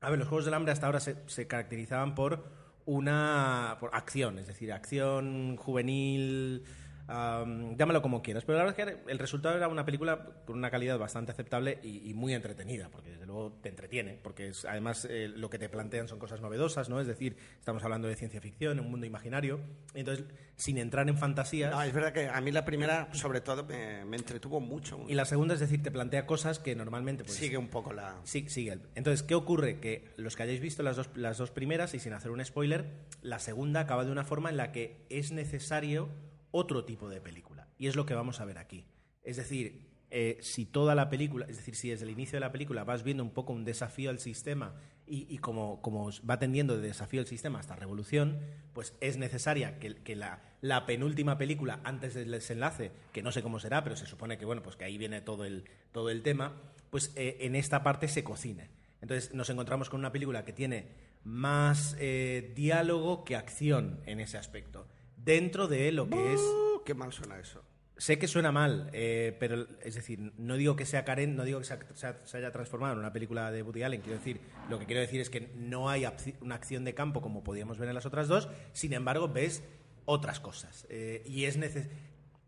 A 0.00 0.10
ver, 0.10 0.18
los 0.18 0.28
Juegos 0.28 0.44
del 0.44 0.54
Hambre 0.54 0.72
hasta 0.72 0.86
ahora 0.86 1.00
se, 1.00 1.16
se 1.26 1.46
caracterizaban 1.46 2.14
por 2.14 2.44
una 2.84 3.76
por 3.80 3.94
acción, 3.94 4.38
es 4.38 4.46
decir, 4.46 4.72
acción 4.72 5.56
juvenil, 5.56 6.64
am, 7.08 7.76
llámalo 7.76 8.02
como 8.02 8.22
quieras. 8.22 8.44
Pero 8.44 8.58
la 8.58 8.64
verdad 8.64 8.80
es 8.80 8.96
que 8.96 9.10
el 9.10 9.18
resultado 9.18 9.56
era 9.56 9.68
una 9.68 9.84
película 9.84 10.26
con 10.44 10.58
una 10.58 10.70
calidad 10.70 10.98
bastante 10.98 11.32
aceptable 11.32 11.78
y, 11.82 12.08
y 12.08 12.14
muy 12.14 12.34
entretenida, 12.34 12.88
porque 12.90 13.10
desde 13.10 13.26
luego 13.26 13.52
te 13.62 13.68
entretiene, 13.68 14.18
porque 14.22 14.48
es, 14.48 14.64
además 14.64 15.06
eh, 15.08 15.28
lo 15.28 15.50
que 15.50 15.58
te 15.58 15.68
plantean 15.68 16.08
son 16.08 16.18
cosas 16.18 16.40
novedosas, 16.40 16.88
¿no? 16.88 17.00
Es 17.00 17.06
decir, 17.06 17.36
estamos 17.58 17.82
hablando 17.84 18.08
de 18.08 18.16
ciencia 18.16 18.40
ficción, 18.40 18.80
un 18.80 18.90
mundo 18.90 19.06
imaginario, 19.06 19.60
entonces 19.94 20.26
sin 20.56 20.78
entrar 20.78 21.08
en 21.08 21.16
fantasías. 21.16 21.72
No, 21.72 21.82
es 21.82 21.92
verdad 21.92 22.12
que 22.12 22.28
a 22.28 22.40
mí 22.40 22.52
la 22.52 22.64
primera, 22.64 23.08
sobre 23.12 23.40
todo, 23.40 23.64
me, 23.64 24.04
me 24.04 24.16
entretuvo 24.16 24.60
mucho. 24.60 25.04
Y 25.08 25.14
la 25.14 25.24
segunda, 25.24 25.54
es 25.54 25.60
decir, 25.60 25.82
te 25.82 25.90
plantea 25.90 26.26
cosas 26.26 26.58
que 26.58 26.76
normalmente 26.76 27.24
pues, 27.24 27.36
Sigue 27.36 27.56
un 27.56 27.68
poco 27.68 27.92
la... 27.92 28.20
Sí, 28.24 28.48
sigue. 28.48 28.78
Entonces, 28.94 29.22
¿qué 29.22 29.34
ocurre? 29.34 29.80
Que 29.80 30.12
los 30.16 30.36
que 30.36 30.44
hayáis 30.44 30.60
visto 30.60 30.82
las 30.82 30.96
dos, 30.96 31.10
las 31.16 31.38
dos 31.38 31.50
primeras, 31.50 31.94
y 31.94 31.98
sin 31.98 32.12
hacer 32.12 32.30
un 32.30 32.44
spoiler, 32.44 32.86
la 33.22 33.38
segunda 33.38 33.80
acaba 33.80 34.04
de 34.04 34.12
una 34.12 34.24
forma 34.24 34.50
en 34.50 34.56
la 34.56 34.72
que 34.72 35.04
es 35.08 35.32
necesario 35.32 36.08
otro 36.52 36.84
tipo 36.84 37.08
de 37.08 37.20
película. 37.20 37.66
Y 37.78 37.88
es 37.88 37.96
lo 37.96 38.06
que 38.06 38.14
vamos 38.14 38.40
a 38.40 38.44
ver 38.44 38.58
aquí. 38.58 38.86
Es 39.24 39.36
decir, 39.36 39.90
eh, 40.10 40.38
si 40.40 40.66
toda 40.66 40.94
la 40.94 41.10
película, 41.10 41.46
es 41.48 41.56
decir, 41.56 41.74
si 41.74 41.88
desde 41.88 42.04
el 42.04 42.10
inicio 42.10 42.36
de 42.36 42.40
la 42.40 42.52
película 42.52 42.84
vas 42.84 43.02
viendo 43.02 43.24
un 43.24 43.30
poco 43.30 43.52
un 43.52 43.64
desafío 43.64 44.10
al 44.10 44.18
sistema 44.20 44.74
y, 45.06 45.38
como, 45.38 45.80
va 46.28 46.38
tendiendo 46.38 46.76
de 46.76 46.86
desafío 46.86 47.20
al 47.20 47.26
sistema 47.26 47.58
hasta 47.58 47.76
revolución, 47.76 48.38
pues 48.72 48.94
es 49.00 49.18
necesaria 49.18 49.78
que, 49.78 50.16
la 50.16 50.86
penúltima 50.86 51.36
película, 51.36 51.80
antes 51.84 52.14
del 52.14 52.30
desenlace, 52.30 52.92
que 53.12 53.22
no 53.22 53.32
sé 53.32 53.42
cómo 53.42 53.58
será, 53.58 53.82
pero 53.82 53.96
se 53.96 54.06
supone 54.06 54.38
que, 54.38 54.46
bueno, 54.46 54.62
pues 54.62 54.76
que 54.76 54.84
ahí 54.84 54.96
viene 54.96 55.20
todo 55.20 55.44
el, 55.44 55.64
todo 55.90 56.08
el 56.08 56.22
tema, 56.22 56.60
pues 56.88 57.12
eh, 57.16 57.38
en 57.40 57.56
esta 57.56 57.82
parte 57.82 58.06
se 58.06 58.22
cocine. 58.22 58.70
Entonces 59.00 59.34
nos 59.34 59.50
encontramos 59.50 59.90
con 59.90 60.00
una 60.00 60.12
película 60.12 60.44
que 60.44 60.52
tiene 60.52 60.88
más 61.24 61.96
eh, 61.98 62.52
diálogo 62.54 63.24
que 63.24 63.36
acción 63.36 64.00
en 64.06 64.20
ese 64.20 64.38
aspecto. 64.38 64.86
Dentro 65.24 65.68
de 65.68 65.92
lo 65.92 66.08
que 66.08 66.32
es 66.34 66.40
Uh, 66.40 66.82
qué 66.84 66.94
mal 66.94 67.12
suena 67.12 67.38
eso. 67.38 67.62
Sé 67.96 68.18
que 68.18 68.26
suena 68.26 68.50
mal, 68.50 68.90
eh, 68.92 69.36
pero 69.38 69.66
es 69.82 69.94
decir, 69.94 70.32
no 70.36 70.56
digo 70.56 70.74
que 70.74 70.86
sea 70.86 71.04
Karen, 71.04 71.36
no 71.36 71.44
digo 71.44 71.60
que 71.60 71.64
sea- 71.66 71.78
sea- 71.94 72.18
se 72.24 72.36
haya 72.38 72.50
transformado 72.50 72.94
en 72.94 72.98
una 72.98 73.12
película 73.12 73.52
de 73.52 73.62
Woody 73.62 73.84
Allen, 73.84 74.00
quiero 74.00 74.18
decir, 74.18 74.40
lo 74.68 74.78
que 74.80 74.86
quiero 74.86 75.00
decir 75.00 75.20
es 75.20 75.30
que 75.30 75.52
no 75.54 75.88
hay 75.88 76.04
una 76.40 76.56
acción 76.56 76.84
de 76.84 76.94
campo 76.94 77.20
como 77.20 77.44
podíamos 77.44 77.78
ver 77.78 77.88
en 77.88 77.94
las 77.94 78.06
otras 78.06 78.26
dos, 78.26 78.48
sin 78.72 78.92
embargo 78.94 79.28
ves 79.28 79.62
otras 80.04 80.40
cosas. 80.40 80.86
eh, 80.90 81.22
y 81.26 81.44
es 81.44 81.58
neces- 81.58 81.88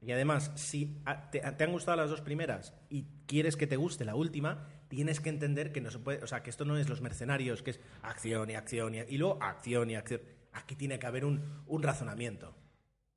Y 0.02 0.10
además, 0.12 0.50
si 0.56 0.98
te, 1.30 1.40
te 1.40 1.64
han 1.64 1.72
gustado 1.72 1.96
las 1.98 2.10
dos 2.10 2.20
primeras 2.20 2.74
y 2.90 3.06
quieres 3.26 3.56
que 3.56 3.66
te 3.66 3.76
guste 3.76 4.04
la 4.04 4.14
última, 4.16 4.66
tienes 4.88 5.20
que 5.20 5.30
entender 5.30 5.72
que 5.72 5.80
no 5.80 5.90
se 5.90 5.98
puede, 5.98 6.22
o 6.22 6.26
sea, 6.26 6.42
que 6.42 6.50
esto 6.50 6.64
no 6.66 6.76
es 6.76 6.88
los 6.90 7.00
mercenarios, 7.00 7.62
que 7.62 7.70
es 7.70 7.80
acción 8.02 8.50
y 8.50 8.54
acción 8.54 8.94
y, 8.94 8.98
y 8.98 9.16
luego 9.18 9.38
acción 9.40 9.88
y 9.90 9.94
acción. 9.94 10.20
Aquí 10.52 10.74
tiene 10.74 10.98
que 10.98 11.06
haber 11.06 11.24
un, 11.24 11.62
un 11.66 11.82
razonamiento. 11.82 12.54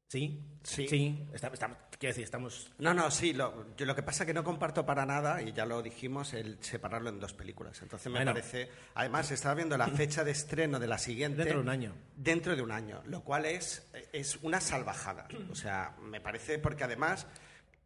¿Sí? 0.08 0.42
Sí. 0.64 0.88
Sí. 0.88 1.28
Está- 1.34 1.48
está- 1.48 1.78
quiero 2.00 2.12
decir, 2.12 2.24
estamos 2.24 2.72
No, 2.80 2.94
no, 2.94 3.12
sí, 3.12 3.34
lo, 3.34 3.76
yo 3.76 3.86
lo 3.86 3.94
que 3.96 4.04
pasa 4.04 4.24
es 4.24 4.28
que 4.28 4.34
no 4.34 4.44
comparto 4.44 4.86
para 4.86 5.06
nada, 5.06 5.42
y 5.42 5.52
ya 5.52 5.66
lo 5.66 5.82
dijimos, 5.82 6.34
el 6.34 6.58
separarlo 6.62 7.10
en 7.10 7.20
dos 7.20 7.34
películas. 7.34 7.82
Entonces 7.82 8.08
me 8.12 8.20
Bueno. 8.20 8.32
parece... 8.34 8.70
Además, 8.96 9.30
estaba 9.32 9.56
viendo 9.56 9.78
la 9.78 9.88
fecha 9.88 10.24
de 10.24 10.32
estreno 10.32 10.80
de 10.80 10.88
la 10.88 10.98
siguiente... 10.98 11.40
Dentro 11.40 11.58
de 11.58 11.64
un 11.64 11.70
año. 11.70 11.94
Dentro 12.16 12.56
de 12.56 12.62
un 12.62 12.72
año, 12.72 13.02
lo 13.06 13.22
cual 13.24 13.46
es, 13.46 13.86
es 14.14 14.38
una 14.44 14.62
salvajada. 14.62 15.28
O 15.52 15.56
sea, 15.56 15.96
me 16.02 16.22
parece 16.22 16.58
porque 16.60 16.86
además... 16.86 17.28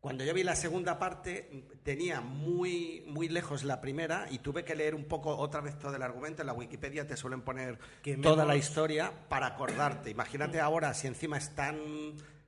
Cuando 0.02 0.24
yo 0.24 0.34
vi 0.34 0.44
la 0.44 0.56
segunda 0.56 0.98
parte, 0.98 1.64
tenía 1.84 2.22
muy, 2.22 3.04
muy 3.08 3.30
lejos 3.30 3.64
la 3.64 3.80
primera 3.82 4.26
y 4.32 4.40
tuve 4.40 4.66
que 4.66 4.76
leer 4.76 4.96
un 4.96 5.06
poco 5.06 5.38
otra 5.38 5.62
vez 5.62 5.78
todo 5.78 5.96
el 5.96 6.02
argumento. 6.02 6.42
En 6.42 6.48
la 6.48 6.54
Wikipedia 6.54 7.06
te 7.06 7.16
suelen 7.16 7.42
poner 7.42 7.78
Que 8.02 8.18
toda 8.18 8.44
la 8.44 8.56
historia 8.56 9.12
para 9.30 9.46
acordarte. 9.46 10.10
Imagínate 10.10 10.60
ahora 10.60 10.96
si 10.96 11.06
encima 11.06 11.38
es 11.38 11.54
tan 11.54 11.78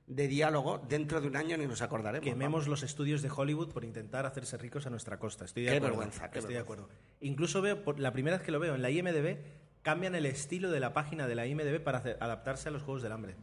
de 0.08 0.26
diálogo, 0.28 0.78
dentro 0.86 1.20
de 1.20 1.28
un 1.28 1.36
año 1.36 1.56
ni 1.56 1.66
nos 1.66 1.80
acordaremos. 1.80 2.24
Quememos 2.28 2.66
los 2.66 2.82
estudios 2.82 3.22
de 3.22 3.30
Hollywood 3.30 3.68
por 3.72 3.84
intentar 3.84 4.26
hacerse 4.26 4.58
ricos 4.58 4.86
a 4.86 4.90
nuestra 4.90 5.18
costa. 5.20 5.44
Estoy 5.44 5.62
de 5.62 5.70
Qué 5.70 5.76
acuerdo. 5.76 5.96
vergüenza, 5.96 6.30
qué 6.32 6.40
Estoy 6.40 6.54
de 6.54 6.60
vergüenza. 6.60 6.84
acuerdo. 6.86 7.00
Incluso 7.20 7.62
veo, 7.62 7.84
por 7.84 8.00
la 8.00 8.12
primera 8.12 8.36
vez 8.38 8.44
que 8.44 8.50
lo 8.52 8.58
veo 8.58 8.74
en 8.74 8.82
la 8.82 8.90
IMDB, 8.90 9.38
cambian 9.82 10.16
el 10.16 10.26
estilo 10.26 10.72
de 10.72 10.80
la 10.80 10.92
página 10.92 11.28
de 11.28 11.36
la 11.36 11.46
IMDB 11.46 11.78
para 11.82 11.98
hacer- 11.98 12.16
adaptarse 12.20 12.68
a 12.68 12.72
los 12.72 12.82
Juegos 12.82 13.02
del 13.02 13.12
Hambre. 13.12 13.36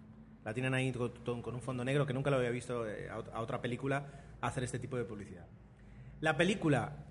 La 0.43 0.53
tienen 0.53 0.73
ahí 0.73 0.91
con, 0.91 1.53
un 1.55 1.61
fondo 1.61 1.83
negro 1.85 2.05
que 2.05 2.13
nunca 2.13 2.29
lo 2.31 2.37
había 2.37 2.49
visto 2.49 2.87
eh, 2.87 3.09
a, 3.09 3.17
ot- 3.19 3.29
a 3.33 3.41
otra 3.41 3.61
película 3.61 4.05
hacer 4.41 4.63
este 4.63 4.79
tipo 4.79 4.97
de 4.97 5.03
publicidad. 5.05 5.45
La 6.19 6.35
película, 6.37 7.05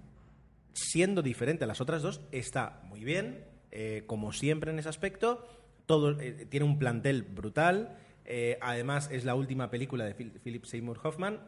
siendo 0.73 1.23
diferente 1.23 1.65
a 1.65 1.67
las 1.67 1.81
otras 1.81 2.03
dos, 2.03 2.21
está 2.33 2.81
muy 2.85 3.05
bien, 3.05 3.45
eh, 3.71 4.05
como 4.07 4.33
siempre 4.33 4.71
en 4.73 4.79
ese 4.79 4.89
aspecto. 4.89 5.47
Todo, 5.87 6.19
eh, 6.21 6.47
tiene 6.49 6.67
un 6.67 6.79
plantel 6.79 7.23
brutal. 7.23 7.97
eh, 8.25 8.59
además, 8.61 9.09
es 9.11 9.25
la 9.25 9.35
última 9.35 9.71
película 9.71 10.05
de 10.05 10.15
Phil- 10.15 10.39
Philip 10.43 10.65
Seymour 10.65 11.01
Hoffman, 11.03 11.41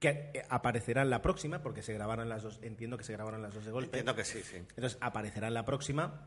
que 0.00 0.42
aparecerá 0.50 1.00
en 1.02 1.08
la 1.10 1.22
próxima, 1.22 1.62
porque 1.62 1.80
se 1.82 1.94
grabaron 1.94 2.28
las 2.28 2.42
dos. 2.42 2.58
Entiendo 2.62 2.98
que 2.98 3.04
se 3.04 3.12
grabaron 3.14 3.40
las 3.40 3.54
dos 3.54 3.64
de 3.64 3.70
golpe. 3.70 3.86
Entiendo 3.98 4.14
que 4.14 4.24
sí, 4.24 4.40
sí. 4.42 4.56
Entonces 4.56 4.98
aparecerá 5.00 5.48
en 5.48 5.54
la 5.54 5.64
próxima, 5.64 6.26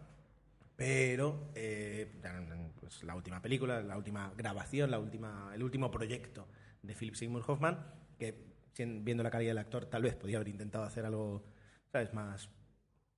pero 0.80 1.52
eh, 1.56 2.10
pues, 2.80 3.04
la 3.04 3.14
última 3.14 3.42
película, 3.42 3.82
la 3.82 3.98
última 3.98 4.32
grabación, 4.38 4.90
la 4.90 4.98
última, 4.98 5.52
el 5.54 5.62
último 5.62 5.92
proyecto 5.92 6.48
de 6.82 6.96
Philip 6.96 7.16
Seymour 7.16 7.44
Hoffman, 7.46 7.86
que 8.18 8.48
viendo 8.78 9.22
la 9.24 9.30
calidad 9.30 9.50
del 9.52 9.58
actor 9.58 9.88
tal 9.88 10.04
vez 10.04 10.16
podía 10.16 10.38
haber 10.38 10.48
intentado 10.48 10.86
hacer 10.86 11.06
algo, 11.06 11.44
¿sabes? 11.92 12.14
Más 12.14 12.50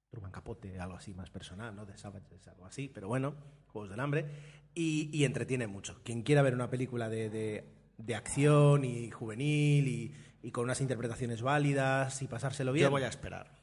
Truman 0.09 0.31
Capote, 0.31 0.79
algo 0.79 0.95
así 0.95 1.13
más 1.13 1.29
personal, 1.29 1.75
¿no? 1.75 1.85
De 1.85 1.95
Savages, 1.99 2.47
algo 2.47 2.65
así, 2.65 2.89
pero 2.91 3.07
bueno, 3.07 3.35
Juegos 3.67 3.91
del 3.91 3.99
Hambre. 3.99 4.25
Y, 4.73 5.11
y 5.13 5.23
entretiene 5.25 5.67
mucho. 5.67 6.01
Quien 6.03 6.23
quiera 6.23 6.41
ver 6.41 6.55
una 6.55 6.71
película 6.71 7.09
de, 7.09 7.29
de- 7.29 7.75
de 7.99 8.15
acción 8.15 8.83
y 8.85 9.11
juvenil 9.11 9.87
y, 9.87 10.15
y 10.41 10.51
con 10.51 10.63
unas 10.63 10.81
interpretaciones 10.81 11.43
válidas 11.43 12.23
y 12.23 12.27
pasárselo 12.27 12.73
bien, 12.73 12.87
Yo 12.87 12.91
voy 12.91 13.03
a 13.03 13.07
esperar. 13.09 13.60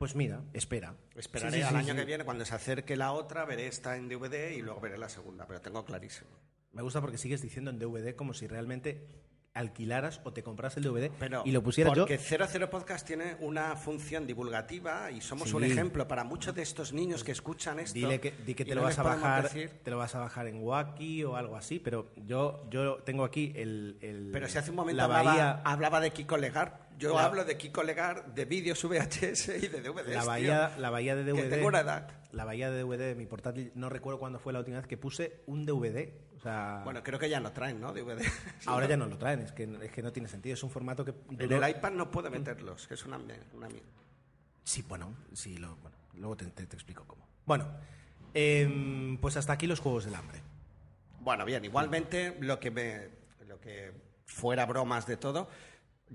Pues 0.00 0.16
mira, 0.16 0.42
espera. 0.54 0.94
Esperaré 1.14 1.58
Sí, 1.58 1.62
sí, 1.62 1.68
al 1.68 1.76
año 1.76 1.94
que 1.94 2.06
viene, 2.06 2.24
cuando 2.24 2.46
se 2.46 2.54
acerque 2.54 2.96
la 2.96 3.12
otra, 3.12 3.44
veré 3.44 3.66
esta 3.66 3.98
en 3.98 4.08
DVD 4.08 4.50
y 4.52 4.62
luego 4.62 4.80
veré 4.80 4.96
la 4.96 5.10
segunda, 5.10 5.46
pero 5.46 5.60
tengo 5.60 5.84
clarísimo. 5.84 6.30
Me 6.72 6.80
gusta 6.80 7.02
porque 7.02 7.18
sigues 7.18 7.42
diciendo 7.42 7.70
en 7.70 7.78
DVD 7.78 8.16
como 8.16 8.32
si 8.32 8.46
realmente 8.46 9.06
alquilaras 9.54 10.20
o 10.24 10.32
te 10.32 10.42
compras 10.42 10.76
el 10.76 10.84
DVD 10.84 11.10
Pero 11.18 11.42
y 11.44 11.50
lo 11.50 11.62
pusieras 11.62 11.94
yo. 11.94 12.02
porque 12.02 12.18
00 12.18 12.70
Podcast 12.70 13.06
tiene 13.06 13.36
una 13.40 13.74
función 13.76 14.26
divulgativa 14.26 15.10
y 15.10 15.20
somos 15.20 15.48
Sí. 15.50 15.56
un 15.56 15.64
ejemplo 15.64 16.06
para 16.06 16.22
muchos 16.24 16.54
de 16.54 16.62
estos 16.62 16.92
niños 16.92 17.24
que 17.24 17.32
escuchan 17.32 17.80
esto. 17.80 17.94
Dile 17.94 18.20
que, 18.20 18.30
di 18.30 18.54
que 18.54 18.64
te 18.64 18.74
lo 18.74 18.82
vas 18.82 18.98
a 18.98 19.02
bajar, 19.02 19.44
decir- 19.44 19.70
te 19.82 19.90
lo 19.90 19.98
vas 19.98 20.14
a 20.14 20.20
bajar 20.20 20.46
en 20.46 20.62
Wacky 20.62 21.24
o 21.24 21.36
algo 21.36 21.56
así, 21.56 21.80
pero 21.80 22.10
yo 22.26 22.64
yo 22.70 22.96
tengo 23.04 23.24
aquí 23.24 23.52
el, 23.56 23.98
el- 24.00 24.30
Pero 24.32 24.48
si 24.48 24.58
hace 24.58 24.70
un 24.70 24.76
momento 24.76 24.96
la 24.98 25.04
hablaba, 25.04 25.24
bahía 25.24 25.62
hablaba 25.64 26.00
de 26.00 26.12
Kiko 26.12 26.36
Legar, 26.36 26.88
yo 26.98 27.14
La- 27.16 27.24
hablo 27.24 27.44
de 27.44 27.56
Kiko 27.56 27.82
Legar 27.82 28.32
de 28.34 28.44
vídeos 28.44 28.84
VHS 28.84 29.48
y 29.56 29.66
de 29.68 29.80
DVDs. 29.80 30.14
la 30.14 30.20
tío. 30.20 30.26
bahía 30.26 30.74
la 30.78 30.90
bahía 30.90 31.16
de 31.16 31.24
Que 31.24 31.32
DVD. 31.32 31.50
tengo 31.50 31.68
una 31.68 31.80
edad. 31.80 32.08
La 32.32 32.44
bahía 32.44 32.70
de 32.70 32.78
DVD 32.84 32.98
de 33.08 33.14
mi 33.16 33.26
portátil, 33.26 33.72
no 33.74 33.88
recuerdo 33.88 34.20
cuándo 34.20 34.38
fue 34.38 34.52
la 34.52 34.60
última 34.60 34.76
vez 34.76 34.86
que 34.86 34.96
puse 34.96 35.40
un 35.46 35.66
DVD, 35.66 36.12
o 36.40 36.42
sea, 36.42 36.80
Bueno, 36.84 37.02
creo 37.02 37.18
que 37.18 37.28
ya 37.28 37.38
no 37.38 37.52
traen, 37.52 37.80
¿no? 37.80 37.92
DVD. 37.92 38.20
ahora 38.66 38.88
ya 38.88 38.96
no 38.96 39.06
lo 39.06 39.18
traen, 39.18 39.40
es 39.40 39.52
que 39.52 39.64
es 39.82 39.92
que 39.92 40.02
no 40.02 40.10
tiene 40.12 40.26
sentido, 40.28 40.54
es 40.54 40.62
un 40.62 40.70
formato 40.70 41.04
que 41.04 41.14
En 41.38 41.52
el 41.52 41.68
iPad 41.70 41.92
no 41.92 42.10
puedo 42.10 42.30
meterlos, 42.30 42.86
que 42.88 42.94
es 42.94 43.04
una, 43.04 43.18
una. 43.18 43.68
Sí, 44.64 44.82
bueno, 44.88 45.14
sí, 45.34 45.56
lo, 45.58 45.76
bueno 45.76 45.96
luego 46.14 46.36
te, 46.36 46.46
te- 46.46 46.66
te 46.66 46.76
explico 46.76 47.04
cómo. 47.06 47.26
Bueno, 47.46 47.66
em, 48.34 49.18
pues 49.18 49.36
hasta 49.36 49.52
aquí 49.52 49.66
los 49.66 49.80
Juegos 49.80 50.04
del 50.04 50.14
Hambre. 50.14 50.40
Bueno, 51.20 51.44
bien, 51.44 51.64
igualmente 51.64 52.36
lo 52.40 52.58
que 52.58 52.70
me, 52.70 53.08
lo 53.46 53.60
que 53.60 53.92
fuera 54.26 54.64
bromas 54.66 55.06
de 55.06 55.16
todo, 55.16 55.48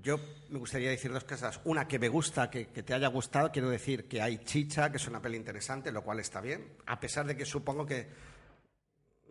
yo 0.02 0.20
me 0.50 0.60
gustaría 0.60 0.90
decir 0.90 1.12
dos 1.12 1.24
cosas. 1.24 1.60
Una 1.66 1.88
que 1.88 2.00
me 2.00 2.08
gusta, 2.10 2.50
que, 2.50 2.68
que 2.68 2.84
te 2.84 2.94
haya 2.94 3.08
gustado, 3.08 3.52
quiero 3.52 3.70
decir 3.70 4.08
que 4.08 4.22
hay 4.22 4.40
chicha, 4.40 4.90
que 4.92 4.98
es 4.98 5.08
una 5.08 5.22
peli 5.22 5.38
interesante, 5.38 5.92
lo 5.92 6.04
cual 6.04 6.20
está 6.20 6.42
bien, 6.42 6.74
a 6.88 7.00
pesar 7.00 7.26
de 7.28 7.36
que 7.38 7.46
supongo 7.46 7.86
que 7.86 8.08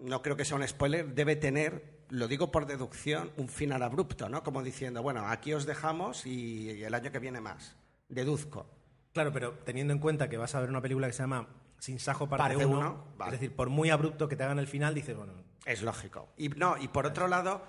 no 0.01 0.23
creo 0.23 0.37
que 0.37 0.45
sea 0.45 0.57
un 0.57 0.67
spoiler, 0.67 1.15
debe 1.15 1.37
tener, 1.37 2.05
lo 2.11 2.29
digo 2.29 2.51
por 2.51 2.67
deducción, 2.67 3.31
un 3.37 3.49
final 3.49 3.83
abrupto, 3.83 4.29
¿no? 4.29 4.43
Como 4.43 4.63
diciendo, 4.63 5.03
bueno, 5.03 5.27
aquí 5.29 5.53
os 5.55 5.67
dejamos 5.67 6.27
y 6.27 6.83
el 6.83 6.95
año 6.95 7.11
que 7.13 7.19
viene 7.19 7.41
más. 7.41 7.77
Deduzco. 8.09 8.67
Claro, 9.13 9.33
pero 9.33 9.53
teniendo 9.65 9.93
en 9.93 9.99
cuenta 10.01 10.29
que 10.29 10.37
vas 10.37 10.55
a 10.55 10.61
ver 10.61 10.69
una 10.69 10.81
película 10.81 11.07
que 11.07 11.13
se 11.13 11.23
llama 11.23 11.49
Sin 11.79 11.99
Sajo 11.99 12.29
parte 12.29 12.43
Parte 12.55 12.67
1, 12.67 12.79
uno, 12.79 13.05
vale. 13.17 13.35
es 13.35 13.41
decir, 13.41 13.55
por 13.57 13.69
muy 13.71 13.91
abrupto 13.91 14.29
que 14.29 14.37
te 14.37 14.43
hagan 14.43 14.59
el 14.59 14.67
final, 14.67 14.95
dices, 14.95 15.17
bueno, 15.17 15.33
Es 15.65 15.83
lógico. 15.83 16.29
Y 16.37 16.49
no, 16.51 16.77
y 16.77 16.89
por 16.89 17.07
otro 17.07 17.27
lado, 17.29 17.63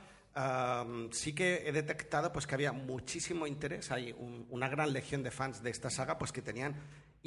sí 1.12 1.34
que 1.34 1.64
he 1.68 1.72
detectado 1.72 2.32
pues 2.34 2.46
que 2.48 2.56
había 2.56 2.72
muchísimo 2.74 3.48
interés, 3.48 3.92
hay 3.92 4.12
un- 4.12 4.46
una 4.50 4.68
gran 4.68 4.92
legión 4.92 5.24
de 5.24 5.32
fans 5.32 5.64
de 5.64 5.70
esta 5.70 5.90
saga 5.90 6.18
pues 6.18 6.32
que 6.32 6.42
tenían 6.42 6.76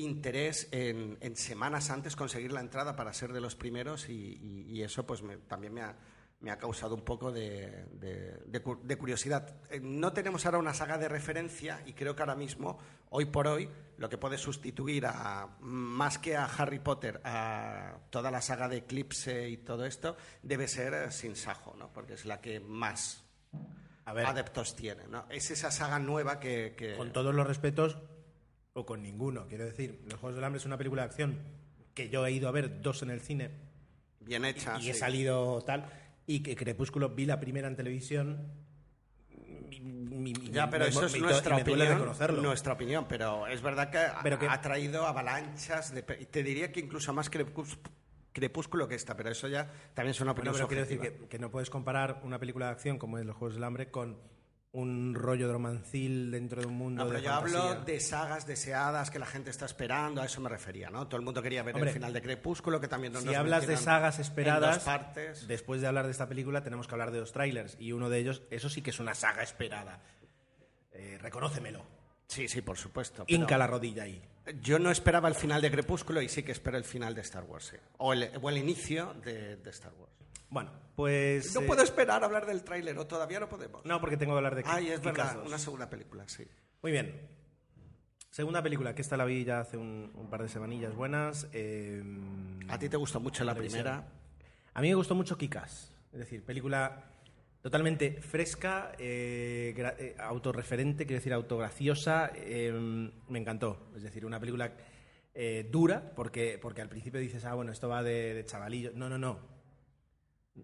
interés 0.02 0.68
en, 0.72 1.18
en 1.20 1.36
semanas 1.36 1.90
antes 1.90 2.16
conseguir 2.16 2.52
la 2.52 2.60
entrada 2.60 2.96
para 2.96 3.12
ser 3.12 3.32
de 3.32 3.40
los 3.40 3.54
primeros 3.56 4.08
y, 4.08 4.12
y- 4.12 4.66
y 4.78 4.82
eso 4.82 5.06
pues 5.06 5.22
me- 5.22 5.36
también 5.36 5.74
me 5.74 5.82
ha, 5.82 5.96
me 6.40 6.50
ha 6.52 6.58
causado 6.58 6.94
un 6.94 7.02
poco 7.02 7.32
de, 7.32 7.84
de- 7.92 8.38
de 8.46 8.60
cu- 8.62 8.80
de 8.82 8.96
curiosidad. 8.96 9.56
Eh, 9.70 9.80
No 9.80 10.12
tenemos 10.12 10.46
ahora 10.46 10.58
una 10.58 10.72
saga 10.74 10.96
de 10.98 11.08
referencia 11.08 11.82
y 11.86 11.94
creo 11.94 12.14
que 12.14 12.22
ahora 12.22 12.36
mismo, 12.36 12.78
hoy 13.10 13.24
por 13.26 13.48
hoy, 13.48 13.68
lo 13.96 14.08
que 14.08 14.18
puede 14.18 14.38
sustituir 14.38 15.04
a, 15.06 15.48
más 15.60 16.18
que 16.18 16.36
a 16.36 16.44
Harry 16.44 16.78
Potter, 16.78 17.20
a 17.24 17.98
toda 18.10 18.30
la 18.30 18.40
saga 18.40 18.68
de 18.68 18.76
Eclipse 18.78 19.48
y 19.48 19.56
todo 19.56 19.84
esto, 19.84 20.16
debe 20.42 20.68
ser 20.68 20.94
eh, 20.94 21.10
Sin 21.10 21.34
Sajo, 21.34 21.74
¿no? 21.76 21.92
porque 21.92 22.14
es 22.14 22.24
la 22.24 22.40
que 22.40 22.60
más 22.60 23.24
a 24.04 24.12
ver, 24.12 24.26
adeptos 24.26 24.76
tiene. 24.76 25.08
¿no? 25.08 25.26
Es 25.28 25.50
esa 25.50 25.70
saga 25.72 25.98
nueva 25.98 26.38
que... 26.38 26.74
que- 26.78 26.96
con 26.96 27.12
todos 27.12 27.34
los 27.34 27.46
respetos 27.48 27.98
o 28.78 28.86
con 28.86 29.02
ninguno. 29.02 29.46
Quiero 29.48 29.64
decir, 29.64 30.00
Los 30.06 30.18
Juegos 30.20 30.36
del 30.36 30.44
Hambre 30.44 30.58
es 30.58 30.66
una 30.66 30.78
película 30.78 31.02
de 31.02 31.06
acción 31.08 31.38
que 31.94 32.08
yo 32.08 32.24
he 32.26 32.32
ido 32.32 32.48
a 32.48 32.52
ver 32.52 32.80
dos 32.80 33.02
en 33.02 33.10
el 33.10 33.20
cine 33.20 33.50
bien 34.20 34.44
hecha. 34.44 34.78
y 34.80 34.90
he 34.90 34.94
sí. 34.94 35.00
salido 35.00 35.60
tal, 35.62 35.90
y 36.26 36.40
que 36.42 36.54
Crepúsculo 36.54 37.10
vi 37.10 37.26
la 37.26 37.40
primera 37.40 37.68
en 37.68 37.76
televisión. 37.76 38.46
y- 39.30 40.30
y- 40.30 40.50
Ya, 40.50 40.68
pero 40.70 40.86
eso 40.86 41.06
es 41.06 41.18
nuestra 41.20 41.56
opinión. 41.56 42.42
Nuestra 42.42 42.72
opinión, 42.72 43.06
pero 43.08 43.46
es 43.46 43.60
verdad 43.62 43.90
que, 43.90 43.98
ha- 43.98 44.20
Pero 44.22 44.38
que- 44.38 44.48
ha 44.48 44.60
traído 44.60 45.06
avalanchas 45.06 45.94
de... 45.94 46.02
Te 46.02 46.42
diría 46.42 46.72
que 46.72 46.80
incluso 46.80 47.12
más 47.12 47.30
crepús- 47.30 47.78
crepúsculo 48.32 48.88
que 48.88 48.94
esta, 48.94 49.16
pero 49.16 49.30
eso 49.30 49.46
ya 49.48 49.70
también 49.94 50.10
es 50.12 50.20
una 50.20 50.32
Bueno, 50.32 50.50
opinión 50.50 50.54
pero 50.54 50.68
quiero 50.68 50.82
decir 50.82 51.00
que, 51.22 51.28
que 51.28 51.38
no 51.38 51.50
puedes 51.50 51.70
comparar 51.70 52.20
una 52.24 52.38
película 52.38 52.66
de 52.66 52.72
acción 52.72 52.98
como 52.98 53.18
es 53.18 53.26
Los 53.26 53.36
Juegos 53.36 53.54
del 53.54 53.64
Hambre 53.64 53.90
con 53.90 54.16
un 54.72 55.14
rollo 55.14 55.46
de 55.46 55.52
romancil 55.54 56.30
dentro 56.30 56.60
de 56.60 56.66
un 56.66 56.74
mundo 56.74 57.02
No, 57.02 57.08
pero 57.08 57.20
de 57.20 57.24
yo 57.26 57.32
fantasía. 57.32 57.62
hablo 57.70 57.84
de 57.84 58.00
sagas 58.00 58.46
deseadas 58.46 59.10
que 59.10 59.18
la 59.18 59.26
gente 59.26 59.50
está 59.50 59.64
esperando, 59.64 60.20
a 60.20 60.26
eso 60.26 60.40
me 60.42 60.48
refería, 60.50 60.90
¿no? 60.90 61.06
Todo 61.08 61.16
el 61.16 61.24
mundo 61.24 61.42
quería 61.42 61.62
ver 61.62 61.74
Hombre, 61.74 61.90
el 61.90 61.94
final 61.94 62.12
de 62.12 62.20
Crepúsculo, 62.20 62.78
que 62.80 62.86
también 62.88 63.12
nos 63.14 63.22
Si 63.22 63.34
hablas 63.34 63.66
de 63.66 63.76
sagas 63.78 64.18
esperadas, 64.18 64.84
partes. 64.84 65.48
después 65.48 65.80
de 65.80 65.86
hablar 65.86 66.04
de 66.04 66.10
esta 66.12 66.28
película 66.28 66.62
tenemos 66.62 66.86
que 66.86 66.94
hablar 66.94 67.10
de 67.12 67.20
los 67.20 67.32
trailers 67.32 67.76
y 67.80 67.92
uno 67.92 68.10
de 68.10 68.18
ellos, 68.18 68.42
eso 68.50 68.68
sí 68.68 68.82
que 68.82 68.90
es 68.90 69.00
una 69.00 69.14
saga 69.14 69.42
esperada. 69.42 70.00
Eh, 70.92 71.16
reconócemelo. 71.20 71.82
Sí, 72.26 72.46
sí, 72.46 72.60
por 72.60 72.76
supuesto. 72.76 73.24
pero 73.26 73.40
Inca 73.40 73.56
la 73.56 73.66
rodilla 73.66 74.02
ahí. 74.02 74.20
Yo 74.60 74.78
no 74.78 74.90
esperaba 74.90 75.28
el 75.28 75.34
final 75.34 75.62
de 75.62 75.70
Crepúsculo 75.70 76.20
y 76.20 76.28
sí 76.28 76.42
que 76.42 76.52
espero 76.52 76.76
el 76.76 76.84
final 76.84 77.14
de 77.14 77.22
Star 77.22 77.44
Wars, 77.44 77.66
sí. 77.66 77.76
O 77.98 78.12
el, 78.12 78.30
o 78.40 78.50
el 78.50 78.58
inicio 78.58 79.14
de, 79.24 79.56
de 79.56 79.70
Star 79.70 79.92
Wars. 79.98 80.12
Bueno, 80.50 80.70
pues... 80.96 81.54
No 81.54 81.60
eh, 81.60 81.66
puedo 81.66 81.82
esperar 81.82 82.22
a 82.22 82.26
hablar 82.26 82.46
del 82.46 82.62
tráiler, 82.64 82.96
o 82.98 83.06
todavía 83.06 83.40
no 83.40 83.48
podemos. 83.48 83.84
No, 83.84 84.00
porque 84.00 84.16
tengo 84.16 84.32
que 84.32 84.38
hablar 84.38 84.54
de 84.54 84.62
Ay, 84.66 84.88
es 84.88 85.00
verdad, 85.02 85.34
2. 85.36 85.46
una 85.46 85.58
segunda 85.58 85.88
película, 85.90 86.28
sí. 86.28 86.46
Muy 86.82 86.92
bien. 86.92 87.28
Segunda 88.30 88.62
película, 88.62 88.94
que 88.94 89.02
esta 89.02 89.16
la 89.16 89.24
vi 89.24 89.44
ya 89.44 89.60
hace 89.60 89.76
un, 89.76 90.10
un 90.14 90.30
par 90.30 90.42
de 90.42 90.48
semanillas 90.48 90.94
buenas. 90.94 91.48
eh, 91.52 92.02
A 92.68 92.78
ti 92.78 92.88
te 92.88 92.96
gustó 92.96 93.20
mucho 93.20 93.42
la 93.44 93.54
primera. 93.54 94.06
A 94.74 94.80
mí 94.80 94.88
me 94.88 94.94
gustó 94.94 95.14
mucho 95.14 95.36
Kikas, 95.36 95.92
es 96.12 96.18
decir, 96.20 96.44
película 96.44 97.04
totalmente 97.62 98.20
fresca, 98.22 98.92
eh, 98.98 99.74
eh, 99.98 100.14
autorreferente, 100.20 101.04
quiero 101.04 101.18
decir, 101.18 101.32
autograciosa, 101.32 102.30
eh, 102.34 102.70
me 103.28 103.38
encantó. 103.38 103.90
Es 103.96 104.02
decir, 104.02 104.24
una 104.24 104.38
película 104.38 104.72
eh, 105.34 105.68
dura, 105.70 106.12
porque, 106.14 106.58
porque 106.62 106.80
al 106.82 106.88
principio 106.88 107.18
dices, 107.18 107.44
ah, 107.44 107.54
bueno, 107.54 107.72
esto 107.72 107.88
va 107.88 108.02
de, 108.04 108.34
de 108.34 108.44
chavalillo. 108.44 108.92
No, 108.94 109.08
no, 109.08 109.18
no. 109.18 109.57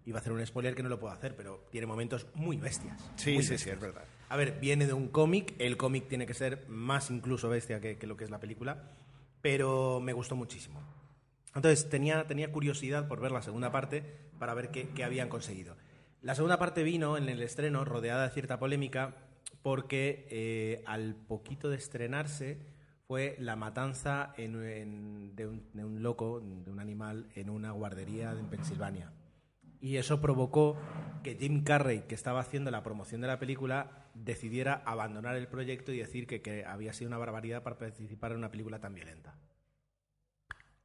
Iba 0.05 0.17
a 0.17 0.21
hacer 0.21 0.33
un 0.33 0.45
spoiler 0.45 0.75
que 0.75 0.83
no 0.83 0.89
lo 0.89 0.99
puedo 0.99 1.13
hacer, 1.13 1.35
pero 1.35 1.65
tiene 1.71 1.87
momentos 1.87 2.27
muy 2.33 2.57
bestias. 2.57 2.99
Sí, 3.15 3.33
muy 3.33 3.43
sí, 3.43 3.47
sí, 3.47 3.53
bestias. 3.53 3.75
es 3.75 3.81
verdad. 3.81 4.03
A 4.29 4.37
ver, 4.37 4.59
viene 4.59 4.87
de 4.87 4.93
un 4.93 5.07
cómic, 5.07 5.53
el 5.59 5.77
cómic 5.77 6.07
tiene 6.07 6.25
que 6.25 6.33
ser 6.33 6.65
más 6.67 7.11
incluso 7.11 7.47
bestia 7.49 7.79
que, 7.79 7.97
que 7.97 8.07
lo 8.07 8.17
que 8.17 8.23
es 8.23 8.29
la 8.29 8.39
película, 8.39 8.91
pero 9.41 9.99
me 10.01 10.13
gustó 10.13 10.35
muchísimo. 10.35 10.81
Entonces 11.53 11.89
tenía, 11.89 12.25
tenía 12.27 12.51
curiosidad 12.51 13.07
por 13.07 13.19
ver 13.21 13.31
la 13.31 13.41
segunda 13.41 13.71
parte 13.71 14.03
para 14.39 14.53
ver 14.53 14.69
qué, 14.71 14.89
qué 14.89 15.03
habían 15.03 15.29
conseguido. 15.29 15.75
La 16.21 16.35
segunda 16.35 16.57
parte 16.57 16.83
vino 16.83 17.17
en 17.17 17.29
el 17.29 17.41
estreno 17.41 17.85
rodeada 17.85 18.27
de 18.27 18.33
cierta 18.33 18.59
polémica 18.59 19.15
porque 19.61 20.27
eh, 20.29 20.83
al 20.85 21.15
poquito 21.15 21.69
de 21.69 21.77
estrenarse 21.77 22.57
fue 23.07 23.35
la 23.39 23.55
matanza 23.55 24.33
en- 24.37 24.61
en- 24.63 25.35
de, 25.35 25.47
un, 25.47 25.63
de 25.73 25.85
un 25.85 26.01
loco, 26.03 26.39
de 26.41 26.71
un 26.71 26.79
animal, 26.79 27.27
en 27.35 27.49
una 27.51 27.71
guardería 27.71 28.31
en 28.31 28.47
Pensilvania. 28.47 29.11
Y 29.79 29.97
eso 29.97 30.21
provocó 30.21 30.77
que 31.23 31.35
Jim 31.35 31.63
Carrey, 31.63 32.01
que 32.01 32.15
estaba 32.15 32.39
haciendo 32.39 32.71
la 32.71 32.83
promoción 32.83 33.21
de 33.21 33.27
la 33.27 33.39
película, 33.39 34.07
decidiera 34.13 34.81
abandonar 34.85 35.35
el 35.35 35.47
proyecto 35.47 35.91
y 35.91 35.97
decir 35.97 36.27
que, 36.27 36.41
que 36.41 36.65
había 36.65 36.93
sido 36.93 37.09
una 37.09 37.17
barbaridad 37.17 37.63
para 37.63 37.77
participar 37.77 38.31
en 38.31 38.37
una 38.37 38.51
película 38.51 38.79
tan 38.79 38.93
violenta. 38.93 39.35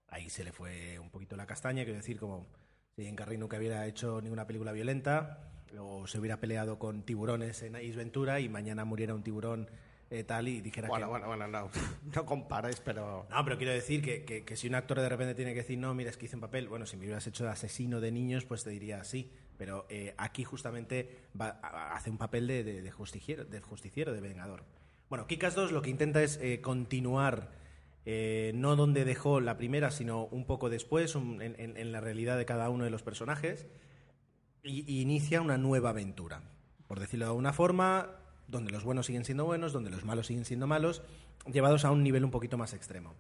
Ahí 0.09 0.29
se 0.29 0.45
le 0.45 0.53
fue 0.53 0.99
un 0.99 1.11
poquito 1.11 1.37
la 1.37 1.47
castaña, 1.47 1.85
quiero 1.85 1.99
decir, 1.99 2.19
como 2.19 2.49
si 2.97 3.05
Jim 3.05 3.15
Carrey 3.15 3.39
nunca 3.39 3.59
hubiera 3.59 3.87
hecho 3.87 4.21
ninguna 4.21 4.47
película 4.47 4.73
violenta, 4.73 5.51
o 5.79 6.07
se 6.07 6.19
hubiera 6.19 6.41
peleado 6.41 6.79
con 6.79 7.05
tiburones 7.05 7.63
en 7.63 7.77
Ace 7.77 7.93
Ventura 7.93 8.41
y 8.41 8.49
mañana 8.49 8.85
muriera 8.85 9.15
un 9.15 9.23
tiburón 9.23 9.71
eh, 10.11 10.25
tal 10.25 10.49
y 10.49 10.61
dijera 10.61 10.89
Bueno, 10.89 11.07
que... 11.07 11.11
bueno, 11.11 11.27
bueno, 11.29 11.47
no, 11.49 11.71
no 12.15 12.27
compares, 12.27 12.81
pero... 12.81 13.27
No, 13.31 13.45
pero 13.45 13.57
quiero 13.57 13.73
decir 13.73 14.03
que, 14.03 14.25
que- 14.25 14.45
que 14.45 14.57
si 14.57 14.67
un 14.69 14.75
actor 14.75 14.99
de 15.01 15.09
repente 15.09 15.35
tiene 15.35 15.53
que 15.55 15.61
decir, 15.61 15.79
no, 15.79 15.95
mira, 15.95 16.11
es 16.11 16.17
que 16.17 16.27
hice 16.27 16.35
un 16.37 16.41
papel, 16.43 16.69
bueno, 16.69 16.85
si 16.87 16.97
me 16.97 17.05
hubieras 17.05 17.27
hecho 17.27 17.45
de 17.45 17.51
asesino 17.51 18.01
de 18.01 18.11
niños, 18.13 18.45
pues 18.45 18.65
te 18.65 18.71
diría 18.71 19.03
sí. 19.05 19.31
Pero 19.57 19.87
eh, 19.89 20.15
aquí 20.19 20.43
justamente 20.45 21.19
va, 21.41 21.61
hace 21.95 22.11
un 22.11 22.19
papel 22.19 22.47
de, 22.47 22.65
de- 22.65 22.83
de 22.83 22.91
justiciero, 22.91 23.45
de 23.45 23.61
justiciero, 23.61 24.13
de 24.13 24.21
vengador. 24.21 24.65
Bueno, 25.09 25.27
Kikas 25.27 25.55
2 25.55 25.73
lo 25.73 25.83
que 25.83 25.91
intenta 25.91 26.23
es 26.23 26.39
eh, 26.43 26.61
continuar, 26.61 27.51
no 28.55 28.75
donde 28.77 29.05
dejó 29.05 29.41
la 29.41 29.57
primera, 29.57 29.91
sino 29.93 30.25
un 30.25 30.45
poco 30.47 30.71
después, 30.71 31.15
un- 31.15 31.41
en, 31.43 31.55
en- 31.61 31.77
en 31.77 31.93
la 31.93 32.01
realidad 32.01 32.37
de 32.39 32.47
cada 32.47 32.69
uno 32.71 32.85
de 32.85 32.91
los 32.91 33.03
personajes, 33.03 33.67
y, 34.65 34.91
y 34.93 35.01
inicia 35.03 35.41
una 35.41 35.59
nueva 35.59 35.91
aventura. 35.91 36.43
Por 36.89 36.99
decirlo 36.99 37.27
de 37.27 37.31
alguna 37.31 37.53
forma, 37.53 38.17
donde 38.51 38.71
los 38.71 38.85
buenos 38.85 39.07
siguen 39.07 39.25
siendo 39.25 39.45
buenos, 39.45 39.73
donde 39.73 39.91
los 39.91 40.05
malos 40.05 40.27
siguen 40.27 40.45
siendo 40.45 40.67
malos, 40.67 41.03
llevados 41.51 41.85
a 41.85 41.91
un 41.91 42.03
nivel 42.03 42.25
un 42.25 42.31
poquito 42.31 42.59
más 42.59 42.75
extremo. 42.75 43.15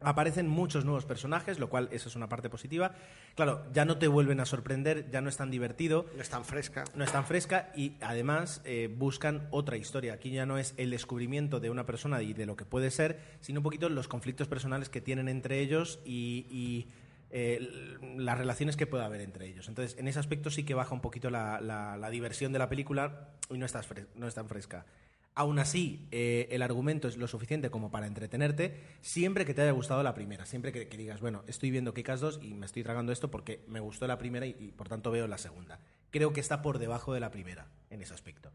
Aparecen 0.00 0.48
muchos 0.48 0.84
nuevos 0.84 1.04
personajes, 1.04 1.58
lo 1.58 1.68
cual 1.68 1.88
eso 1.90 2.08
es 2.08 2.14
una 2.14 2.28
parte 2.28 2.48
positiva. 2.48 2.92
Claro, 3.34 3.64
ya 3.72 3.84
no 3.84 3.98
te 3.98 4.06
vuelven 4.06 4.38
a 4.38 4.44
sorprender, 4.44 5.10
ya 5.10 5.20
no 5.20 5.28
es 5.28 5.36
tan 5.36 5.50
divertido, 5.50 6.06
No 6.14 6.22
es 6.22 6.28
tan 6.28 6.44
fresca. 6.44 6.84
no 6.94 7.02
es 7.02 7.10
tan 7.10 7.24
fresca 7.24 7.72
y 7.74 7.96
además 8.00 8.62
eh, 8.64 8.94
buscan 8.96 9.48
otra 9.50 9.76
historia. 9.76 10.12
Aquí 10.12 10.30
ya 10.30 10.46
no 10.46 10.56
es 10.56 10.72
el 10.76 10.90
descubrimiento 10.90 11.58
de 11.58 11.70
una 11.70 11.84
persona 11.84 12.22
y 12.22 12.32
de 12.32 12.46
lo 12.46 12.54
que 12.54 12.64
puede 12.64 12.92
ser, 12.92 13.18
sino 13.40 13.58
un 13.58 13.64
poquito 13.64 13.88
los 13.88 14.06
conflictos 14.06 14.46
personales 14.46 14.88
que 14.88 15.00
tienen 15.00 15.28
entre 15.28 15.58
ellos 15.58 15.98
y, 16.04 16.46
y, 16.48 16.86
eh, 17.30 17.96
las 18.16 18.38
relaciones 18.38 18.76
que 18.76 18.86
pueda 18.86 19.04
haber 19.06 19.20
entre 19.20 19.46
ellos. 19.46 19.68
Entonces, 19.68 19.98
en 19.98 20.08
ese 20.08 20.18
aspecto 20.18 20.50
sí 20.50 20.64
que 20.64 20.74
baja 20.74 20.94
un 20.94 21.00
poquito 21.00 21.30
la, 21.30 21.60
la- 21.60 21.96
la 21.96 22.10
diversión 22.10 22.52
de 22.52 22.58
la 22.58 22.68
película 22.68 23.30
y 23.50 23.58
no, 23.58 23.66
estás 23.66 23.88
no 24.14 24.26
es 24.26 24.34
tan 24.34 24.48
fresca. 24.48 24.86
Aún 25.34 25.60
así, 25.60 26.08
eh, 26.10 26.48
el 26.50 26.62
argumento 26.62 27.06
es 27.06 27.16
lo 27.16 27.28
suficiente 27.28 27.70
como 27.70 27.92
para 27.92 28.08
entretenerte, 28.08 28.80
siempre 29.02 29.44
que 29.44 29.54
te 29.54 29.62
haya 29.62 29.70
gustado 29.70 30.02
la 30.02 30.12
primera, 30.12 30.46
siempre 30.46 30.72
que, 30.72 30.88
que 30.88 30.96
digas, 30.96 31.20
bueno, 31.20 31.44
estoy 31.46 31.70
viendo 31.70 31.94
Kikas 31.94 32.18
2 32.20 32.40
y 32.42 32.54
me 32.54 32.66
estoy 32.66 32.82
tragando 32.82 33.12
esto 33.12 33.30
porque 33.30 33.64
me 33.68 33.78
gustó 33.78 34.08
la 34.08 34.18
primera 34.18 34.46
y, 34.46 34.56
y, 34.58 34.72
por 34.72 34.88
tanto 34.88 35.12
veo 35.12 35.28
la 35.28 35.38
segunda. 35.38 35.78
Creo 36.10 36.32
que 36.32 36.40
está 36.40 36.60
por 36.60 36.78
debajo 36.80 37.14
de 37.14 37.20
la 37.20 37.30
primera 37.30 37.68
en 37.90 38.02
ese 38.02 38.14
aspecto. 38.14 38.50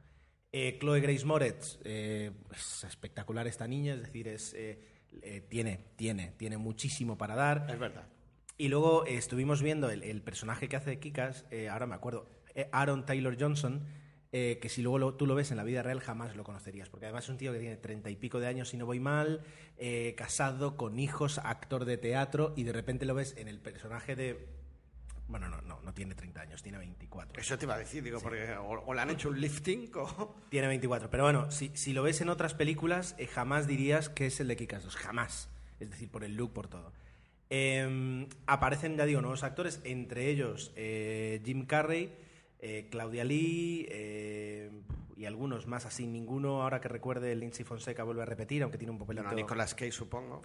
Eh, 0.51 0.77
Chloe 0.81 0.99
Grace 0.99 1.23
Moretz, 1.25 1.79
eh, 1.86 2.31
es 2.53 2.83
espectacular 2.83 3.47
esta 3.47 3.65
niña, 3.65 3.93
es 3.93 4.01
decir, 4.01 4.27
es, 4.27 4.53
eh, 4.53 5.45
tiene, 5.47 5.79
tiene, 5.95 6.33
tiene 6.36 6.57
muchísimo 6.57 7.17
para 7.17 7.36
dar. 7.36 7.65
Es 7.69 7.79
verdad. 7.79 8.07
Y 8.63 8.69
luego 8.69 9.06
eh, 9.06 9.17
estuvimos 9.17 9.62
viendo 9.62 9.89
el, 9.89 10.04
el 10.04 10.21
personaje 10.21 10.69
que 10.69 10.78
hace 10.78 10.91
de 10.91 10.99
Kikas, 10.99 11.43
eh, 11.52 11.67
ahora 11.67 11.86
me 11.86 11.95
acuerdo, 11.95 12.30
eh, 12.56 12.69
Aaron 12.71 13.06
Taylor 13.06 13.36
Johnson, 13.38 13.84
eh, 14.32 14.58
que 14.62 14.69
si 14.69 14.82
luego 14.82 14.99
lo- 14.99 15.15
tú 15.15 15.28
lo 15.28 15.36
ves 15.36 15.52
en 15.52 15.58
la 15.58 15.65
vida 15.65 15.84
real 15.84 15.99
jamás 15.99 16.34
lo 16.38 16.45
conocerías, 16.45 16.88
porque 16.88 17.08
además 17.08 17.26
es 17.26 17.30
un 17.32 17.38
tío 17.38 17.52
que 17.52 17.60
tiene 17.60 17.76
treinta 17.76 18.10
y 18.10 18.15
pico 18.15 18.39
de 18.39 18.47
años, 18.47 18.69
si 18.69 18.78
no 18.78 18.86
voy 18.86 19.02
mal, 19.02 19.41
eh, 19.78 20.15
casado, 20.17 20.78
con 20.78 20.97
hijos, 20.97 21.39
actor 21.39 21.84
de 21.84 21.97
teatro, 21.97 22.54
y 22.56 22.63
de 22.63 22.71
repente 22.71 23.06
lo 23.06 23.15
ves 23.15 23.36
en 23.38 23.49
el 23.49 23.60
personaje 23.60 24.15
de... 24.15 24.47
Bueno, 25.28 25.49
no, 25.49 25.62
no, 25.63 25.82
no 25.82 25.93
tiene 25.93 26.15
30 26.15 26.39
años, 26.39 26.63
tiene 26.63 26.78
24. 26.78 27.41
Eso 27.41 27.58
te 27.58 27.65
iba 27.65 27.76
a 27.76 27.80
decir, 27.80 28.02
digo, 28.02 28.21
porque 28.21 28.49
o, 28.56 28.80
o 28.86 28.93
le 28.93 29.02
han 29.02 29.10
hecho 29.10 29.28
un 29.28 29.41
lifting 29.41 29.91
o... 29.95 30.36
Tiene 30.49 30.67
24. 30.69 31.10
Pero 31.10 31.23
bueno, 31.23 31.52
si, 31.52 31.69
si 31.73 31.91
lo 31.91 32.02
ves 32.04 32.21
en 32.21 32.30
otras 32.30 32.54
películas, 32.54 33.13
eh, 33.17 33.28
jamás 33.28 33.67
dirías 33.67 34.08
que 34.08 34.28
es 34.28 34.39
el 34.39 34.47
de 34.47 34.56
Kikas 34.56 34.86
2. 34.86 34.95
Jamás. 34.95 35.49
Es 35.82 35.89
decir, 35.89 36.10
por 36.10 36.23
el 36.23 36.36
look, 36.38 36.54
por 36.54 36.69
todo. 36.69 36.93
Eh, 37.49 38.27
aparecen, 38.47 38.97
ya 38.97 39.06
digo, 39.06 39.21
nuevos 39.21 39.43
actores, 39.43 39.82
entre 39.84 40.29
ellos 40.29 40.71
eh, 40.75 41.41
Jim 41.45 41.65
Carrey, 41.65 42.12
eh, 42.60 42.88
Claudia 42.89 43.23
Lee 43.23 43.88
eh, 43.89 44.71
y 45.15 45.25
algunos 45.25 45.67
más 45.67 45.86
así. 45.86 46.08
Ninguno, 46.08 46.63
ahora 46.63 46.82
que 46.82 46.88
recuerde, 46.88 47.36
Lindsay 47.36 47.65
Fonseca 47.65 48.03
vuelve 48.03 48.23
a 48.23 48.25
repetir, 48.25 48.63
aunque 48.63 48.77
tiene 48.77 48.91
un 48.91 48.99
papelito... 48.99 49.23
Bueno, 49.23 49.36
Nicolas 49.36 49.75
Cage, 49.75 49.91
supongo. 49.91 50.41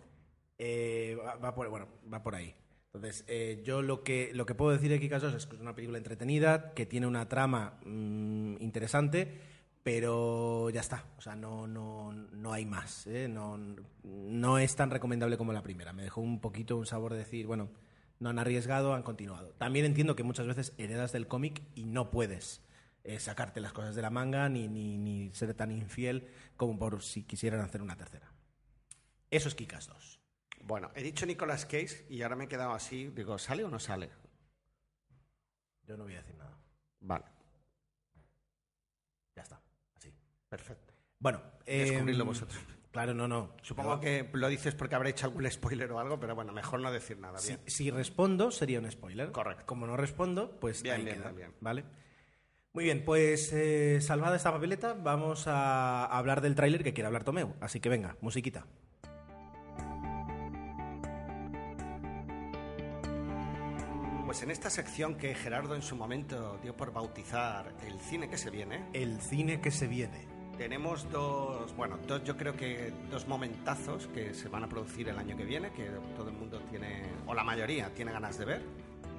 Va, 0.61 1.37
va 1.37 1.55
por, 1.55 1.69
bueno, 1.69 1.89
va 2.13 2.23
por 2.23 2.35
ahí. 2.35 2.55
Entonces, 2.95 3.25
eh, 3.29 3.61
yo 3.65 3.83
lo 3.83 4.03
que, 4.03 4.31
lo 4.35 4.47
que 4.47 4.55
puedo 4.55 4.73
decir 4.73 4.91
de 4.91 4.99
Kikas 4.99 5.23
2 5.23 5.35
es 5.35 5.47
que 5.47 5.57
es 5.57 5.61
una 5.61 5.75
película 5.75 5.99
entretenida, 5.99 6.73
que 6.73 6.87
tiene 6.87 7.07
una 7.07 7.29
trama 7.29 7.79
mm, 7.85 8.57
interesante, 8.61 9.39
pero 9.91 10.69
ya 10.69 10.83
está. 10.83 11.07
O 11.17 11.23
sea, 11.23 11.35
no, 11.35 11.67
no, 11.67 12.13
no 12.13 12.53
hay 12.53 12.67
más. 12.67 13.07
¿eh? 13.07 13.27
No, 13.27 13.57
no 14.03 14.59
es 14.59 14.77
tan 14.77 14.91
recomendable 14.91 15.39
como 15.39 15.55
la 15.55 15.63
primera. 15.63 15.95
Me 15.95 16.03
dejó 16.03 16.21
un 16.21 16.43
poquito 16.43 16.77
un 16.77 16.85
sabor 16.85 17.13
de 17.13 17.21
decir, 17.21 17.47
bueno, 17.47 17.71
no 18.19 18.29
han 18.29 18.39
arriesgado, 18.39 18.93
han 18.93 19.03
continuado. 19.03 19.55
También 19.55 19.87
entiendo 19.87 20.15
que 20.15 20.25
muchas 20.25 20.47
veces 20.47 20.75
heredas 20.77 21.13
del 21.13 21.27
cómic 21.27 21.63
y 21.75 21.87
no 21.87 22.11
puedes 22.11 22.61
eh, 23.03 23.19
sacarte 23.19 23.63
las 23.63 23.73
cosas 23.73 23.95
de 23.95 24.03
la 24.03 24.11
manga 24.11 24.51
ni, 24.51 24.69
ni, 24.69 24.99
ni 24.99 25.33
ser 25.33 25.55
tan 25.55 25.73
infiel 25.73 26.29
como 26.59 26.79
por 26.79 27.03
si 27.03 27.23
quisieran 27.23 27.63
hacer 27.63 27.81
una 27.81 27.97
tercera. 27.97 28.31
Eso 29.31 29.49
es 29.49 29.55
Kikas 29.55 29.87
2. 29.87 30.21
Bueno, 30.65 30.91
he 30.97 31.03
dicho 31.03 31.25
Nicolas 31.25 31.65
Cage 31.65 32.05
y 32.11 32.21
ahora 32.21 32.37
me 32.37 32.45
he 32.45 32.49
quedado 32.49 32.73
así. 32.73 33.07
Digo, 33.07 33.39
¿sale 33.39 33.65
o 33.65 33.71
no 33.71 33.79
sale? 33.79 34.11
Yo 35.87 35.97
no 35.97 36.05
voy 36.05 36.13
a 36.13 36.19
decir 36.19 36.37
nada. 36.37 36.59
Vale, 37.01 37.25
Ya 39.35 39.45
está. 39.45 39.63
Perfecto. 40.49 40.95
Bueno, 41.19 41.43
Descubridlo 41.67 42.23
em, 42.23 42.29
vosotros. 42.29 42.59
Claro, 42.91 43.13
no, 43.15 43.29
no. 43.29 43.55
Supongo 43.63 44.01
que 44.01 44.29
lo 44.33 44.49
dices 44.49 44.75
porque 44.75 44.95
habré 44.95 45.11
hecho 45.11 45.27
algún 45.27 45.49
spoiler 45.51 45.91
o 45.93 45.99
algo, 45.99 46.19
pero 46.19 46.35
bueno, 46.35 46.53
mejor 46.53 46.81
no 46.81 46.91
decir 46.91 47.19
nada. 47.19 47.39
Si, 47.39 47.49
Bien. 47.49 47.61
si 47.67 47.91
respondo, 47.91 48.51
sería 48.51 48.81
un 48.81 48.91
spoiler. 48.91 49.31
Correcto. 49.31 49.67
Como 49.67 49.87
no 49.87 49.97
respondo, 49.97 50.59
pues 50.59 50.83
Bien, 50.83 50.97
ahí 50.97 51.05
bien, 51.05 51.17
queda, 51.17 51.31
bien, 51.33 51.37
bien. 51.51 51.55
¿Vale? 51.61 51.85
Muy 52.73 52.85
bien, 52.85 53.05
pues 53.05 53.53
eh, 53.53 54.01
salvada 54.01 54.37
esta 54.37 54.53
papeleta, 54.53 54.95
vamos 54.95 55.47
a 55.47 56.07
hablar 56.07 56.41
del 56.41 56.55
tráiler 56.55 56.83
que 56.83 56.95
quiere 56.95 57.07
hablar 57.07 57.25
Tomeu. 57.25 57.55
Así 57.61 57.81
que 57.81 57.89
venga, 57.89 58.17
musiquita. 58.21 58.67
Pues 64.25 64.43
en 64.43 64.51
esta 64.51 64.69
sección 64.69 65.17
que 65.17 65.35
Gerardo 65.35 65.75
en 65.75 65.81
su 65.81 65.97
momento 65.97 66.59
dio 66.63 66.77
por 66.77 66.93
bautizar 66.93 67.75
el 67.87 67.99
cine 67.99 68.29
que 68.29 68.37
se 68.37 68.51
viene, 68.51 68.85
El 68.93 69.21
cine 69.23 69.61
que 69.61 69.71
se 69.71 69.87
viene. 69.87 70.38
Tenemos 70.59 71.11
dos, 71.11 71.75
bueno, 71.77 71.99
dos, 72.07 72.23
yo 72.25 72.37
creo 72.37 72.55
que 72.55 72.93
dos 73.11 73.27
momentazos 73.29 74.09
que 74.09 74.35
se 74.35 74.49
van 74.49 74.65
a 74.65 74.69
producir 74.69 75.09
el 75.09 75.17
año 75.17 75.37
que 75.37 75.45
viene, 75.45 75.71
que 75.71 75.89
todo 76.17 76.29
el 76.29 76.37
mundo 76.37 76.61
tiene, 76.69 77.03
o 77.27 77.33
la 77.33 77.45
mayoría, 77.45 77.95
tiene 77.95 78.13
ganas 78.13 78.37
de 78.37 78.45
ver. 78.45 78.63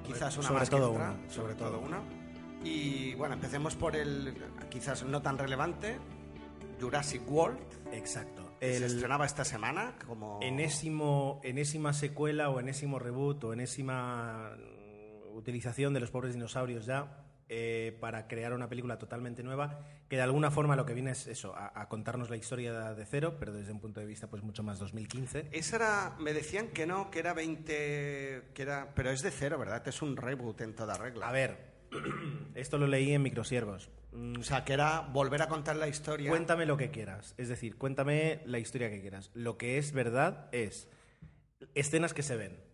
Quizás 0.06 0.36
una 0.36 0.48
Sobre 0.48 0.60
más 0.60 0.70
todo 0.70 0.90
que 0.90 0.96
otra, 0.96 1.10
uno, 1.10 1.18
sobre, 1.22 1.34
sobre 1.34 1.54
todo, 1.54 1.70
todo. 1.70 1.80
una. 1.80 2.02
Y 2.62 3.14
bueno, 3.14 3.34
empecemos 3.34 3.74
por 3.74 3.96
el 3.96 4.34
quizás 4.68 5.02
no 5.02 5.22
tan 5.22 5.38
relevante, 5.38 5.96
Jurassic 6.78 7.28
World. 7.28 7.58
Exacto. 7.92 8.56
que 8.60 8.72
Se 8.72 8.76
El 8.76 8.82
estrenaba 8.84 9.24
esta 9.24 9.44
semana 9.44 9.94
como... 10.06 10.38
enésimo, 10.42 11.40
enésima 11.42 11.94
secuela 11.94 12.50
o 12.50 12.60
enésimo 12.60 12.98
reboot 12.98 13.44
o 13.44 13.52
enésima 13.54 14.52
utilización 15.34 15.94
de 15.94 16.00
los 16.00 16.10
pobres 16.10 16.34
dinosaurios 16.34 16.84
ya 16.84 17.29
eh, 17.52 17.96
para 18.00 18.28
crear 18.28 18.52
una 18.52 18.68
película 18.68 18.96
totalmente 18.96 19.42
nueva 19.42 19.80
que 20.08 20.14
de 20.14 20.22
alguna 20.22 20.52
forma 20.52 20.76
lo 20.76 20.86
que 20.86 20.94
viene 20.94 21.10
es 21.10 21.26
eso, 21.26 21.52
a, 21.56 21.72
a 21.80 21.88
contarnos 21.88 22.30
la 22.30 22.36
historia 22.36 22.94
de 22.94 23.04
cero, 23.04 23.36
pero 23.40 23.52
desde 23.52 23.72
un 23.72 23.80
punto 23.80 23.98
de 23.98 24.06
vista 24.06 24.28
pues 24.28 24.44
mucho 24.44 24.62
más 24.62 24.78
2015. 24.78 25.48
Esa 25.50 25.76
era, 25.76 26.16
me 26.20 26.32
decían 26.32 26.68
que 26.68 26.86
no, 26.86 27.10
que 27.10 27.18
era 27.18 27.34
20, 27.34 28.50
que 28.54 28.62
era, 28.62 28.92
pero 28.94 29.10
es 29.10 29.20
de 29.22 29.32
cero, 29.32 29.58
¿verdad? 29.58 29.86
Es 29.88 30.00
un 30.00 30.16
reboot 30.16 30.60
en 30.60 30.76
toda 30.76 30.96
regla. 30.96 31.28
A 31.28 31.32
ver, 31.32 31.58
esto 32.54 32.78
lo 32.78 32.86
leí 32.86 33.12
en 33.12 33.22
Microsiervos. 33.22 33.90
Mm, 34.12 34.38
O 34.38 34.42
sea, 34.44 34.64
que 34.64 34.72
era 34.72 35.00
volver 35.00 35.42
a 35.42 35.48
contar 35.48 35.74
la 35.74 35.88
historia. 35.88 36.30
Cuéntame 36.30 36.66
lo 36.66 36.76
que 36.76 36.92
quieras, 36.92 37.34
es 37.36 37.48
decir, 37.48 37.76
cuéntame 37.76 38.42
la 38.44 38.60
historia 38.60 38.90
que 38.90 39.00
quieras. 39.00 39.32
Lo 39.34 39.58
que 39.58 39.76
es 39.78 39.92
verdad 39.92 40.48
es 40.52 40.88
escenas 41.74 42.14
que 42.14 42.22
se 42.22 42.36
ven. 42.36 42.69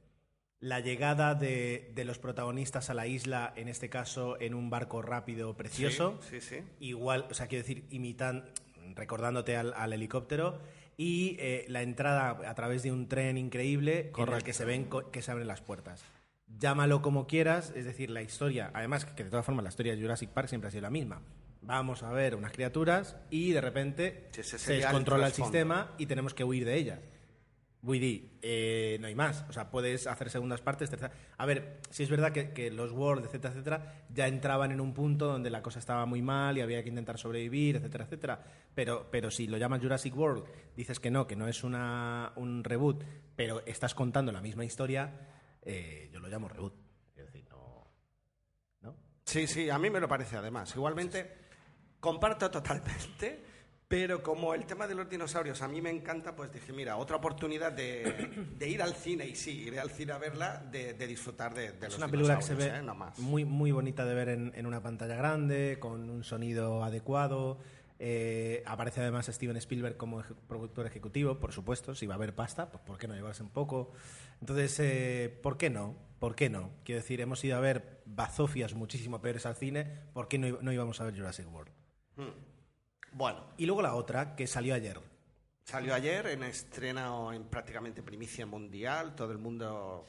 La 0.60 0.80
llegada 0.80 1.34
de, 1.34 1.92
de 1.94 2.04
los 2.04 2.18
protagonistas 2.18 2.88
a 2.90 2.94
la 2.94 3.06
isla, 3.06 3.52
en 3.56 3.68
este 3.68 3.90
caso 3.90 4.40
en 4.40 4.54
un 4.54 4.70
barco 4.70 5.02
rápido, 5.02 5.54
precioso. 5.56 6.18
Sí, 6.22 6.40
sí, 6.40 6.56
sí. 6.56 6.62
Igual, 6.80 7.26
o 7.30 7.34
sea, 7.34 7.46
quiero 7.46 7.62
decir, 7.62 7.84
imitan, 7.90 8.46
recordándote 8.94 9.56
al, 9.56 9.74
al 9.76 9.92
helicóptero. 9.92 10.58
Y 10.96 11.36
eh, 11.40 11.66
la 11.68 11.82
entrada 11.82 12.30
a 12.48 12.54
través 12.54 12.82
de 12.82 12.90
un 12.90 13.06
tren 13.06 13.36
increíble 13.36 14.10
con 14.12 14.32
el 14.32 14.42
que 14.42 14.54
se 14.54 14.64
ven 14.64 14.88
que 15.12 15.20
se 15.20 15.30
abren 15.30 15.46
las 15.46 15.60
puertas. 15.60 16.02
Llámalo 16.58 17.02
como 17.02 17.26
quieras, 17.26 17.72
es 17.76 17.84
decir, 17.84 18.08
la 18.08 18.22
historia, 18.22 18.70
además 18.72 19.04
que 19.04 19.24
de 19.24 19.28
todas 19.30 19.44
formas 19.44 19.62
la 19.62 19.68
historia 19.68 19.94
de 19.94 20.00
Jurassic 20.00 20.30
Park 20.30 20.48
siempre 20.48 20.68
ha 20.68 20.70
sido 20.70 20.82
la 20.82 20.90
misma. 20.90 21.20
Vamos 21.60 22.02
a 22.02 22.12
ver 22.12 22.34
unas 22.34 22.52
criaturas 22.52 23.16
y 23.28 23.50
de 23.50 23.60
repente 23.60 24.28
se 24.30 24.56
el 24.72 24.80
descontrola 24.80 25.26
el 25.26 25.32
trasfondo. 25.32 25.52
sistema 25.52 25.94
y 25.98 26.06
tenemos 26.06 26.32
que 26.32 26.44
huir 26.44 26.64
de 26.64 26.76
ellas. 26.76 27.00
Vull 27.86 28.00
dir, 28.00 28.38
eh, 28.42 28.98
no 29.00 29.06
hay 29.06 29.14
más. 29.14 29.44
O 29.48 29.52
sea, 29.52 29.70
puedes 29.70 30.08
hacer 30.08 30.28
segundas 30.28 30.60
partes, 30.60 30.90
tercera... 30.90 31.12
A 31.38 31.46
ver, 31.46 31.78
si 31.88 32.02
es 32.02 32.10
verdad 32.10 32.32
que, 32.32 32.52
que 32.52 32.68
los 32.68 32.90
World, 32.90 33.26
etcétera, 33.26 33.54
etcétera, 33.54 34.04
ya 34.12 34.26
entraban 34.26 34.72
en 34.72 34.80
un 34.80 34.92
punto 34.92 35.26
donde 35.26 35.50
la 35.50 35.62
cosa 35.62 35.78
estaba 35.78 36.04
muy 36.04 36.20
mal 36.20 36.58
y 36.58 36.62
había 36.62 36.82
que 36.82 36.88
intentar 36.88 37.16
sobrevivir, 37.16 37.76
etcétera, 37.76 38.02
etcétera. 38.02 38.44
Pero, 38.74 39.08
pero 39.08 39.30
si 39.30 39.46
lo 39.46 39.56
llamas 39.56 39.80
Jurassic 39.80 40.16
World, 40.16 40.46
dices 40.74 40.98
que 40.98 41.12
no, 41.12 41.28
que 41.28 41.36
no 41.36 41.46
es 41.46 41.62
una, 41.62 42.32
un 42.34 42.64
reboot, 42.64 43.04
pero 43.36 43.64
estás 43.66 43.94
contando 43.94 44.32
la 44.32 44.40
misma 44.40 44.64
historia, 44.64 45.20
eh, 45.62 46.10
yo 46.12 46.18
lo 46.18 46.26
llamo 46.26 46.48
reboot. 46.48 46.74
Es 47.14 47.26
decir, 47.26 47.46
no... 47.48 47.86
¿no? 48.80 48.96
Sí, 49.24 49.46
sí, 49.46 49.70
a 49.70 49.78
mí 49.78 49.90
me 49.90 50.00
lo 50.00 50.08
parece 50.08 50.36
además. 50.36 50.74
Igualmente, 50.74 51.36
comparto 52.00 52.50
totalmente, 52.50 53.44
pero 53.88 54.22
como 54.22 54.52
el 54.54 54.66
tema 54.66 54.86
de 54.88 54.94
los 54.96 55.08
dinosaurios 55.08 55.62
a 55.62 55.68
mí 55.68 55.80
me 55.80 55.90
encanta, 55.90 56.34
pues 56.34 56.52
dije, 56.52 56.72
mira, 56.72 56.96
otra 56.96 57.16
oportunidad 57.16 57.70
de, 57.72 58.30
de 58.58 58.68
ir 58.68 58.82
al 58.82 58.94
cine, 58.94 59.26
y 59.26 59.36
sí, 59.36 59.62
iré 59.62 59.78
al 59.78 59.90
cine 59.90 60.12
a 60.12 60.18
verla, 60.18 60.58
de, 60.70 60.94
de 60.94 61.06
disfrutar 61.06 61.54
de, 61.54 61.72
de 61.72 61.84
los 61.86 61.92
Es 61.92 61.98
una 61.98 62.08
película 62.08 62.36
que 62.38 62.42
se 62.44 62.54
ve 62.54 62.66
¿eh? 62.66 62.82
No 62.82 62.94
más. 62.94 63.18
muy, 63.18 63.44
muy 63.44 63.70
bonita 63.70 64.04
de 64.04 64.14
ver 64.14 64.28
en, 64.30 64.52
en 64.56 64.66
una 64.66 64.82
pantalla 64.82 65.14
grande, 65.14 65.76
con 65.80 66.10
un 66.10 66.24
sonido 66.24 66.82
adecuado. 66.82 67.58
Eh, 67.98 68.62
aparece 68.66 69.00
además 69.00 69.24
Steven 69.26 69.56
Spielberg 69.56 69.96
como 69.96 70.20
eje- 70.20 70.34
productor 70.48 70.84
ejecutivo, 70.86 71.38
por 71.38 71.52
supuesto. 71.52 71.94
Si 71.94 72.06
va 72.06 72.14
a 72.14 72.16
haber 72.16 72.34
pasta, 72.34 72.70
pues 72.70 72.82
¿por 72.84 72.98
qué 72.98 73.08
no 73.08 73.14
llevarse 73.14 73.42
un 73.42 73.48
poco? 73.50 73.92
Entonces, 74.40 74.78
eh, 74.80 75.38
¿por 75.42 75.56
qué 75.56 75.70
no? 75.70 75.94
¿Por 76.18 76.34
qué 76.34 76.50
no? 76.50 76.72
Quiero 76.84 77.00
decir, 77.00 77.20
hemos 77.22 77.42
ido 77.44 77.56
a 77.56 77.60
ver 77.60 78.02
bazofias 78.04 78.74
muchísimo 78.74 79.22
peores 79.22 79.46
al 79.46 79.54
cine, 79.56 79.86
¿por 80.12 80.28
qué 80.28 80.36
no, 80.38 80.58
no 80.60 80.72
íbamos 80.72 81.00
a 81.00 81.04
ver 81.04 81.14
Jurassic 81.16 81.46
World? 81.50 81.70
Bueno, 83.16 83.40
Y 83.56 83.64
luego 83.64 83.80
la 83.80 83.94
otra, 83.94 84.36
que 84.36 84.46
salió 84.46 84.74
ayer. 84.74 85.00
salió 85.64 85.94
ayer 85.94 86.26
en 86.26 86.42
estreno 86.42 87.32
en 87.32 87.44
prácticamente 87.44 88.02
primicia 88.02 88.44
mundial, 88.44 89.14
todo 89.14 89.32
el 89.32 89.38
mundo... 89.38 90.06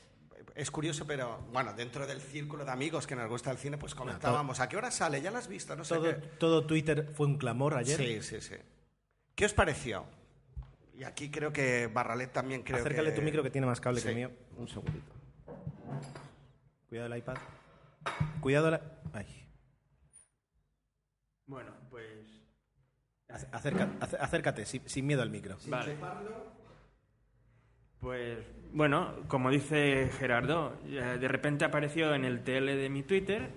Es 0.55 0.69
curioso, 0.71 1.07
pero 1.07 1.39
bueno, 1.53 1.73
dentro 1.73 2.05
del 2.05 2.19
círculo 2.19 2.65
de 2.65 2.71
amigos 2.71 3.07
que 3.07 3.15
nos 3.15 3.29
gusta 3.29 3.49
el 3.51 3.57
cine, 3.57 3.77
pues 3.77 3.95
comentábamos, 3.95 4.59
¿a 4.59 4.67
qué 4.67 4.75
hora 4.75 4.91
sale? 4.91 5.21
¿Ya 5.21 5.31
la 5.31 5.39
has 5.39 5.47
visto? 5.47 5.73
No 5.75 5.85
sé 5.85 5.95
Todo, 5.95 6.03
qué. 6.03 6.13
todo 6.37 6.65
Twitter 6.67 7.09
fue 7.13 7.27
un 7.27 7.37
clamor 7.37 7.75
ayer. 7.75 7.97
Sí, 7.97 8.21
sí, 8.21 8.41
sí. 8.41 8.55
¿Qué 9.35 9.45
os 9.45 9.53
pareció? 9.53 10.05
Y 10.95 11.03
aquí 11.03 11.29
creo 11.31 11.53
que 11.53 11.87
Barralet 11.87 12.33
también 12.33 12.63
creo 12.63 12.79
Acércale 12.79 13.11
que... 13.11 13.15
tu 13.15 13.21
micro 13.21 13.41
que 13.41 13.51
tiene 13.51 13.67
más 13.67 13.79
cable 13.79 14.01
que 14.01 14.09
el 14.09 14.15
mío. 14.15 14.31
Un 14.57 14.67
segundito. 14.67 15.13
Cuidado 16.89 17.13
el 17.13 17.19
iPad. 17.19 17.37
Cuidado 18.41 18.71
la... 18.71 18.81
Ay. 19.13 19.47
Bueno, 21.45 21.71
pues. 23.27 23.43
Ac- 23.43 23.49
acerca- 23.51 23.89
ac- 23.99 24.17
acércate, 24.19 24.65
sin, 24.65 24.87
sin 24.87 25.05
miedo 25.05 25.21
al 25.21 25.29
micro. 25.29 25.57
Vale. 25.67 25.95
Pues 27.99 28.37
bueno, 28.73 29.13
como 29.27 29.49
dice 29.49 30.09
Gerardo, 30.19 30.75
de 30.85 31.27
repente 31.27 31.65
apareció 31.65 32.13
en 32.13 32.25
el 32.25 32.43
TL 32.43 32.65
de 32.77 32.89
mi 32.89 33.01
Twitter, 33.03 33.49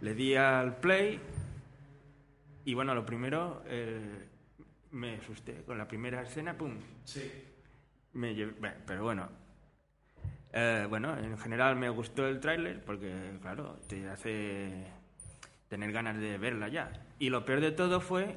le 0.00 0.14
di 0.14 0.34
al 0.36 0.76
play 0.76 1.20
y 2.64 2.74
bueno, 2.74 2.94
lo 2.94 3.04
primero 3.04 3.62
eh, 3.66 4.26
me 4.92 5.16
asusté 5.16 5.62
con 5.66 5.76
la 5.76 5.86
primera 5.86 6.22
escena, 6.22 6.56
¡pum! 6.56 6.78
Sí. 7.04 7.30
Me 8.14 8.34
llevé- 8.34 8.54
bueno, 8.58 8.76
pero 8.86 9.02
bueno, 9.04 9.28
eh, 10.52 10.86
bueno, 10.88 11.18
en 11.18 11.36
general 11.36 11.76
me 11.76 11.90
gustó 11.90 12.26
el 12.26 12.40
tráiler 12.40 12.82
porque 12.82 13.36
claro, 13.42 13.78
te 13.86 14.08
hace 14.08 14.86
tener 15.68 15.92
ganas 15.92 16.16
de 16.18 16.38
verla 16.38 16.68
ya. 16.68 16.90
Y 17.18 17.28
lo 17.28 17.44
peor 17.44 17.60
de 17.60 17.72
todo 17.72 18.00
fue 18.00 18.36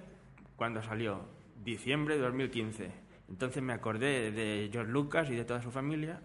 cuando 0.61 0.83
salió, 0.83 1.25
diciembre 1.65 2.17
de 2.17 2.21
2015. 2.21 2.91
Entonces 3.29 3.63
me 3.63 3.73
acordé 3.73 4.29
de 4.31 4.69
George 4.71 4.91
Lucas 4.91 5.27
y 5.31 5.35
de 5.35 5.43
toda 5.43 5.59
su 5.63 5.71
familia. 5.71 6.21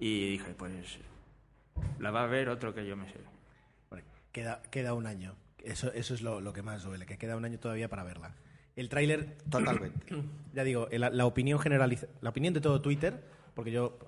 Y 0.00 0.32
dije, 0.32 0.54
pues 0.58 0.98
la 2.00 2.10
va 2.10 2.24
a 2.24 2.26
ver 2.26 2.48
otro 2.48 2.74
que 2.74 2.84
yo 2.84 2.96
me 2.96 3.06
sé. 3.12 3.20
Bueno, 3.90 4.04
queda, 4.32 4.60
queda 4.72 4.92
un 4.94 5.06
año. 5.06 5.36
Eso, 5.62 5.92
eso 5.92 6.14
es 6.14 6.22
lo, 6.22 6.40
lo 6.40 6.52
que 6.52 6.62
más 6.62 6.82
duele, 6.82 7.06
que 7.06 7.16
queda 7.16 7.36
un 7.36 7.44
año 7.44 7.60
todavía 7.60 7.88
para 7.88 8.02
verla. 8.02 8.34
El 8.74 8.88
tráiler, 8.88 9.38
Totalmente. 9.52 10.04
ya 10.52 10.64
digo, 10.64 10.88
la, 10.90 11.08
la 11.10 11.24
opinión 11.24 11.60
generaliza, 11.60 12.08
la 12.22 12.30
opinión 12.30 12.52
de 12.54 12.60
todo 12.60 12.82
Twitter, 12.82 13.22
porque 13.54 13.70
yo 13.70 14.00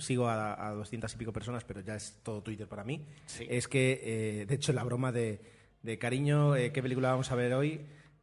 sigo 0.00 0.28
a, 0.28 0.68
a 0.68 0.72
200 0.74 1.14
y 1.14 1.16
pico 1.16 1.32
personas, 1.32 1.64
pero 1.64 1.80
ya 1.80 1.94
es 1.94 2.20
todo 2.22 2.42
Twitter 2.42 2.68
para 2.68 2.84
mí, 2.84 3.06
Sí. 3.24 3.46
es 3.48 3.66
que, 3.66 4.02
eh, 4.42 4.44
de 4.46 4.54
hecho, 4.56 4.74
la 4.74 4.84
broma 4.84 5.10
de, 5.10 5.40
de 5.82 5.98
cariño, 5.98 6.54
eh, 6.54 6.70
¿qué 6.70 6.82
película 6.82 7.12
vamos 7.12 7.32
a 7.32 7.34
ver 7.34 7.54
hoy? 7.54 7.80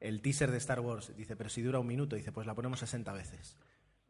El 0.08 0.22
teaser 0.22 0.52
de 0.52 0.58
Star 0.58 0.80
Wars. 0.80 1.12
Dice, 1.18 1.36
pero 1.36 1.50
si 1.50 1.62
dura 1.62 1.80
un 1.80 1.88
minuto, 1.88 2.16
dice, 2.16 2.32
pues 2.32 2.46
la 2.48 2.54
ponemos 2.56 2.80
60 2.80 3.12
veces. 3.14 3.58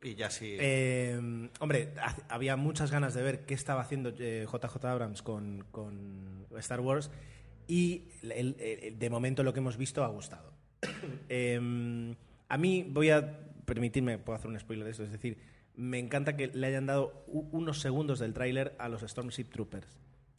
Y 0.01 0.15
ya 0.15 0.29
sí... 0.29 0.55
Eh, 0.59 1.49
hombre, 1.59 1.93
ha- 1.99 2.15
había 2.29 2.55
muchas 2.57 2.91
ganas 2.91 3.13
de 3.13 3.21
ver 3.23 3.45
qué 3.45 3.53
estaba 3.53 3.81
haciendo 3.81 4.13
eh, 4.19 4.45
JJ 4.51 4.85
Abrams 4.85 5.21
con, 5.21 5.65
con 5.71 6.45
Star 6.57 6.81
Wars 6.81 7.09
y 7.67 8.03
el- 8.23 8.55
el- 8.59 8.99
de 8.99 9.09
momento 9.09 9.41
lo 9.43 9.53
que 9.53 9.59
hemos 9.59 9.77
visto 9.77 10.03
ha 10.03 10.07
gustado. 10.07 10.53
Eh, 11.29 12.15
a 12.49 12.57
mí 12.57 12.85
voy 12.87 13.09
a 13.09 13.39
permitirme, 13.65 14.19
puedo 14.19 14.37
hacer 14.37 14.51
un 14.51 14.59
spoiler 14.59 14.85
de 14.85 14.91
esto, 14.91 15.03
es 15.03 15.11
decir, 15.11 15.37
me 15.75 15.97
encanta 15.97 16.37
que 16.37 16.47
le 16.47 16.67
hayan 16.67 16.85
dado 16.85 17.23
unos 17.27 17.81
segundos 17.81 18.19
del 18.19 18.33
tráiler 18.33 18.75
a 18.77 18.87
los 18.89 19.01
Stormship 19.01 19.45
Troopers. 19.45 19.87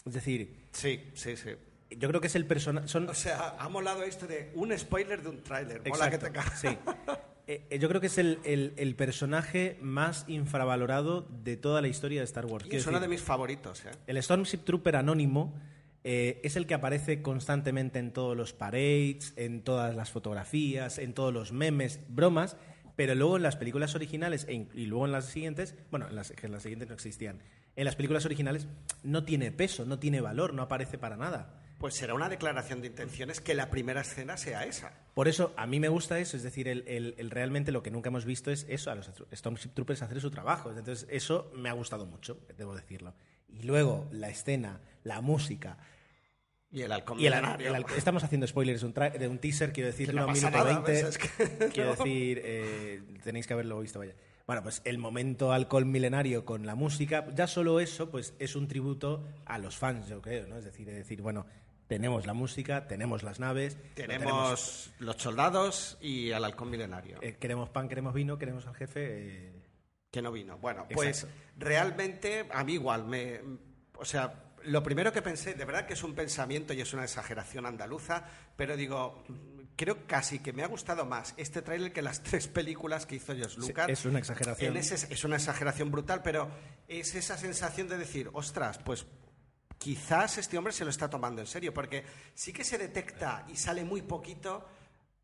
Es 0.04 0.12
decir, 0.14 0.68
Sí, 0.70 1.00
sí, 1.14 1.36
sí. 1.36 1.50
Yo 1.90 2.08
creo 2.08 2.20
que 2.20 2.26
es 2.26 2.34
el 2.36 2.46
personaje... 2.46 2.88
Son 2.88 3.08
O 3.08 3.14
sea, 3.14 3.56
ha 3.58 3.68
molado 3.68 4.02
esto 4.02 4.26
de 4.26 4.50
un 4.54 4.76
spoiler 4.76 5.22
de 5.22 5.28
un 5.28 5.42
tráiler. 5.42 5.82
Mola 5.88 6.10
que 6.10 6.18
te 6.18 6.30
sí. 6.56 6.68
Eh, 7.48 7.64
eh, 7.70 7.78
yo 7.78 7.88
creo 7.88 8.00
que 8.00 8.08
es 8.08 8.18
el, 8.18 8.40
el- 8.42 8.72
el 8.76 8.96
personaje 8.96 9.78
más 9.80 10.24
infravalorado 10.26 11.28
de 11.44 11.56
toda 11.56 11.80
la 11.80 11.86
historia 11.86 12.20
de 12.20 12.24
Star 12.24 12.44
Wars. 12.44 12.66
Y 12.68 12.74
es 12.74 12.86
uno 12.88 12.98
de 12.98 13.06
mis 13.06 13.20
favoritos, 13.22 13.84
¿eh? 13.84 13.92
El 14.08 14.20
Stormship 14.20 14.64
Trooper 14.64 14.96
anónimo 14.96 15.54
eh, 16.02 16.40
es 16.42 16.56
el 16.56 16.66
que 16.66 16.74
aparece 16.74 17.22
constantemente 17.22 18.00
en 18.00 18.12
todos 18.12 18.36
los 18.36 18.52
parades, 18.52 19.32
en 19.36 19.62
todas 19.62 19.94
las 19.94 20.10
fotografías, 20.10 20.98
en 20.98 21.14
todos 21.14 21.32
los 21.32 21.52
memes, 21.52 22.00
bromas, 22.08 22.56
pero 22.96 23.14
luego 23.14 23.36
en 23.36 23.44
las 23.44 23.54
películas 23.54 23.94
originales 23.94 24.44
e 24.48 24.66
y 24.74 24.86
luego 24.86 25.06
en 25.06 25.12
las 25.12 25.26
siguientes, 25.26 25.76
bueno, 25.92 26.08
en 26.08 26.16
las, 26.16 26.32
que 26.32 26.46
en 26.46 26.52
las 26.52 26.62
siguientes 26.64 26.88
no 26.88 26.94
existían, 26.94 27.38
en 27.76 27.84
las 27.84 27.94
películas 27.94 28.24
originales 28.24 28.66
no 29.04 29.22
tiene 29.24 29.52
peso, 29.52 29.84
no 29.84 30.00
tiene 30.00 30.20
valor, 30.20 30.52
no 30.52 30.62
aparece 30.62 30.98
para 30.98 31.16
nada. 31.16 31.60
Pues 31.78 31.94
será 31.94 32.14
una 32.14 32.28
declaración 32.30 32.80
de 32.80 32.86
intenciones 32.86 33.40
que 33.40 33.54
la 33.54 33.68
primera 33.70 34.00
escena 34.00 34.36
sea 34.38 34.64
esa. 34.64 34.92
Por 35.14 35.28
eso 35.28 35.52
a 35.56 35.66
mí 35.66 35.78
me 35.78 35.88
gusta 35.88 36.18
eso, 36.18 36.36
es 36.36 36.42
decir, 36.42 36.68
el, 36.68 36.84
el- 36.88 37.14
el 37.18 37.30
realmente 37.30 37.70
lo 37.72 37.82
que 37.82 37.90
nunca 37.90 38.08
hemos 38.08 38.24
visto 38.24 38.50
es 38.50 38.64
eso, 38.68 38.90
a 38.90 38.94
los 38.94 39.10
Stormship 39.34 39.70
Troopers 39.74 40.00
hacer 40.02 40.20
su 40.20 40.30
trabajo. 40.30 40.70
Entonces 40.70 41.06
eso 41.10 41.50
me 41.54 41.68
ha 41.68 41.72
gustado 41.74 42.06
mucho, 42.06 42.38
debo 42.56 42.74
decirlo. 42.74 43.14
Y 43.48 43.62
luego 43.62 44.08
la 44.10 44.28
escena, 44.30 44.80
la 45.04 45.20
música, 45.20 45.76
Y 46.72 46.82
el 46.82 46.92
halcón 46.92 47.20
Y 47.20 47.26
el, 47.26 47.34
estamos 47.96 48.24
haciendo 48.24 48.46
spoilers 48.46 48.80
de 48.80 48.86
un, 48.86 48.94
tra- 48.94 49.12
de 49.16 49.28
un 49.28 49.38
teaser, 49.38 49.72
quiero 49.72 49.88
decir, 49.88 50.12
no 50.14 50.26
un 50.26 50.32
minuto 50.32 50.50
nada, 50.50 50.64
20. 50.80 50.90
¿ves? 50.92 51.02
Es 51.04 51.18
que- 51.18 51.68
Quiero 51.74 51.90
decir, 51.96 52.40
eh, 52.42 53.02
tenéis 53.22 53.46
que 53.46 53.52
haberlo 53.52 53.78
visto, 53.80 53.98
vaya. 53.98 54.14
Bueno, 54.46 54.62
pues 54.62 54.80
el 54.84 54.98
momento 54.98 55.52
alcohol 55.52 55.84
milenario 55.86 56.44
con 56.44 56.66
la 56.66 56.74
música, 56.74 57.26
ya 57.34 57.46
solo 57.46 57.80
eso, 57.80 58.10
pues 58.10 58.34
es 58.38 58.54
un 58.56 58.66
tributo 58.68 59.24
a 59.44 59.58
los 59.58 59.76
fans, 59.76 60.08
yo 60.08 60.22
creo, 60.22 60.46
¿no? 60.46 60.56
Es 60.56 60.64
decir, 60.64 60.88
es 60.88 60.94
decir, 60.96 61.20
bueno, 61.20 61.46
tenemos 61.88 62.26
la 62.26 62.32
música, 62.34 62.86
tenemos 62.88 63.22
las 63.22 63.38
naves, 63.40 63.76
Tenemos 63.94 64.90
los 64.98 65.16
soldados 65.16 65.98
y 66.00 66.32
al 66.32 66.44
halcón 66.44 66.70
milenario. 66.70 67.18
eh, 67.22 67.36
queremos 67.38 67.68
pan, 67.70 67.88
queremos 67.88 68.12
vino, 68.14 68.38
queremos 68.38 68.66
al 68.66 68.74
jefe. 68.74 69.00
eh, 69.48 69.52
que 70.10 70.22
no 70.22 70.32
vino. 70.32 70.56
Bueno, 70.58 70.86
pues 70.92 71.26
realmente 71.58 72.46
a 72.50 72.64
mí 72.64 72.74
igual 72.74 73.04
me, 73.04 73.40
o 73.98 74.04
sea, 74.04 74.44
lo 74.64 74.82
primero 74.82 75.12
que 75.12 75.20
pensé, 75.20 75.52
de 75.54 75.64
verdad 75.66 75.84
que 75.86 75.92
es 75.92 76.02
un 76.02 76.14
pensamiento 76.14 76.72
y 76.72 76.80
es 76.80 76.94
una 76.94 77.02
exageración 77.04 77.66
andaluza, 77.66 78.24
pero 78.56 78.76
digo, 78.76 79.24
creo 79.76 80.06
casi 80.06 80.38
que 80.38 80.54
me 80.54 80.62
ha 80.62 80.68
gustado 80.68 81.04
más 81.04 81.34
este 81.36 81.60
tráiler 81.60 81.92
que 81.92 82.00
las 82.02 82.22
tres 82.22 82.48
películas 82.48 83.04
que 83.04 83.16
hizo 83.16 83.34
George 83.34 83.56
Sí, 83.60 83.68
Lucas. 83.68 83.88
es 83.90 84.04
una 84.06 84.18
exageración. 84.18 84.72
En 84.72 84.76
ese- 84.78 85.12
es 85.12 85.24
una 85.24 85.36
exageración 85.36 85.90
brutal, 85.90 86.22
pero 86.22 86.48
es 86.88 87.14
esa 87.14 87.36
sensación 87.36 87.86
de 87.88 87.98
decir, 87.98 88.30
ostras, 88.32 88.78
pues 88.78 89.04
quizás 89.78 90.38
este 90.38 90.56
hombre 90.58 90.72
se 90.72 90.84
lo 90.84 90.90
está 90.90 91.08
tomando 91.10 91.40
en 91.40 91.46
serio, 91.46 91.72
porque 91.74 92.04
sí 92.34 92.52
que 92.52 92.64
se 92.64 92.78
detecta 92.78 93.44
y 93.48 93.56
sale 93.56 93.84
muy 93.84 94.02
poquito 94.02 94.66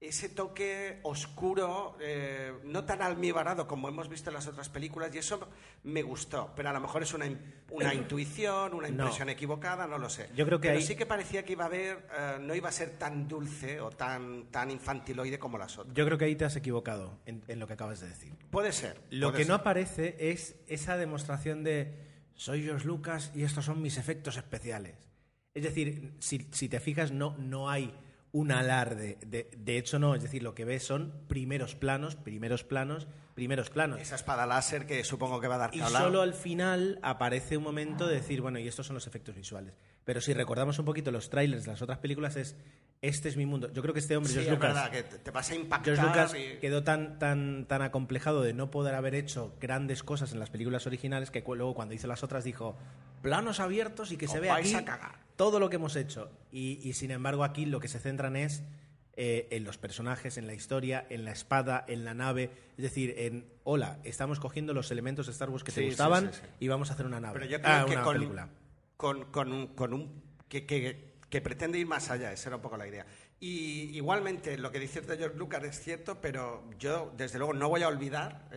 ese 0.01 0.29
toque 0.31 0.99
oscuro, 1.05 1.97
eh, 2.01 2.53
no 2.65 2.85
tan 2.85 3.03
almibarado 3.03 3.69
como 3.69 3.88
hemos 3.88 4.09
visto 4.09 4.31
en 4.31 4.35
las 4.35 4.49
otras 4.49 4.69
películas, 4.69 5.15
y 5.15 5.19
eso 5.19 5.49
me 5.85 6.03
gustó, 6.03 6.53
pero 6.57 6.71
a 6.71 6.73
lo 6.73 6.81
mejor 6.81 7.05
es 7.05 7.15
una, 7.15 7.27
una 7.71 7.95
intuición, 7.95 8.75
una 8.75 8.88
No. 8.88 8.95
impresión 9.05 9.29
equivocada, 9.29 9.87
no 9.87 9.99
lo 9.99 10.11
sé. 10.11 10.29
Yo 10.35 10.45
creo 10.45 10.61
que 10.61 10.69
pero 10.71 10.81
ahí- 10.81 10.85
sí 10.85 10.97
que 10.97 11.07
parecía 11.07 11.45
que 11.45 11.53
iba 11.53 11.62
a 11.62 11.67
haber, 11.69 12.09
eh, 12.19 12.38
no 12.41 12.53
iba 12.57 12.69
a 12.69 12.73
ser 12.73 12.99
tan 12.99 13.29
dulce 13.29 13.81
o 13.81 13.91
tan, 13.91 14.47
tan 14.51 14.73
infantiloide 14.73 15.38
como 15.38 15.57
las 15.57 15.79
otras. 15.79 15.95
Yo 15.95 16.05
creo 16.05 16.19
que 16.19 16.25
ahí 16.25 16.35
te 16.35 16.47
has 16.47 16.57
equivocado 16.57 17.21
en, 17.25 17.45
en 17.47 17.61
lo 17.61 17.69
que 17.69 17.75
acabas 17.75 18.01
de 18.01 18.09
decir. 18.09 18.33
Puede 18.51 18.73
ser. 18.73 19.01
Lo 19.11 19.31
puede 19.31 19.45
que 19.45 19.49
no 19.49 19.55
aparece 19.55 20.17
es 20.19 20.57
esa 20.67 20.97
demostración 20.97 21.62
de 21.62 22.11
soy 22.35 22.62
George 22.62 22.87
Lucas 22.87 23.33
y 23.35 23.42
estos 23.42 23.64
son 23.64 23.83
mis 23.83 23.99
efectos 23.99 24.37
especiales. 24.37 24.97
Es 25.55 25.62
decir, 25.62 26.14
si, 26.18 26.49
si 26.51 26.68
te 26.68 26.81
fijas, 26.81 27.12
no, 27.12 27.37
no 27.38 27.68
hay 27.71 27.95
un 28.33 28.51
alarde. 28.51 29.18
De, 29.27 29.51
de 29.57 29.79
hecho, 29.79 29.99
no, 29.99 30.14
es 30.14 30.23
decir, 30.23 30.42
lo 30.42 30.55
que 30.55 30.64
ves 30.64 30.83
son 30.83 31.12
primeros 31.29 31.75
planos, 31.75 32.16
primeros 32.16 32.64
planos, 32.64 33.07
primeros 33.35 33.71
planos. 33.71 34.01
Esa 34.01 34.14
espada 34.14 34.47
láser 34.47 34.87
que 34.87 35.05
supongo 35.05 35.40
que 35.40 35.49
va 35.49 35.57
a 35.57 35.59
dar 35.59 35.71
Y 35.75 35.79
que 35.79 35.85
hablar. 35.85 36.03
solo 36.03 36.23
al 36.23 36.35
final 36.35 36.99
aparece 37.03 37.57
un 37.57 37.64
momento 37.64 38.07
de 38.07 38.14
decir, 38.16 38.40
bueno, 38.40 38.59
y 38.59 38.66
estos 38.66 38.87
son 38.87 38.95
los 38.95 39.07
efectos 39.07 39.35
visuales. 39.35 39.75
Pero 40.05 40.21
si 40.21 40.35
recordamos 40.35 40.79
un 40.79 40.85
poquito 40.85 41.11
los 41.12 41.31
trailers 41.31 41.65
de 41.65 41.71
las 41.73 41.83
otras 41.83 41.99
películas, 41.99 42.37
es 42.37 42.57
este 43.03 43.29
es 43.29 43.37
mi 43.37 43.47
mundo. 43.47 43.73
Yo 43.73 43.83
creo 43.83 43.95
que 43.95 44.01
este 44.01 44.17
hombre, 44.17 44.29
Sí, 44.33 44.35
George 44.41 44.51
es 44.53 44.57
Lucas, 44.59 44.75
verdad, 44.75 44.91
que 44.91 45.03
te 45.19 45.31
a 45.51 45.55
impactar. 45.55 45.95
George 45.95 46.03
Lucas 46.09 46.35
y- 46.35 46.59
quedó 46.61 46.83
tan, 46.85 47.19
tan, 47.19 47.67
tan 47.67 47.83
acomplejado 47.83 48.43
de 48.43 48.53
no 48.55 48.71
poder 48.71 48.95
haber 48.95 49.15
hecho 49.15 49.55
grandes 49.61 50.03
cosas 50.03 50.33
en 50.33 50.38
las 50.41 50.51
películas 50.51 50.87
originales 50.87 51.31
que 51.31 51.43
luego 51.43 51.75
cuando 51.75 51.95
hizo 51.95 52.07
las 52.07 52.23
otras 52.23 52.45
dijo 52.45 52.77
planos 53.23 53.61
abiertos 53.61 54.12
y 54.12 54.17
que 54.17 54.27
se 54.29 54.37
Os 54.37 54.43
ve 54.43 54.49
vais 54.49 54.67
aquí 54.67 54.75
a 54.77 54.85
cagar". 54.85 55.17
todo 55.37 55.59
lo 55.61 55.69
que 55.71 55.77
hemos 55.77 55.95
hecho. 55.97 56.31
Y, 56.53 56.81
y, 56.83 56.93
sin 56.95 57.11
embargo 57.12 57.45
aquí 57.45 57.67
lo 57.67 57.79
que 57.81 57.88
se 57.88 57.99
centran 58.01 58.37
es 58.37 58.62
eh, 59.15 59.47
en 59.51 59.65
los 59.65 59.79
personajes, 59.79 60.37
en 60.38 60.47
la 60.47 60.55
historia, 60.55 61.05
en 61.11 61.25
la 61.25 61.33
espada, 61.33 61.85
en 61.87 62.05
la 62.05 62.15
nave. 62.15 62.51
Es 62.79 62.83
decir, 62.85 63.15
en, 63.19 63.45
hola, 63.65 63.99
estamos 64.05 64.41
cogiendo 64.41 64.73
los 64.75 64.91
elementos 64.91 65.27
de 65.27 65.33
Star 65.33 65.51
Wars 65.51 65.62
que 65.65 65.71
Sí, 65.71 65.81
te 65.81 65.87
gustaban 65.87 66.33
sí. 66.33 66.41
y 66.61 66.69
vamos 66.69 66.91
a 66.91 66.95
hacer 66.95 67.05
una 67.07 67.21
nave. 67.21 67.35
Pero 67.38 67.51
yo 67.51 67.61
creo 67.61 67.73
Ah, 67.73 67.85
que 67.87 67.93
una 67.93 68.03
con, 68.05 68.15
película. 68.15 68.49
Con, 69.03 69.25
con 69.33 69.53
un, 69.53 69.67
con 69.75 69.93
un- 69.93 70.23
que, 70.49 70.65
que- 70.65 71.11
que 71.29 71.41
pretende 71.41 71.79
ir 71.79 71.87
más 71.87 72.09
allá, 72.11 72.31
esa 72.33 72.51
era 72.51 72.57
un 72.57 72.62
poco 72.62 72.77
la 72.77 72.87
idea. 72.87 73.05
Y 73.41 73.97
igualmente, 73.97 74.57
lo 74.59 74.71
que 74.71 74.79
dices 74.79 75.07
de 75.07 75.17
George 75.17 75.37
Lucas 75.37 75.65
es 75.65 75.81
cierto, 75.81 76.21
pero 76.21 76.71
yo, 76.79 77.12
desde 77.17 77.38
luego, 77.38 77.53
no 77.55 77.69
voy 77.69 77.83
a 77.83 77.88
olvidar, 77.88 78.49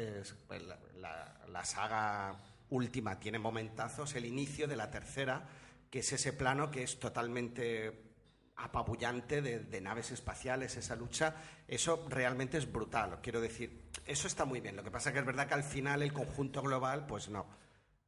pues, 0.48 0.62
la, 0.62 0.78
la- 0.98 1.42
la 1.48 1.66
saga 1.66 2.36
última 2.70 3.18
tiene 3.20 3.40
momentazos, 3.40 4.14
el 4.16 4.26
inicio 4.26 4.68
de 4.68 4.76
la 4.76 4.92
tercera, 4.92 5.48
que 5.90 6.00
es 6.00 6.12
ese 6.14 6.34
plano 6.34 6.70
que 6.70 6.84
es 6.84 7.00
totalmente 7.00 8.04
apabullante 8.58 9.42
de, 9.42 9.60
de 9.60 9.82
naves 9.82 10.12
espaciales, 10.12 10.76
esa 10.78 10.96
lucha, 10.96 11.36
eso 11.68 12.06
realmente 12.10 12.58
es 12.58 12.72
brutal, 12.72 13.20
quiero 13.22 13.42
decir, 13.42 13.90
eso 14.06 14.28
está 14.28 14.46
muy 14.46 14.60
bien, 14.62 14.76
lo 14.76 14.84
que 14.84 14.92
pasa 14.92 15.12
que 15.12 15.20
es 15.20 15.26
verdad 15.26 15.48
que 15.48 15.54
al 15.56 15.64
final 15.64 16.02
el 16.02 16.14
conjunto 16.14 16.62
global, 16.62 17.06
pues 17.08 17.30
no. 17.30 17.46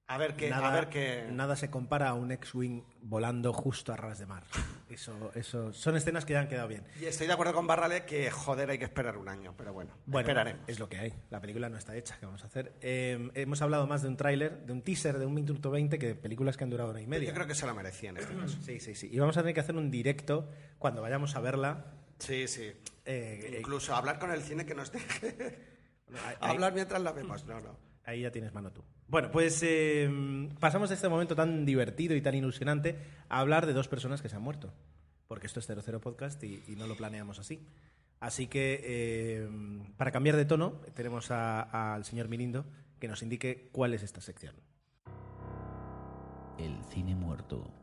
A 0.09 0.17
ver 0.17 0.35
qué, 0.37 0.49
nada, 0.49 0.69
a 0.69 0.73
ver 0.73 0.87
qué... 0.87 1.27
nada 1.31 1.57
se 1.57 1.69
compara 1.69 2.07
a 2.07 2.13
un 2.13 2.31
X-Wing 2.31 2.81
volando 3.01 3.51
justo 3.51 3.91
a 3.91 3.97
ras 3.97 4.19
de 4.19 4.25
mar. 4.25 4.43
Eso, 4.89 5.31
eso, 5.35 5.73
son 5.73 5.97
escenas 5.97 6.23
que 6.23 6.31
ya 6.31 6.39
han 6.39 6.47
quedado 6.47 6.69
bien. 6.69 6.85
Y 7.01 7.05
estoy 7.05 7.27
de 7.27 7.33
acuerdo 7.33 7.53
con 7.53 7.67
Barrale 7.67 8.05
que, 8.05 8.31
joder, 8.31 8.69
hay 8.69 8.77
que 8.77 8.85
esperar 8.85 9.17
un 9.17 9.27
año, 9.27 9.53
pero 9.57 9.73
bueno, 9.73 9.91
Bueno, 10.05 10.25
esperaremos. 10.29 10.63
es 10.67 10.79
lo 10.79 10.87
que 10.87 10.97
hay. 10.97 11.13
La 11.29 11.41
película 11.41 11.67
no 11.67 11.77
está 11.77 11.93
hecha. 11.97 12.15
¿Qué 12.19 12.25
vamos 12.25 12.41
a 12.43 12.47
hacer? 12.47 12.71
Eh, 12.79 13.29
hemos 13.33 13.61
hablado 13.61 13.85
más 13.85 14.01
de 14.01 14.07
un 14.07 14.15
tráiler, 14.15 14.65
de 14.65 14.71
un 14.71 14.81
teaser 14.81 15.19
de 15.19 15.25
un 15.25 15.33
minuto 15.33 15.71
20 15.71 15.99
que 15.99 16.07
de 16.07 16.15
películas 16.15 16.55
que 16.55 16.63
han 16.63 16.69
durado 16.69 16.91
hora 16.91 17.01
y 17.01 17.07
media. 17.07 17.27
Yo 17.27 17.33
creo 17.35 17.47
que 17.47 17.55
se 17.55 17.65
lo 17.65 17.75
merecía 17.75 18.11
en 18.11 18.17
este 18.17 18.33
caso. 18.33 18.57
Sí, 18.61 18.79
sí, 18.79 18.95
sí. 18.95 19.09
Y 19.11 19.19
vamos 19.19 19.35
a 19.35 19.41
tener 19.41 19.53
que 19.53 19.59
hacer 19.59 19.75
un 19.75 19.91
directo 19.91 20.49
cuando 20.79 21.01
vayamos 21.01 21.35
a 21.35 21.41
verla. 21.41 21.85
Sí, 22.19 22.47
sí. 22.47 22.71
Eh, 23.03 23.57
Incluso 23.59 23.93
hablar 23.93 24.19
con 24.19 24.31
el 24.31 24.41
cine 24.41 24.65
que 24.65 24.73
nos 24.73 24.89
deje 24.89 25.59
hablar 26.39 26.73
mientras 26.73 27.01
la 27.01 27.11
vemos. 27.11 27.43
No, 27.45 27.59
no. 27.59 27.86
Ahí 28.07 28.21
ya 28.21 28.31
tienes 28.31 28.53
mano 28.53 28.71
tú. 28.71 28.85
Bueno, 29.09 29.29
pues 29.31 29.61
eh, 29.63 30.09
pasamos 30.61 30.87
de 30.87 30.95
este 30.95 31.09
momento 31.09 31.35
tan 31.35 31.65
divertido 31.65 32.15
y 32.15 32.21
tan 32.21 32.35
ilusionante 32.35 32.97
a 33.27 33.41
hablar 33.41 33.65
de 33.65 33.73
dos 33.73 33.89
personas 33.89 34.21
que 34.21 34.29
se 34.29 34.37
han 34.37 34.41
muerto. 34.41 34.73
Porque 35.27 35.45
esto 35.45 35.59
es 35.59 35.67
00 35.67 35.99
Podcast 35.99 36.41
y, 36.41 36.63
y 36.69 36.77
no 36.77 36.87
lo 36.87 36.95
planeamos 36.95 37.37
así. 37.37 37.67
Así 38.21 38.47
que, 38.47 38.79
eh, 38.81 39.49
para 39.97 40.11
cambiar 40.11 40.37
de 40.37 40.45
tono, 40.45 40.79
tenemos 40.93 41.29
al 41.31 42.05
señor 42.05 42.29
Mirindo 42.29 42.65
que 42.97 43.09
nos 43.09 43.21
indique 43.23 43.67
cuál 43.73 43.93
es 43.93 44.03
esta 44.03 44.21
sección. 44.21 44.55
El 46.57 46.81
cine 46.85 47.13
muerto 47.13 47.73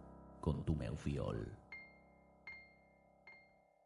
con 0.40 0.64
tu 0.64 0.74
Meufiol. 0.74 1.52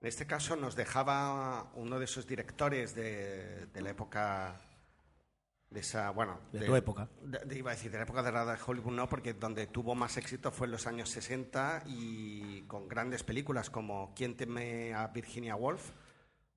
En 0.01 0.07
este 0.07 0.25
caso 0.29 0.55
nos 0.55 0.77
dejaba 0.77 1.73
uno 1.75 1.99
de 1.99 2.05
esos 2.05 2.29
directores 2.29 2.95
de, 2.95 3.67
de 3.67 3.81
la 3.81 3.91
época 3.91 4.68
de 5.71 5.81
esa, 5.81 6.11
bueno, 6.11 6.41
De 6.53 6.61
tu 6.67 6.75
época. 6.77 7.09
de- 7.23 7.41
de- 7.41 7.59
iba 7.59 7.71
a 7.71 7.75
decir, 7.75 7.91
de 7.91 7.99
la 7.99 8.05
época 8.05 8.23
de 8.23 8.33
la 8.33 8.45
de 8.47 8.59
Hollywood 8.67 8.93
no, 8.93 9.09
porque 9.09 9.35
donde 9.35 9.67
tuvo 9.67 9.95
más 9.95 10.17
éxito 10.17 10.51
fue 10.51 10.67
en 10.67 10.71
los 10.73 10.87
años 10.87 11.11
60 11.11 11.83
y 11.87 12.63
con 12.63 12.89
grandes 12.89 13.23
películas 13.23 13.69
como 13.69 14.13
¿Quién 14.15 14.37
teme 14.37 14.95
a 14.95 15.09
Virginia 15.09 15.57
Woolf? 15.57 15.91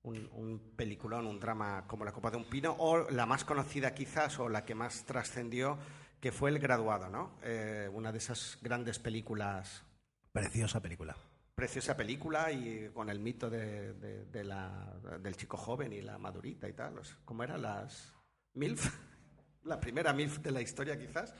Un, 0.04 0.28
un 0.32 0.72
peliculón, 0.76 1.26
un 1.26 1.38
drama 1.38 1.84
como 1.86 2.04
La 2.04 2.12
Copa 2.12 2.30
de 2.30 2.36
un 2.36 2.44
Pino, 2.44 2.74
o 2.78 3.08
la 3.10 3.24
más 3.26 3.44
conocida 3.44 3.94
quizás, 3.94 4.38
o 4.40 4.48
la 4.48 4.64
que 4.64 4.74
más 4.74 5.04
trascendió, 5.04 5.78
que 6.20 6.32
fue 6.32 6.50
El 6.50 6.58
Graduado, 6.58 7.08
¿no? 7.08 7.32
Eh, 7.44 7.88
una 7.92 8.10
de 8.10 8.18
esas 8.18 8.58
grandes 8.62 8.98
películas 8.98 9.84
Preciosa 10.32 10.80
película. 10.80 11.14
preciosa 11.54 11.96
película 11.96 12.50
y 12.50 12.88
con 12.94 13.10
el 13.10 13.20
mito 13.20 13.48
de, 13.50 13.92
de- 13.92 14.24
de 14.24 14.42
la- 14.44 14.94
del 15.20 15.36
chico 15.36 15.56
joven 15.56 15.92
y 15.92 16.00
la 16.00 16.16
madurita 16.18 16.68
y 16.68 16.72
tal. 16.72 16.94
¿Cómo 17.24 17.44
eran 17.44 17.60
las 17.62 18.12
MILF? 18.54 18.92
La 19.64 19.78
primera 19.80 20.12
MILF 20.12 20.38
de 20.38 20.50
la 20.50 20.60
historia 20.60 20.98
quizás. 20.98 21.34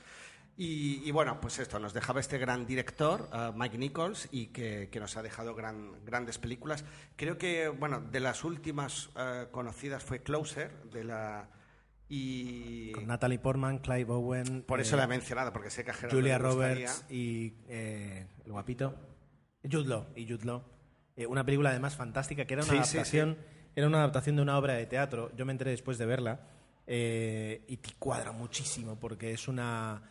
Y, 0.57 1.03
y 1.09 1.11
bueno, 1.11 1.41
pues 1.41 1.59
esto, 1.59 1.79
nos 1.79 1.95
dejaba 1.95 2.21
este 2.21 2.37
gran 2.39 2.67
director, 2.67 3.29
eh, 3.33 3.51
Mike 3.55 3.79
Nichols, 3.79 4.29
y 4.31 4.49
que, 4.49 4.91
que 4.93 5.01
nos 5.01 5.17
ha 5.17 5.23
dejado 5.23 5.55
gran- 5.55 6.05
grandes 6.05 6.39
películas. 6.39 6.85
Creo 7.17 7.39
que, 7.39 7.69
bueno, 7.69 8.01
de 8.01 8.21
las 8.21 8.45
últimas 8.45 9.11
eh, 9.17 9.47
conocidas 9.51 10.05
fue 10.05 10.23
Closer, 10.23 10.71
de 10.93 11.05
la... 11.05 11.49
Y 12.09 12.93
Con 12.93 13.07
Natalie 13.07 13.39
Portman, 13.39 13.79
Clive 13.79 14.13
Owen, 14.13 14.63
por 14.65 14.81
eso 14.81 14.95
eh, 14.95 14.99
la 14.99 15.05
he 15.05 15.09
mencionado, 15.09 15.51
porque 15.55 15.71
sé 15.71 15.83
que 15.83 15.93
a 15.93 15.95
Gerardo 15.95 16.19
Julia 16.19 16.37
le. 16.39 16.45
Roberts 16.45 17.07
y 17.09 17.55
eh, 17.69 18.27
el 18.45 18.53
guapito 18.53 18.95
Jude 19.65 19.89
Law 19.89 20.07
y 20.15 20.29
Jude 20.29 20.45
Law. 20.45 20.63
Eh, 21.17 21.27
una 21.27 21.43
película 21.47 21.71
además 21.71 21.97
fantástica 21.97 22.45
que 22.45 22.53
era 22.53 22.65
una 22.65 22.71
Sí, 22.71 22.91
sí, 22.91 22.97
adaptación 22.99 23.39
era 23.75 23.87
una 23.87 23.99
adaptación 24.01 24.37
de 24.37 24.43
una 24.43 24.59
obra 24.59 24.75
de 24.75 24.85
teatro. 24.85 25.33
Yo 25.35 25.47
me 25.47 25.53
enteré 25.53 25.71
después 25.71 25.97
de 25.97 26.05
verla 26.05 26.41
eh, 26.95 27.65
y 27.69 27.79
te 27.79 27.95
cuadra 27.99 28.33
muchísimo 28.33 28.97
porque 29.01 29.33
es 29.33 29.49
una 29.49 30.03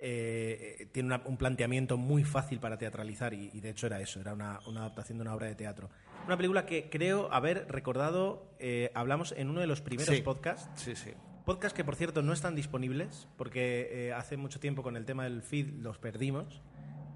eh, 0.00 0.88
tiene 0.92 1.06
una- 1.14 1.22
un 1.26 1.36
planteamiento 1.36 1.96
muy 1.96 2.24
fácil 2.24 2.58
para 2.58 2.76
teatralizar 2.76 3.32
y, 3.32 3.50
y 3.54 3.60
de 3.60 3.70
hecho 3.70 3.86
era 3.86 4.00
eso, 4.00 4.20
era 4.20 4.34
una, 4.34 4.58
una 4.66 4.80
adaptación 4.80 5.16
de 5.18 5.22
una 5.22 5.34
obra 5.34 5.46
de 5.46 5.54
teatro. 5.54 5.88
Una 6.26 6.36
película 6.36 6.66
que 6.66 6.90
creo 6.90 7.32
haber 7.32 7.68
recordado, 7.70 8.50
eh, 8.58 8.90
hablamos 8.94 9.32
en 9.36 9.48
uno 9.48 9.60
de 9.60 9.66
los 9.68 9.80
primeros 9.80 10.14
Sí. 10.16 10.20
podcasts 10.22 10.68
Sí, 10.82 10.96
sí. 10.96 11.12
Podcasts 11.46 11.76
que, 11.76 11.84
por 11.84 11.94
cierto, 11.94 12.20
no 12.22 12.32
están 12.32 12.54
disponibles 12.56 13.28
porque 13.38 13.88
eh, 14.08 14.12
hace 14.12 14.36
mucho 14.36 14.58
tiempo 14.60 14.82
con 14.82 14.96
el 14.96 15.04
tema 15.06 15.24
del 15.24 15.42
feed 15.42 15.68
los 15.80 15.98
perdimos. 15.98 16.60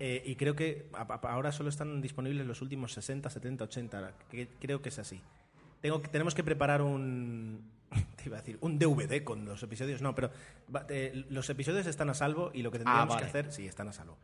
eh, 0.01 0.23
y 0.25 0.37
creo 0.37 0.55
que 0.55 0.89
a- 0.95 1.03
a- 1.13 1.33
ahora 1.33 1.51
solo 1.51 1.71
están 1.71 2.01
disponibles 2.01 2.47
los 2.47 2.63
últimos 2.63 2.93
60, 2.93 3.29
70, 3.31 3.65
80. 3.65 4.13
Que, 4.31 4.47
creo 4.61 4.81
que 4.81 4.91
es 4.91 4.99
así. 5.01 5.21
Tengo, 5.81 6.01
que- 6.01 6.07
tenemos 6.09 6.37
que 6.37 6.45
preparar 6.45 6.83
un. 6.83 7.77
Te 8.17 8.25
iba 8.27 8.37
a 8.39 8.41
decir, 8.41 8.59
un 8.61 8.79
DVD 8.79 9.23
con 9.25 9.45
los 9.45 9.63
episodios. 9.63 10.03
No, 10.03 10.15
pero 10.15 10.31
eh, 10.89 11.25
los 11.31 11.49
episodios 11.51 11.87
están 11.87 12.11
a 12.11 12.15
salvo 12.15 12.51
y 12.55 12.63
lo 12.63 12.71
que 12.71 12.79
tendríamos 12.79 13.09
vale. 13.15 13.23
que 13.23 13.29
hacer. 13.29 13.53
Sí, 13.53 13.67
están 13.67 13.89
a 13.89 13.93
salvo. 13.93 14.19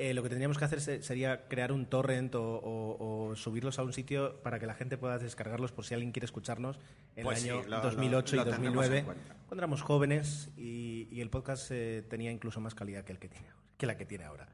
Eh, 0.00 0.14
lo 0.14 0.22
que 0.22 0.28
tendríamos 0.28 0.58
que 0.58 0.64
hacer 0.64 0.80
se- 0.80 1.02
sería 1.02 1.48
crear 1.48 1.72
un 1.72 1.86
torrent 1.86 2.32
o, 2.36 2.42
o- 2.58 3.30
o 3.30 3.34
subirlos 3.34 3.80
a 3.80 3.82
un 3.82 3.92
sitio 3.92 4.40
para 4.42 4.60
que 4.60 4.66
la 4.66 4.74
gente 4.74 4.96
pueda 4.96 5.18
descargarlos 5.18 5.72
por 5.72 5.84
si 5.84 5.94
alguien 5.94 6.12
quiere 6.12 6.24
escucharnos 6.26 6.78
en 7.16 7.24
Pues 7.24 7.38
el 7.38 7.42
sí, 7.44 7.50
año 7.50 7.62
lo- 7.66 7.80
2008 7.80 8.36
lo 8.36 8.42
y 8.42 8.44
tendremos 8.44 8.74
2009 8.76 8.98
en 8.98 9.04
cuenta. 9.06 9.34
cuando 9.48 9.60
éramos 9.60 9.82
jóvenes 9.82 10.50
y, 10.56 11.08
y 11.10 11.20
el 11.20 11.30
podcast 11.30 11.72
eh, 11.72 12.04
tenía 12.08 12.30
incluso 12.30 12.60
más 12.60 12.76
calidad 12.76 13.02
que 13.04 13.10
el 13.12 13.18
que 13.18 13.28
tiene 13.28 13.48
que 13.76 13.86
la 13.86 13.96
que 13.96 14.04
tiene 14.06 14.22
ahora. 14.24 14.48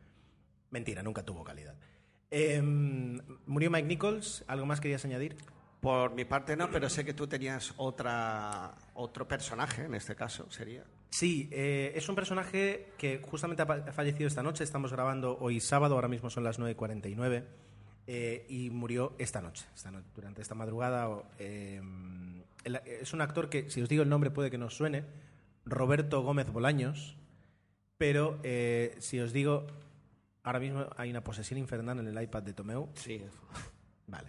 Mentira, 0.71 1.03
nunca 1.03 1.23
tuvo 1.25 1.45
calidad. 1.45 1.75
Eh, 2.31 2.63
murió 3.47 3.71
Mike 3.71 3.87
Nichols. 3.87 4.45
¿Algo 4.49 4.65
más 4.67 4.81
querías 4.81 5.05
añadir? 5.05 5.37
Por 5.85 6.15
mi 6.15 6.25
parte 6.25 6.57
no, 6.57 6.71
pero 6.71 6.89
sé 6.89 7.05
que 7.05 7.13
tú 7.13 7.27
tenías 7.27 7.75
otra, 7.77 8.75
otro 8.95 9.29
personaje, 9.29 9.85
en 9.85 9.95
este 9.95 10.17
caso, 10.17 10.51
sería. 10.51 10.83
Sí, 11.11 11.49
eh, 11.53 11.93
es 11.95 12.09
un 12.09 12.15
personaje 12.17 12.93
que 12.97 13.21
justamente 13.23 13.63
ha 13.63 13.93
fallecido 13.93 14.27
esta 14.27 14.43
noche. 14.43 14.65
Estamos 14.65 14.91
grabando 14.93 15.37
hoy 15.39 15.61
sábado, 15.61 15.95
ahora 15.95 16.09
mismo 16.09 16.31
son 16.31 16.43
las 16.43 16.59
9.49. 16.59 17.45
eh, 18.07 18.47
y 18.49 18.71
murió 18.71 19.15
esta 19.19 19.41
noche, 19.41 19.67
esta 19.75 19.91
no- 19.91 20.03
durante 20.15 20.41
esta 20.43 20.55
madrugada. 20.55 21.23
eh, 21.39 21.81
es 22.87 23.13
un 23.13 23.21
actor 23.21 23.49
que, 23.51 23.71
si 23.71 23.83
os 23.83 23.89
digo 23.89 24.03
el 24.03 24.09
nombre, 24.09 24.31
puede 24.31 24.51
que 24.51 24.59
nos 24.59 24.75
suene. 24.75 25.05
Roberto 25.67 26.23
Gómez 26.23 26.49
Bolaños. 26.51 27.17
Pero 27.99 28.41
eh, 28.43 28.97
si 29.01 29.21
os 29.21 29.33
digo, 29.35 29.67
ahora 30.43 30.61
mismo 30.61 30.87
hay 30.97 31.11
una 31.11 31.23
posesión 31.23 31.59
infernal 31.59 31.99
en 32.01 32.09
el 32.09 32.23
iPad 32.23 32.43
de 32.43 32.53
Tomeu. 32.55 32.89
Sí. 32.95 33.23
Vale. 34.07 34.29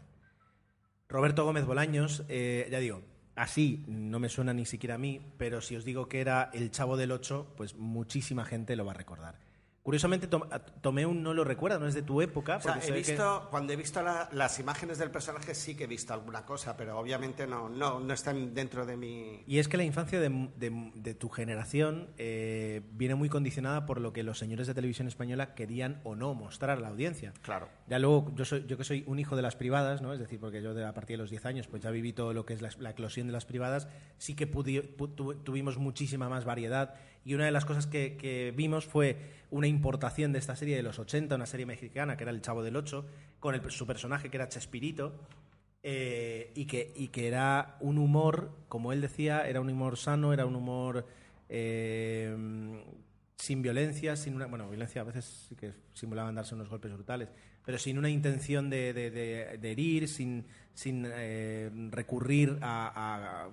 Roberto 1.07 1.45
Gómez 1.45 1.65
Bolaños, 1.65 2.23
eh, 2.29 2.67
ya 2.71 2.79
digo, 2.79 3.03
así 3.35 3.83
no 3.87 4.19
me 4.19 4.29
suena 4.29 4.53
ni 4.53 4.65
siquiera 4.65 4.95
a 4.95 4.97
mí, 4.97 5.21
pero 5.37 5.61
si 5.61 5.75
os 5.75 5.85
digo 5.85 6.09
que 6.09 6.19
era 6.19 6.49
el 6.53 6.71
chavo 6.71 6.97
del 6.97 7.11
8, 7.11 7.53
pues 7.55 7.75
muchísima 7.75 8.43
gente 8.43 8.75
lo 8.75 8.85
va 8.85 8.93
a 8.93 8.95
recordar. 8.95 9.39
Curiosamente, 9.85 10.25
Tom- 10.25 10.49
Tomeu 10.81 11.13
no 11.13 11.35
lo 11.35 11.43
recuerda, 11.43 11.77
no 11.77 11.85
es 11.85 11.93
de 11.93 12.01
tu 12.01 12.19
época. 12.19 12.55
O 12.57 12.59
sea, 12.59 12.73
porque 12.73 12.85
he 12.85 12.87
se 12.87 12.91
ve 12.91 13.01
que- 13.03 13.11
visto, 13.11 13.47
cuando 13.51 13.71
he 13.71 13.75
visto 13.75 14.01
la- 14.01 14.27
las 14.31 14.57
imágenes 14.59 14.97
del 14.97 15.11
personaje 15.11 15.53
sí 15.53 15.75
que 15.75 15.83
he 15.83 15.87
visto 15.87 16.11
alguna 16.11 16.43
cosa, 16.43 16.75
pero 16.75 16.97
obviamente 16.97 17.45
no, 17.45 17.69
no, 17.69 17.99
no 17.99 18.11
están 18.11 18.55
dentro 18.55 18.87
de 18.87 18.97
mi... 18.97 19.43
Y 19.45 19.59
es 19.59 19.67
que 19.67 19.77
la 19.77 19.83
infancia 19.83 20.19
de, 20.19 20.49
de- 20.57 20.91
de 20.95 21.13
tu 21.13 21.29
generación 21.29 22.09
eh, 22.17 22.81
viene 22.93 23.13
muy 23.13 23.29
condicionada 23.29 23.85
por 23.85 24.01
lo 24.01 24.11
que 24.11 24.23
los 24.23 24.39
señores 24.39 24.65
de 24.65 24.73
televisión 24.73 25.07
española 25.07 25.53
querían 25.53 26.01
o 26.03 26.15
no 26.15 26.33
mostrar 26.33 26.79
a 26.79 26.81
la 26.81 26.87
audiencia. 26.87 27.31
Claro. 27.43 27.69
Ya 27.87 27.99
luego, 27.99 28.31
yo, 28.33 28.43
soy, 28.43 28.65
yo 28.65 28.77
que 28.79 28.83
soy 28.83 29.03
un 29.05 29.19
hijo 29.19 29.35
de 29.35 29.43
las 29.43 29.55
privadas, 29.55 30.01
¿no? 30.01 30.13
es 30.13 30.19
decir, 30.19 30.39
porque 30.39 30.63
yo 30.63 30.73
de, 30.73 30.83
a 30.83 30.95
partir 30.95 31.17
de 31.17 31.21
los 31.21 31.29
10 31.29 31.45
años 31.45 31.67
pues 31.67 31.83
ya 31.83 31.91
viví 31.91 32.11
todo 32.11 32.33
lo 32.33 32.43
que 32.43 32.55
es 32.55 32.61
la, 32.63 32.69
la 32.79 32.89
eclosión 32.89 33.27
de 33.27 33.33
las 33.33 33.45
privadas, 33.45 33.87
sí 34.17 34.33
que 34.35 34.47
tu- 34.47 35.35
tuvimos 35.43 35.77
muchísima 35.77 36.27
más 36.27 36.43
variedad 36.43 36.95
y 37.25 37.33
una 37.33 37.45
de 37.45 37.51
las 37.51 37.65
cosas 37.65 37.87
que, 37.87 38.53
vimos 38.55 38.85
fue 38.85 39.17
una 39.49 39.67
importación 39.67 40.31
de 40.31 40.39
esta 40.39 40.55
serie 40.55 40.75
de 40.75 40.83
los 40.83 40.99
80, 40.99 41.35
una 41.35 41.47
serie 41.47 41.65
mexicana 41.65 42.15
que 42.15 42.23
era 42.23 42.31
El 42.31 42.41
Chavo 42.41 42.63
del 42.63 42.75
Ocho, 42.75 43.05
con 43.39 43.59
su 43.71 43.87
personaje 43.87 44.29
que 44.29 44.37
era 44.37 44.47
Chespirito, 44.47 45.13
eh, 45.81 46.51
y, 46.55 46.65
que, 46.65 46.93
y 46.95 47.09
que 47.09 47.27
era 47.27 47.77
un 47.79 47.97
humor, 47.97 48.51
como 48.69 48.93
él 48.93 49.01
decía, 49.01 49.47
era 49.47 49.59
un 49.59 49.69
humor 49.69 49.97
sano, 49.97 50.33
era 50.33 50.45
un 50.45 50.55
humor 50.55 51.05
eh, 51.49 52.35
sin 53.37 53.61
violencia, 53.61 54.15
sin 54.15 54.35
una. 54.35 54.45
Bueno, 54.47 54.69
violencia 54.69 55.01
a 55.01 55.03
veces 55.03 55.25
sí 55.47 55.55
que 55.55 55.73
simulaban 55.93 56.35
darse 56.35 56.55
unos 56.55 56.69
golpes 56.69 56.93
brutales, 56.93 57.29
pero 57.65 57.77
sin 57.77 57.97
una 57.97 58.09
intención 58.09 58.69
de, 58.69 59.59
herir, 59.61 60.07
sin, 60.07 60.45
sin 60.73 61.05
eh, 61.07 61.69
recurrir 61.91 62.57
a- 62.61 63.49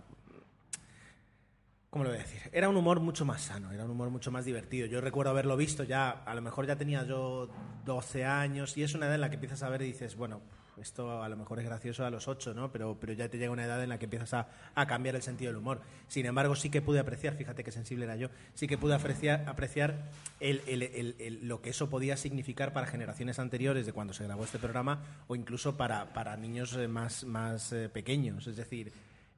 ¿Cómo 1.93 2.05
lo 2.05 2.11
voy 2.11 2.21
a 2.21 2.23
decir? 2.23 2.41
Era 2.53 2.71
un 2.71 2.77
humor 2.79 3.01
mucho 3.01 3.27
más 3.27 3.43
sano, 3.43 3.71
era 3.71 3.85
un 3.85 3.91
humor 3.91 4.09
mucho 4.09 4.31
más 4.31 4.47
divertido. 4.47 4.87
Yo 4.87 5.03
recuerdo 5.03 5.31
haberlo 5.31 5.59
visto 5.59 5.85
ya, 5.85 6.09
a 6.09 6.35
lo 6.35 6.41
mejor 6.41 6.67
ya 6.67 6.75
tenía 6.77 7.05
yo 7.05 7.51
12 7.85 8.25
años, 8.25 8.75
y 8.79 8.83
es 8.83 8.95
una 8.95 9.05
edad 9.05 9.17
en 9.17 9.21
la 9.21 9.29
que 9.29 9.35
empiezas 9.35 9.63
a 9.63 9.69
ver 9.69 9.83
y 9.83 9.89
dices, 9.89 10.17
bueno, 10.17 10.41
esto 10.81 11.23
a 11.23 11.29
lo 11.29 11.37
mejor 11.37 11.59
es 11.61 11.67
gracioso 11.67 12.07
a 12.07 12.11
los 12.11 12.29
8, 12.29 12.55
¿no? 12.55 12.73
Pero, 12.73 12.97
pero 12.99 13.13
ya 13.13 13.29
te 13.29 13.37
llega 13.37 13.51
una 13.53 13.67
edad 13.67 13.83
en 13.83 13.91
la 13.91 13.99
que 13.99 14.07
empiezas 14.07 14.33
a, 14.33 14.49
a 14.75 14.87
cambiar 14.87 15.17
el 15.17 15.23
sentido 15.23 15.51
del 15.53 15.59
humor. 15.59 15.83
Sin 16.09 16.25
embargo, 16.25 16.57
sí 16.57 16.71
que 16.71 16.81
pude 16.81 16.99
apreciar, 16.99 17.35
fíjate 17.35 17.63
qué 17.63 17.71
sensible 17.73 18.07
era 18.07 18.17
yo, 18.17 18.29
sí 18.55 18.67
que 18.67 18.79
pude 18.79 18.95
apreciar, 18.95 19.45
apreciar 19.47 20.09
el- 20.41 20.63
el- 20.67 21.15
el- 21.19 21.47
lo 21.47 21.61
que 21.61 21.69
eso 21.69 21.91
podía 21.91 22.17
significar 22.17 22.73
para 22.73 22.87
generaciones 22.87 23.39
anteriores 23.39 23.85
de 23.85 23.93
cuando 23.93 24.15
se 24.15 24.25
grabó 24.25 24.45
este 24.45 24.59
programa, 24.59 25.03
o 25.29 25.37
incluso 25.37 25.77
para, 25.77 26.15
para 26.15 26.39
niños 26.39 26.73
eh, 26.75 26.89
más, 26.89 27.25
más 27.25 27.71
eh, 27.75 27.91
pequeños. 27.91 28.47
Es 28.47 28.57
decir, 28.57 28.91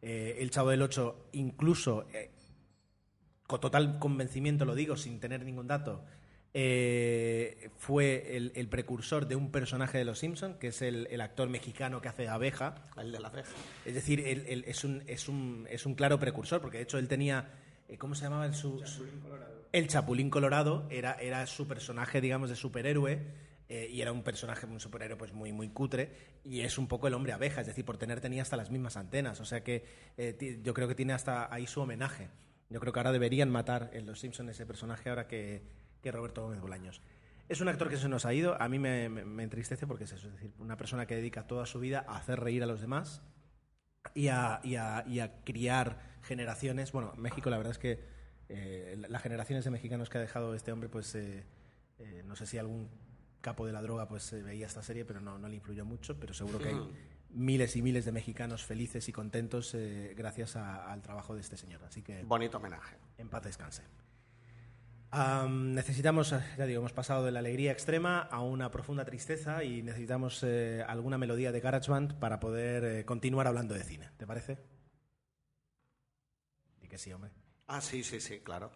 eh, 0.03 0.37
El 0.39 0.53
Chavo 0.53 0.71
del 0.71 0.83
8 0.83 1.17
incluso... 1.33 2.07
con 3.61 3.71
total 3.71 3.99
convencimiento 3.99 4.65
lo 4.65 4.75
digo, 4.75 4.97
sin 4.97 5.21
tener 5.21 5.45
ningún 5.45 5.67
dato, 5.67 6.05
eh, 6.53 7.71
fue 7.79 8.37
el, 8.37 8.53
el 8.55 8.69
precursor 8.69 9.27
de 9.27 9.37
un 9.37 9.51
personaje 9.51 9.99
de 9.99 10.05
Los 10.05 10.21
Simpson, 10.21 10.55
que 10.59 10.69
es 10.69 10.83
el, 10.83 11.09
el 11.11 11.21
actor 11.21 11.49
mexicano 11.49 12.01
que 12.01 12.09
hace 12.09 12.29
abeja. 12.29 12.77
El 12.97 13.13
de 13.13 13.21
la 13.21 13.29
abeja. 13.29 13.51
Es 13.85 13.95
decir, 13.95 14.21
él, 14.21 14.45
él 14.49 14.65
es, 14.67 14.85
un, 14.85 15.03
es, 15.07 15.29
un, 15.29 15.67
es 15.71 15.85
un 15.85 15.95
claro 15.95 16.19
precursor, 16.21 16.61
porque 16.61 16.79
de 16.79 16.85
hecho 16.85 16.99
él 16.99 17.09
tenía. 17.09 17.51
eh, 17.89 17.99
¿Cómo 17.99 18.15
se 18.15 18.25
llamaba 18.25 18.47
el 18.47 18.55
su, 18.55 18.79
su- 18.87 19.05
El 19.73 19.89
Chapulín 19.89 20.31
Colorado 20.31 20.87
era, 20.91 21.15
era 21.15 21.45
su 21.47 21.67
personaje, 21.67 22.21
digamos, 22.21 22.49
de 22.51 22.57
superhéroe. 22.57 23.21
eh, 23.69 23.89
y 23.91 24.03
era 24.03 24.13
un 24.13 24.23
personaje, 24.23 24.67
un 24.67 24.79
superhéroe 24.79 25.17
pues 25.17 25.33
muy, 25.33 25.53
muy 25.53 25.71
cutre. 25.71 26.11
Y 26.45 26.61
es 26.61 26.79
un 26.79 26.87
poco 26.87 27.09
el 27.09 27.15
hombre 27.15 27.33
abeja, 27.33 27.63
es 27.63 27.67
decir, 27.67 27.85
por 27.85 27.97
tener 27.99 28.21
tenía 28.21 28.43
hasta 28.43 28.57
las 28.57 28.71
mismas 28.71 28.97
antenas. 28.97 29.41
O 29.41 29.45
sea 29.45 29.65
que 29.65 29.85
eh, 30.19 30.61
yo 30.63 30.73
creo 30.75 30.87
que 30.87 30.95
tiene 30.95 31.15
hasta 31.15 31.53
ahí 31.53 31.67
su 31.67 31.81
homenaje. 31.81 32.29
Yo 32.71 32.81
creo 32.81 32.93
que 32.93 32.99
ahora 32.99 33.13
deberían 33.13 33.51
matar 33.51 33.91
en 33.93 34.07
Los 34.07 34.21
Simpsons 34.21 34.51
ese 34.51 34.67
personaje 34.67 35.09
ahora 35.09 35.27
que, 35.29 35.63
que 36.03 36.11
Roberto 36.13 36.43
Gómez 36.43 36.61
Bolaños. 36.61 37.01
Es 37.49 37.61
un 37.61 37.69
actor 37.69 37.89
que 37.91 37.97
se 37.99 38.09
nos 38.09 38.25
ha 38.25 38.33
ido. 38.33 38.61
A 38.61 38.69
mí 38.69 38.79
me, 38.79 39.09
me- 39.09 39.43
entristece 39.43 39.87
porque 39.87 40.05
es 40.05 40.13
eso, 40.13 40.27
es 40.29 40.33
decir, 40.33 40.53
una 40.59 40.77
persona 40.77 41.07
que 41.07 41.15
dedica 41.15 41.47
toda 41.47 41.67
su 41.67 41.79
vida 41.79 42.05
a 42.09 42.17
hacer 42.17 42.41
reír 42.41 42.63
a 42.63 42.67
los 42.67 42.81
demás 42.81 43.23
y 44.15 44.29
a, 44.29 44.61
y 44.65 44.77
a- 44.77 45.05
y 45.07 45.21
a 45.21 45.43
criar 45.45 45.99
generaciones. 46.23 46.93
Bueno, 46.93 47.13
México, 47.17 47.51
la 47.51 47.59
verdad 47.59 47.73
es 47.73 47.79
que 47.79 48.01
eh, 48.49 48.97
la- 48.99 49.09
las 49.09 49.23
generaciones 49.23 49.65
de 49.65 49.71
mexicanos 49.71 50.09
que 50.09 50.19
ha 50.19 50.21
dejado 50.23 50.55
este 50.55 50.73
hombre, 50.73 50.89
pues 50.89 51.15
eh, 51.15 51.45
eh, 51.99 52.23
no 52.25 52.35
sé 52.35 52.47
si 52.47 52.57
algún 52.59 52.89
capo 53.43 53.67
de 53.67 53.73
la 53.73 53.83
droga 53.83 54.09
pues 54.09 54.33
eh, 54.33 54.43
veía 54.43 54.67
esta 54.67 54.83
serie, 54.83 55.05
pero 55.05 55.21
no, 55.21 55.39
no 55.39 55.47
le 55.49 55.57
influyó 55.57 55.85
mucho. 55.85 56.19
Pero 56.19 56.33
seguro 56.33 56.59
que 56.59 56.69
hay 56.69 56.75
miles 57.35 57.77
y 57.77 57.83
miles 57.83 58.05
de 58.05 58.13
mexicanos 58.13 58.65
felices 58.65 59.09
y 59.09 59.13
contentos 59.13 59.75
eh, 59.75 60.15
gracias 60.17 60.57
a- 60.57 60.91
al 60.93 61.03
trabajo 61.03 61.35
de 61.35 61.41
este 61.41 61.57
señor. 61.57 61.83
Así 61.85 62.03
que 62.03 62.23
Bonito 62.25 62.57
homenaje. 62.59 62.97
en 63.19 63.29
paz 63.29 63.43
descanse. 63.45 63.83
Am, 65.11 65.75
necesitamos, 65.75 66.33
eh, 66.33 66.41
ya 66.59 66.67
digo, 66.67 66.81
hemos 66.81 66.93
pasado 66.93 67.25
de 67.25 67.31
la 67.31 67.39
alegría 67.39 67.71
extrema 67.71 68.19
a 68.21 68.41
una 68.41 68.71
profunda 68.73 69.05
tristeza 69.05 69.63
y 69.63 69.83
necesitamos 69.83 70.43
eh, 70.43 70.85
alguna 70.89 71.19
melodía 71.19 71.53
de 71.53 71.61
GarageBand 71.61 72.19
para 72.19 72.41
poder 72.41 72.85
eh, 72.85 73.05
continuar 73.05 73.47
hablando 73.47 73.75
de 73.75 73.85
cine. 73.85 74.11
¿Te 74.17 74.27
parece? 74.27 74.59
Y 76.83 76.89
que 76.89 76.99
sí, 76.99 77.13
hombre. 77.13 77.31
Ah, 77.69 77.81
sí, 77.81 78.03
sí, 78.03 78.21
sí, 78.21 78.41
claro. 78.41 78.73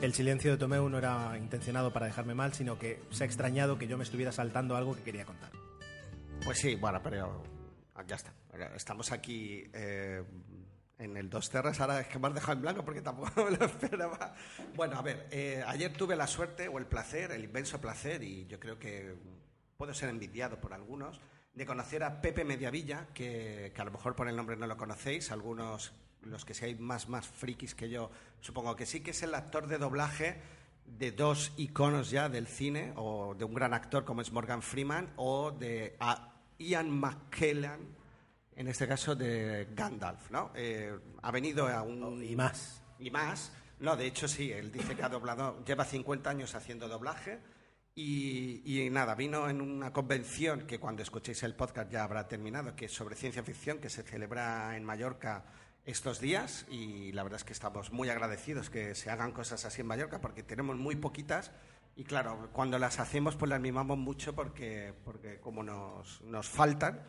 El 0.00 0.14
silencio 0.14 0.50
de 0.50 0.56
Tomeu 0.56 0.88
no 0.88 0.96
era 0.96 1.36
intencionado 1.36 1.92
para 1.92 2.06
dejarme 2.06 2.34
mal, 2.34 2.54
sino 2.54 2.78
que 2.78 3.02
se 3.10 3.24
ha 3.24 3.26
extrañado 3.26 3.76
que 3.76 3.86
yo 3.86 3.98
me 3.98 4.04
estuviera 4.04 4.32
saltando 4.32 4.74
algo 4.74 4.96
que 4.96 5.02
quería 5.02 5.26
contar. 5.26 5.50
Pues 6.42 6.58
sí, 6.58 6.74
bueno, 6.76 7.02
pero 7.02 7.42
ya 8.06 8.16
está. 8.16 8.32
Estamos 8.74 9.12
aquí 9.12 9.62
eh, 9.74 10.24
en 10.98 11.16
el 11.18 11.28
Dos 11.28 11.50
Terras. 11.50 11.80
Ahora 11.80 12.00
es 12.00 12.06
que 12.06 12.18
me 12.18 12.28
has 12.28 12.34
dejado 12.34 12.54
en 12.54 12.62
blanco 12.62 12.82
porque 12.82 13.02
tampoco 13.02 13.44
me 13.50 13.58
lo 13.58 13.66
esperaba. 13.66 14.34
Bueno, 14.74 14.98
a 14.98 15.02
ver, 15.02 15.28
eh, 15.30 15.62
ayer 15.66 15.92
tuve 15.92 16.16
la 16.16 16.26
suerte 16.26 16.66
o 16.66 16.78
el 16.78 16.86
placer, 16.86 17.30
el 17.32 17.44
inmenso 17.44 17.78
placer, 17.78 18.22
y 18.22 18.46
yo 18.46 18.58
creo 18.58 18.78
que 18.78 19.14
puedo 19.76 19.92
ser 19.92 20.08
envidiado 20.08 20.58
por 20.58 20.72
algunos, 20.72 21.20
de 21.52 21.66
conocer 21.66 22.04
a 22.04 22.22
Pepe 22.22 22.44
Mediavilla, 22.44 23.08
que, 23.12 23.70
que 23.74 23.82
a 23.82 23.84
lo 23.84 23.90
mejor 23.90 24.16
por 24.16 24.28
el 24.28 24.36
nombre 24.36 24.56
no 24.56 24.66
lo 24.66 24.78
conocéis, 24.78 25.30
algunos, 25.30 25.92
los 26.22 26.44
que 26.44 26.54
seáis 26.54 26.78
más, 26.78 27.08
más 27.08 27.26
frikis 27.26 27.74
que 27.74 27.88
yo, 27.88 28.10
supongo 28.40 28.76
que 28.76 28.86
sí, 28.86 29.00
que 29.00 29.12
es 29.12 29.22
el 29.22 29.34
actor 29.34 29.66
de 29.66 29.78
doblaje 29.78 30.40
de 30.98 31.12
dos 31.12 31.52
iconos 31.56 32.10
ya 32.10 32.28
del 32.28 32.46
cine, 32.46 32.92
o 32.96 33.34
de 33.34 33.44
un 33.44 33.54
gran 33.54 33.74
actor 33.74 34.04
como 34.04 34.22
es 34.22 34.32
Morgan 34.32 34.62
Freeman, 34.62 35.12
o 35.16 35.50
de 35.52 35.96
Ian 36.58 36.90
McKellen, 36.90 37.96
en 38.56 38.68
este 38.68 38.86
caso 38.86 39.14
de 39.14 39.68
Gandalf, 39.74 40.30
¿no? 40.30 40.50
Eh, 40.54 40.92
ha 41.22 41.30
venido 41.30 41.68
a 41.68 41.82
un... 41.82 42.22
Y 42.22 42.36
más. 42.36 42.82
Y 42.98 43.10
más. 43.10 43.52
No, 43.78 43.96
de 43.96 44.06
hecho 44.06 44.28
sí, 44.28 44.52
él 44.52 44.70
dice 44.70 44.94
que 44.94 45.02
ha 45.02 45.08
doblado, 45.08 45.64
lleva 45.64 45.84
50 45.84 46.28
años 46.28 46.54
haciendo 46.54 46.86
doblaje 46.86 47.38
y, 47.94 48.62
y 48.64 48.90
nada, 48.90 49.14
vino 49.14 49.48
en 49.48 49.62
una 49.62 49.92
convención 49.92 50.66
que 50.66 50.78
cuando 50.78 51.02
escuchéis 51.02 51.42
el 51.44 51.54
podcast 51.54 51.90
ya 51.90 52.04
habrá 52.04 52.28
terminado, 52.28 52.76
que 52.76 52.86
es 52.86 52.92
sobre 52.92 53.16
ciencia 53.16 53.42
ficción, 53.42 53.78
que 53.78 53.88
se 53.88 54.02
celebra 54.02 54.76
en 54.76 54.84
Mallorca 54.84 55.44
estos 55.84 56.20
días 56.20 56.66
y 56.68 57.12
la 57.12 57.22
verdad 57.22 57.38
es 57.38 57.44
que 57.44 57.52
estamos 57.52 57.92
muy 57.92 58.08
agradecidos 58.08 58.70
que 58.70 58.94
se 58.94 59.10
hagan 59.10 59.32
cosas 59.32 59.64
así 59.64 59.80
en 59.80 59.86
Mallorca 59.86 60.20
porque 60.20 60.42
tenemos 60.42 60.76
muy 60.76 60.96
poquitas 60.96 61.52
y 61.96 62.04
claro, 62.04 62.48
cuando 62.52 62.78
las 62.78 62.98
hacemos 62.98 63.36
pues 63.36 63.50
las 63.50 63.60
mimamos 63.60 63.98
mucho 63.98 64.34
porque, 64.34 64.94
porque 65.04 65.38
como 65.40 65.62
nos, 65.62 66.22
nos 66.22 66.48
faltan. 66.48 67.02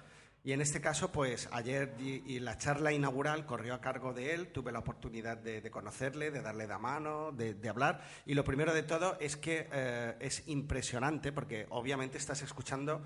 Y 0.43 0.53
en 0.53 0.61
este 0.61 0.82
caso, 0.82 1.11
pues 1.11 1.47
ayer 1.51 1.93
y, 1.99 2.39
la 2.39 2.57
charla 2.57 2.91
inaugural 2.91 3.45
corrió 3.45 3.76
a 3.76 3.80
cargo 3.80 4.11
de 4.11 4.34
él, 4.34 4.47
tuve 4.47 4.72
la 4.72 4.80
oportunidad 4.80 5.38
de, 5.38 5.61
de 5.61 5.69
conocerle, 5.69 6.32
de 6.32 6.41
darle 6.41 6.65
la 6.65 6.80
mano, 6.80 7.32
de, 7.32 7.53
de 7.53 7.69
hablar. 7.69 8.01
Y 8.26 8.34
lo 8.34 8.43
primero 8.43 8.74
de 8.74 8.82
todo 8.82 9.17
es 9.19 9.38
que 9.38 9.69
eh, 9.72 10.15
es 10.19 10.47
impresionante 10.47 11.32
porque 11.32 11.67
obviamente 11.69 12.17
estás 12.17 12.41
escuchando 12.41 13.03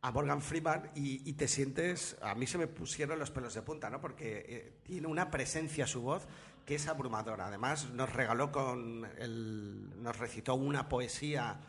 a 0.00 0.10
Morgan 0.12 0.40
Freeman 0.40 0.90
y, 0.94 1.28
y 1.28 1.32
te 1.34 1.48
sientes, 1.48 2.16
a 2.22 2.34
mí 2.34 2.46
se 2.46 2.58
me 2.58 2.66
pusieron 2.66 3.18
los 3.18 3.30
pelos 3.30 3.54
de 3.54 3.62
punta, 3.62 3.90
¿no? 3.90 4.00
Porque 4.00 4.44
eh, 4.48 4.72
tiene 4.82 5.06
una 5.06 5.30
presencia 5.30 5.86
su 5.86 6.02
voz 6.02 6.26
que 6.64 6.76
es 6.76 6.86
abrumadora. 6.86 7.46
Además, 7.46 7.90
nos 7.90 8.12
regaló 8.12 8.52
con, 8.52 9.06
el, 9.18 10.02
nos 10.02 10.18
recitó 10.18 10.54
una 10.54 10.88
poesía 10.88 11.60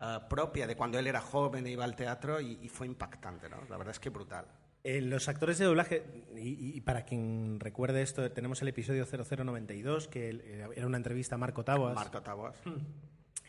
eh, 0.00 0.18
propia 0.28 0.66
de 0.66 0.76
cuando 0.76 0.98
él 0.98 1.06
era 1.06 1.20
joven 1.20 1.66
e 1.66 1.70
iba 1.70 1.84
al 1.84 1.96
teatro 1.96 2.40
y, 2.40 2.58
y 2.62 2.68
fue 2.68 2.86
impactante, 2.86 3.48
¿no? 3.48 3.56
La 3.68 3.76
verdad 3.76 3.92
es 3.92 4.00
que 4.00 4.10
brutal. 4.10 4.46
Eh, 4.84 5.00
los 5.00 5.28
actores 5.28 5.58
de 5.58 5.64
doblaje, 5.64 6.04
y, 6.36 6.76
y 6.76 6.80
para 6.80 7.04
quien 7.04 7.60
recuerde 7.60 8.02
esto, 8.02 8.28
tenemos 8.32 8.62
el 8.62 8.68
episodio 8.68 9.06
0092, 9.06 10.08
que 10.08 10.30
eh, 10.30 10.68
era 10.74 10.86
una 10.86 10.96
entrevista 10.96 11.36
a 11.36 11.38
Marco 11.38 11.64
Taboas, 11.64 11.94
Marco 11.94 12.20
Taboas. 12.20 12.56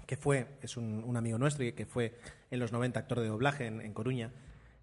Que 0.06 0.18
fue, 0.18 0.48
es 0.62 0.78
un, 0.78 1.04
un 1.04 1.18
amigo 1.18 1.38
nuestro 1.38 1.64
y 1.64 1.72
que 1.74 1.86
fue 1.86 2.18
en 2.52 2.60
los 2.60 2.72
90 2.72 3.00
actor 3.00 3.20
de 3.20 3.28
doblaje 3.28 3.66
en, 3.68 3.82
en 3.82 3.94
Coruña. 3.94 4.32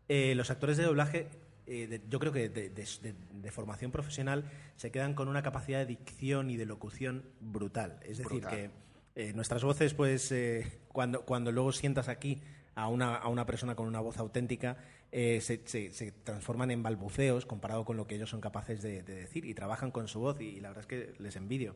Eh, 0.08 0.34
los 0.34 0.50
actores 0.50 0.76
de 0.76 0.84
doblaje, 0.84 1.28
eh, 1.66 1.86
de- 1.86 2.00
yo 2.08 2.18
creo 2.18 2.32
que 2.32 2.48
de, 2.48 2.70
de- 2.70 2.84
de- 3.02 3.14
de 3.32 3.50
formación 3.52 3.90
profesional, 3.92 4.44
se 4.76 4.90
quedan 4.90 5.14
con 5.14 5.28
una 5.28 5.42
capacidad 5.42 5.78
de 5.78 5.86
dicción 5.86 6.50
y 6.50 6.56
de 6.56 6.66
locución 6.66 7.24
brutal. 7.40 8.00
Es 8.02 8.18
decir, 8.18 8.40
Brutal. 8.40 8.50
que 8.50 8.70
eh, 9.16 9.32
nuestras 9.34 9.62
voces, 9.62 9.92
pues, 9.94 10.30
eh, 10.32 10.66
cuando, 10.88 11.24
cuando 11.24 11.52
luego 11.52 11.72
sientas 11.72 12.08
aquí 12.08 12.40
a 12.74 12.88
una, 12.88 13.16
a 13.16 13.28
una 13.28 13.44
persona 13.44 13.74
con 13.74 13.86
una 13.86 14.00
voz 14.00 14.18
auténtica, 14.18 14.78
eh, 15.12 15.40
se, 15.42 15.60
se- 15.66 15.90
se 15.92 16.12
transforman 16.12 16.70
en 16.70 16.82
balbuceos 16.82 17.44
comparado 17.44 17.84
con 17.84 17.96
lo 17.96 18.06
que 18.06 18.14
ellos 18.14 18.30
son 18.30 18.40
capaces 18.40 18.80
de, 18.82 19.02
de 19.02 19.14
decir 19.14 19.44
y 19.44 19.54
trabajan 19.54 19.90
con 19.90 20.08
su 20.08 20.20
voz 20.20 20.40
y, 20.40 20.44
y 20.44 20.60
la 20.60 20.68
verdad 20.70 20.82
es 20.82 20.86
que 20.86 21.12
les 21.22 21.36
envidio. 21.36 21.74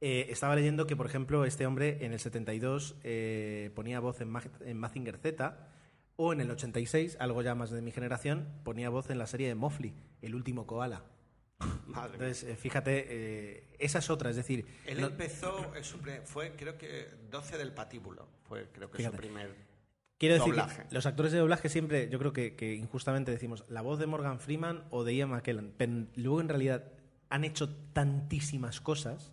Eh, 0.00 0.26
estaba 0.30 0.54
leyendo 0.56 0.86
que, 0.86 0.96
por 0.96 1.06
ejemplo, 1.06 1.44
este 1.44 1.66
hombre 1.66 1.98
en 2.04 2.12
el 2.12 2.20
72 2.20 2.96
eh, 3.04 3.70
ponía 3.74 4.00
voz 4.00 4.20
en, 4.20 4.32
en 4.64 4.78
Mazinger 4.78 5.18
Z 5.18 5.68
o 6.16 6.32
en 6.32 6.40
el 6.40 6.50
86, 6.50 7.16
algo 7.20 7.42
ya 7.42 7.54
más 7.54 7.70
de 7.70 7.82
mi 7.82 7.92
generación, 7.92 8.46
ponía 8.64 8.88
voz 8.90 9.10
en 9.10 9.18
la 9.18 9.26
serie 9.26 9.48
de 9.48 9.54
Mofli, 9.54 9.94
El 10.22 10.34
último 10.34 10.66
koala. 10.66 11.02
Madre. 11.86 12.14
Entonces, 12.14 12.44
eh, 12.44 12.56
fíjate, 12.56 13.06
eh, 13.08 13.64
esa 13.78 13.98
es 13.98 14.08
otra, 14.10 14.30
es 14.30 14.36
decir, 14.36 14.66
Él 14.86 15.00
no- 15.02 15.08
empezó, 15.08 15.70
fue 16.24 16.52
creo 16.56 16.78
que 16.78 17.08
12 17.30 17.58
del 17.58 17.72
patíbulo, 17.72 18.26
fue 18.44 18.68
creo 18.72 18.90
que 18.90 18.98
Fíjate. 18.98 19.16
su 19.16 19.20
primer... 19.22 19.54
Quiero 20.18 20.34
decir, 20.34 20.50
Doblaje. 20.50 20.82
que 20.86 20.94
los 20.94 21.06
actores 21.06 21.32
de 21.32 21.38
doblaje 21.38 21.70
siempre, 21.70 22.10
yo 22.10 22.18
creo 22.18 22.34
que, 22.34 22.54
que 22.54 22.74
injustamente 22.74 23.30
decimos 23.30 23.64
la 23.68 23.80
voz 23.80 23.98
de 23.98 24.06
Morgan 24.06 24.38
Freeman 24.40 24.84
o 24.90 25.02
de 25.04 25.14
Ian 25.16 25.30
McKellen, 25.30 25.72
pero 25.78 26.06
luego 26.16 26.42
en 26.42 26.48
realidad 26.50 26.84
han 27.30 27.44
hecho 27.44 27.74
tantísimas 27.94 28.82
cosas, 28.82 29.32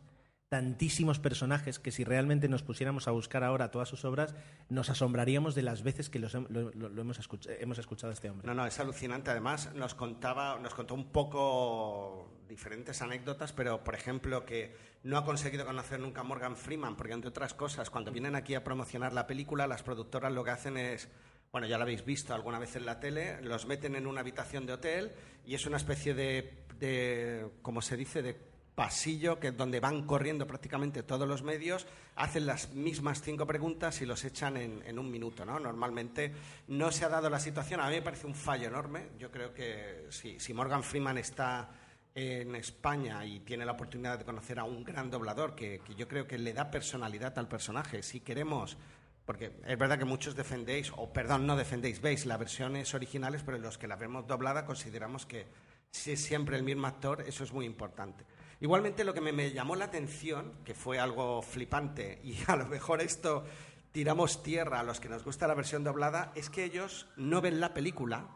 tantísimos 0.50 1.20
personajes, 1.20 1.78
que 1.80 1.92
si 1.92 2.04
realmente 2.04 2.48
nos 2.48 2.64
pusiéramos 2.64 3.08
a 3.08 3.12
buscar 3.12 3.44
ahora 3.44 3.70
todas 3.70 3.90
sus 3.90 4.06
obras, 4.06 4.34
nos 4.70 4.90
asombraríamos 4.90 5.56
de 5.56 5.62
las 5.62 5.84
veces 5.84 6.10
que 6.10 6.20
los 6.20 6.34
lo, 6.34 6.72
lo- 6.72 7.02
hemos, 7.02 7.20
escuch- 7.20 7.50
hemos 7.60 7.78
escuchado 7.80 8.12
a 8.12 8.14
este 8.14 8.30
hombre. 8.30 8.48
No, 8.48 8.54
no, 8.54 8.66
es 8.66 8.80
alucinante. 8.80 9.30
Además, 9.32 9.74
nos 9.76 9.94
contaba, 9.94 10.58
nos 10.60 10.74
contó 10.74 10.94
un 10.94 11.12
poco 11.12 12.32
diferentes 12.48 13.02
anécdotas, 13.02 13.52
pero 13.52 13.84
por 13.84 13.94
ejemplo 13.94 14.46
que 14.46 14.74
no 15.04 15.18
ha 15.18 15.26
conseguido 15.26 15.66
conocer 15.66 16.00
nunca 16.00 16.22
a 16.22 16.24
Morgan 16.24 16.56
Freeman, 16.56 16.96
porque 16.96 17.14
entre 17.14 17.30
otras 17.30 17.54
cosas, 17.54 17.90
cuando 17.90 18.12
vienen 18.12 18.36
aquí 18.36 18.56
a 18.56 18.64
promocionar 18.64 19.12
la 19.12 19.28
película, 19.28 19.68
las 19.68 19.84
productoras 19.84 20.32
lo 20.32 20.46
que 20.46 20.52
hacen 20.52 20.78
es, 20.78 21.10
bueno, 21.52 21.68
ya 21.68 21.78
lo 21.78 21.84
habéis 21.84 22.06
visto 22.06 22.34
alguna 22.34 22.58
vez 22.58 22.76
en 22.78 22.86
la 22.86 23.02
tele, 23.02 23.42
los 23.42 23.66
meten 23.66 23.96
en 23.96 24.08
una 24.08 24.22
habitación 24.22 24.66
de 24.66 24.74
hotel 24.74 25.12
y 25.46 25.56
es 25.56 25.66
una 25.66 25.76
especie 25.76 26.14
de, 26.14 26.64
de 26.80 27.50
¿cómo 27.62 27.82
se 27.82 27.98
dice?, 27.98 28.22
de 28.22 28.38
pasillo 28.78 29.40
que 29.40 29.52
donde 29.54 29.80
van 29.80 30.04
corriendo 30.04 30.46
prácticamente 30.46 31.02
todos 31.02 31.28
los 31.28 31.42
medios, 31.42 31.88
hacen 32.16 32.46
las 32.46 32.76
mismas 32.76 33.24
cinco 33.24 33.48
preguntas 33.48 34.00
y 34.04 34.06
los 34.06 34.24
echan 34.24 34.56
en, 34.56 34.84
en 34.86 35.00
un 35.00 35.10
minuto, 35.10 35.44
¿no? 35.44 35.60
Normalmente 35.60 36.32
no 36.68 36.92
se 36.92 37.04
ha 37.04 37.10
dado 37.10 37.28
la 37.28 37.40
situación, 37.40 37.80
a 37.80 37.88
mí 37.88 37.96
me 37.96 38.04
parece 38.04 38.28
un 38.28 38.36
fallo 38.36 38.68
enorme. 38.68 39.08
Yo 39.18 39.32
creo 39.32 39.52
que 39.52 40.06
si, 40.12 40.54
Morgan 40.54 40.84
Freeman 40.84 41.18
está 41.18 41.72
en 42.14 42.56
España 42.56 43.26
y 43.26 43.40
tiene 43.40 43.66
la 43.66 43.72
oportunidad 43.72 44.20
de 44.20 44.26
conocer 44.26 44.60
a 44.60 44.64
un 44.64 44.84
gran 44.84 45.10
doblador 45.10 45.56
que, 45.56 45.82
yo 45.98 46.08
creo 46.08 46.28
que 46.28 46.38
le 46.38 46.54
da 46.54 46.70
personalidad 46.70 47.36
al 47.40 47.48
personaje, 47.48 48.04
si 48.04 48.20
queremos 48.20 48.78
porque 49.26 49.54
es 49.66 49.78
verdad 49.78 49.98
que 49.98 50.06
muchos 50.06 50.36
defendéis, 50.36 50.94
o 50.96 51.12
perdón, 51.12 51.48
no 51.48 51.58
defendéis, 51.58 52.00
veis 52.00 52.28
las 52.28 52.38
versiones 52.38 52.94
originales, 52.94 53.42
pero 53.44 53.58
los 53.58 53.80
que 53.80 53.88
la 53.88 53.96
vemos 53.96 54.28
doblada 54.28 54.66
consideramos 54.66 55.26
que 55.26 55.48
si 55.90 56.12
es 56.12 56.24
siempre 56.24 56.56
el 56.58 56.64
mismo 56.64 56.86
actor, 56.86 57.24
eso 57.28 57.44
es 57.44 57.52
muy 57.52 57.66
importante. 57.66 58.24
Igualmente 58.60 59.04
lo 59.04 59.14
que 59.14 59.22
me, 59.22 59.32
me 59.32 59.52
llamó 59.52 59.76
la 59.76 59.86
atención, 59.86 60.54
que 60.66 60.74
fue 60.74 61.00
algo 61.00 61.42
flipante, 61.42 62.20
y 62.24 62.38
a 62.48 62.56
lo 62.56 62.68
mejor 62.68 63.02
esto 63.02 63.44
tiramos 63.92 64.44
tierra 64.44 64.80
a 64.80 64.84
los 64.84 65.00
que 65.00 65.10
nos 65.10 65.24
gusta 65.24 65.48
la 65.48 65.54
versión 65.54 65.84
doblada, 65.84 66.32
es 66.36 66.50
que 66.50 66.64
ellos 66.64 67.08
no 67.16 67.42
ven 67.42 67.60
la 67.60 67.74
película, 67.74 68.28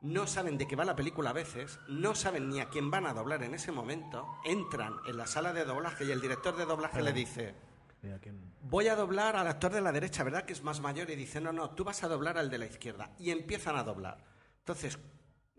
no 0.00 0.26
saben 0.26 0.56
de 0.56 0.66
qué 0.66 0.76
va 0.76 0.84
la 0.84 0.96
película 0.96 1.30
a 1.30 1.34
veces, 1.34 1.78
no 1.88 2.14
saben 2.14 2.48
ni 2.48 2.60
a 2.60 2.68
quién 2.68 2.90
van 2.90 3.06
a 3.06 3.12
doblar 3.12 3.42
en 3.42 3.54
ese 3.54 3.72
momento, 3.72 4.26
entran 4.44 4.94
en 5.06 5.16
la 5.16 5.26
sala 5.26 5.52
de 5.52 5.64
doblaje 5.64 6.04
y 6.04 6.10
el 6.10 6.20
director 6.20 6.56
de 6.56 6.64
doblaje 6.64 7.02
le 7.02 7.12
dice, 7.12 7.54
voy 8.62 8.88
a 8.88 8.96
doblar 8.96 9.36
al 9.36 9.46
actor 9.46 9.72
de 9.72 9.80
la 9.80 9.92
derecha, 9.92 10.24
¿verdad? 10.24 10.44
Que 10.44 10.52
es 10.52 10.62
más 10.62 10.80
mayor 10.80 11.10
y 11.10 11.16
dice, 11.16 11.40
no, 11.40 11.52
no, 11.52 11.70
tú 11.70 11.84
vas 11.84 12.02
a 12.02 12.08
doblar 12.08 12.38
al 12.38 12.50
de 12.50 12.58
la 12.58 12.66
izquierda. 12.66 13.10
Y 13.18 13.30
empiezan 13.30 13.76
a 13.76 13.84
doblar. 13.84 14.24
Entonces, 14.60 14.98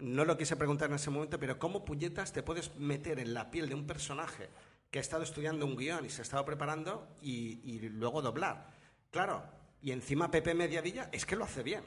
no 0.01 0.25
lo 0.25 0.37
quise 0.37 0.55
preguntar 0.55 0.89
en 0.89 0.95
ese 0.95 1.09
momento, 1.09 1.39
pero 1.39 1.59
¿cómo 1.59 1.85
puñetas 1.85 2.33
te 2.33 2.43
puedes 2.43 2.75
meter 2.77 3.19
en 3.19 3.33
la 3.33 3.51
piel 3.51 3.69
de 3.69 3.75
un 3.75 3.85
personaje 3.85 4.49
que 4.89 4.99
ha 4.99 5.01
estado 5.01 5.23
estudiando 5.23 5.65
un 5.65 5.77
guion 5.77 6.05
y 6.05 6.09
se 6.09 6.21
ha 6.21 6.23
estado 6.23 6.43
preparando 6.43 7.07
y, 7.21 7.61
y 7.63 7.79
luego 7.89 8.21
doblar? 8.21 8.67
Claro, 9.11 9.43
y 9.81 9.91
encima 9.91 10.29
Pepe 10.31 10.53
Mediavilla 10.53 11.09
es 11.11 11.25
que 11.25 11.35
lo 11.35 11.45
hace 11.45 11.63
bien. 11.63 11.83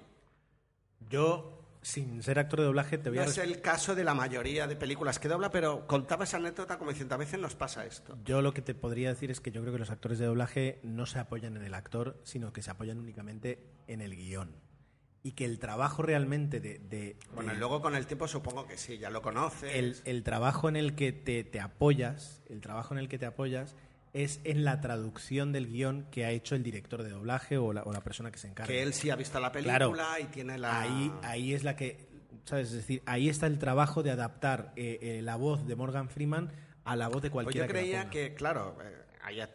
Yo, 1.09 1.79
sin 1.83 2.23
ser 2.23 2.39
actor 2.39 2.61
de 2.61 2.67
doblaje, 2.67 2.99
te 2.99 3.11
voy 3.11 3.19
No 3.19 3.25
a 3.25 3.27
es 3.27 3.39
el 3.39 3.61
caso 3.61 3.95
de 3.95 4.05
la 4.05 4.15
mayoría 4.15 4.67
de 4.67 4.77
películas 4.77 5.19
que 5.19 5.29
dobla, 5.29 5.51
pero 5.51 5.87
contaba 5.87 6.25
esa 6.25 6.39
anécdota 6.39 6.79
como 6.79 6.91
diciendo, 6.91 7.15
a 7.15 7.19
veces 7.19 7.39
nos 7.39 7.55
pasa 7.55 7.85
esto. 7.85 8.19
Yo 8.25 8.43
lo 8.43 8.53
que 8.53 8.63
te 8.63 8.75
podría 8.75 9.11
decir 9.11 9.31
es 9.31 9.41
que 9.41 9.51
yo 9.51 9.61
creo 9.61 9.73
que 9.73 9.79
los 9.79 9.91
actores 9.91 10.19
de 10.19 10.27
doblaje 10.27 10.81
no 10.83 11.07
se 11.07 11.19
apoyan 11.19 11.57
en 11.57 11.63
el 11.63 11.75
actor, 11.75 12.21
sino 12.25 12.53
que 12.53 12.63
se 12.63 12.71
apoyan 12.71 12.99
únicamente 12.99 13.71
en 13.87 14.01
el 14.01 14.17
guion. 14.17 14.64
Y 15.27 15.33
que 15.33 15.47
el 15.47 15.59
trabajo 15.59 16.03
realmente 16.03 16.61
de... 16.61 16.79
de- 16.79 17.17
Bueno, 17.35 17.51
de- 17.51 17.57
y 17.57 17.59
luego 17.59 17.81
con 17.81 17.97
el 17.97 18.07
tiempo 18.07 18.29
supongo 18.29 18.67
que 18.69 18.77
sí, 18.77 18.99
ya 18.99 19.09
lo 19.11 19.23
conoces. 19.23 19.75
el, 19.75 19.97
el 20.05 20.23
trabajo 20.23 20.69
en 20.69 20.77
el 20.77 20.95
que 20.95 21.13
te, 21.13 21.43
te 21.45 21.61
apoyas, 21.61 22.43
el 22.51 22.61
trabajo 22.61 22.93
en 22.95 23.01
el 23.01 23.09
que 23.09 23.19
te 23.19 23.25
apoyas 23.27 23.75
es 24.13 24.41
en 24.45 24.65
la 24.65 24.81
traducción 24.83 25.51
del 25.51 25.67
guion 25.67 26.07
que 26.11 26.25
ha 26.27 26.31
hecho 26.31 26.55
el 26.55 26.63
director 26.63 27.03
de 27.03 27.09
doblaje 27.11 27.57
o 27.59 27.73
la, 27.73 27.83
o 27.85 27.93
la 27.93 28.03
persona 28.03 28.31
que 28.31 28.39
se 28.39 28.47
encarga. 28.49 28.69
que 28.73 28.83
él 28.83 28.93
sí 28.95 29.09
ha 29.11 29.17
visto 29.17 29.41
la 29.41 29.51
película 29.51 29.79
Claro. 29.79 30.21
y 30.21 30.25
tiene 30.27 30.59
la... 30.59 30.83
Ahí, 30.83 31.11
ahí 31.23 31.55
es 31.55 31.65
la 31.65 31.75
que, 31.75 32.07
¿sabes? 32.45 32.69
Es 32.69 32.75
decir, 32.75 33.03
ahí 33.07 33.29
está 33.31 33.47
el 33.47 33.59
trabajo 33.59 34.03
de 34.03 34.11
adaptar 34.11 34.73
eh, 34.77 34.99
eh, 35.01 35.23
la 35.23 35.37
voz 35.37 35.67
de 35.67 35.75
Morgan 35.75 36.11
Freeman 36.11 36.53
a 36.85 36.97
la 36.97 37.09
voz 37.09 37.23
de 37.23 37.31
Pues 37.31 37.45
cualquiera 37.47 37.67
yo 37.67 37.73
que 37.73 37.79
la 37.79 37.81
creía 37.81 38.11
que, 38.11 38.35
claro, 38.35 38.77
eh, 38.85 38.95
haya- 39.25 39.51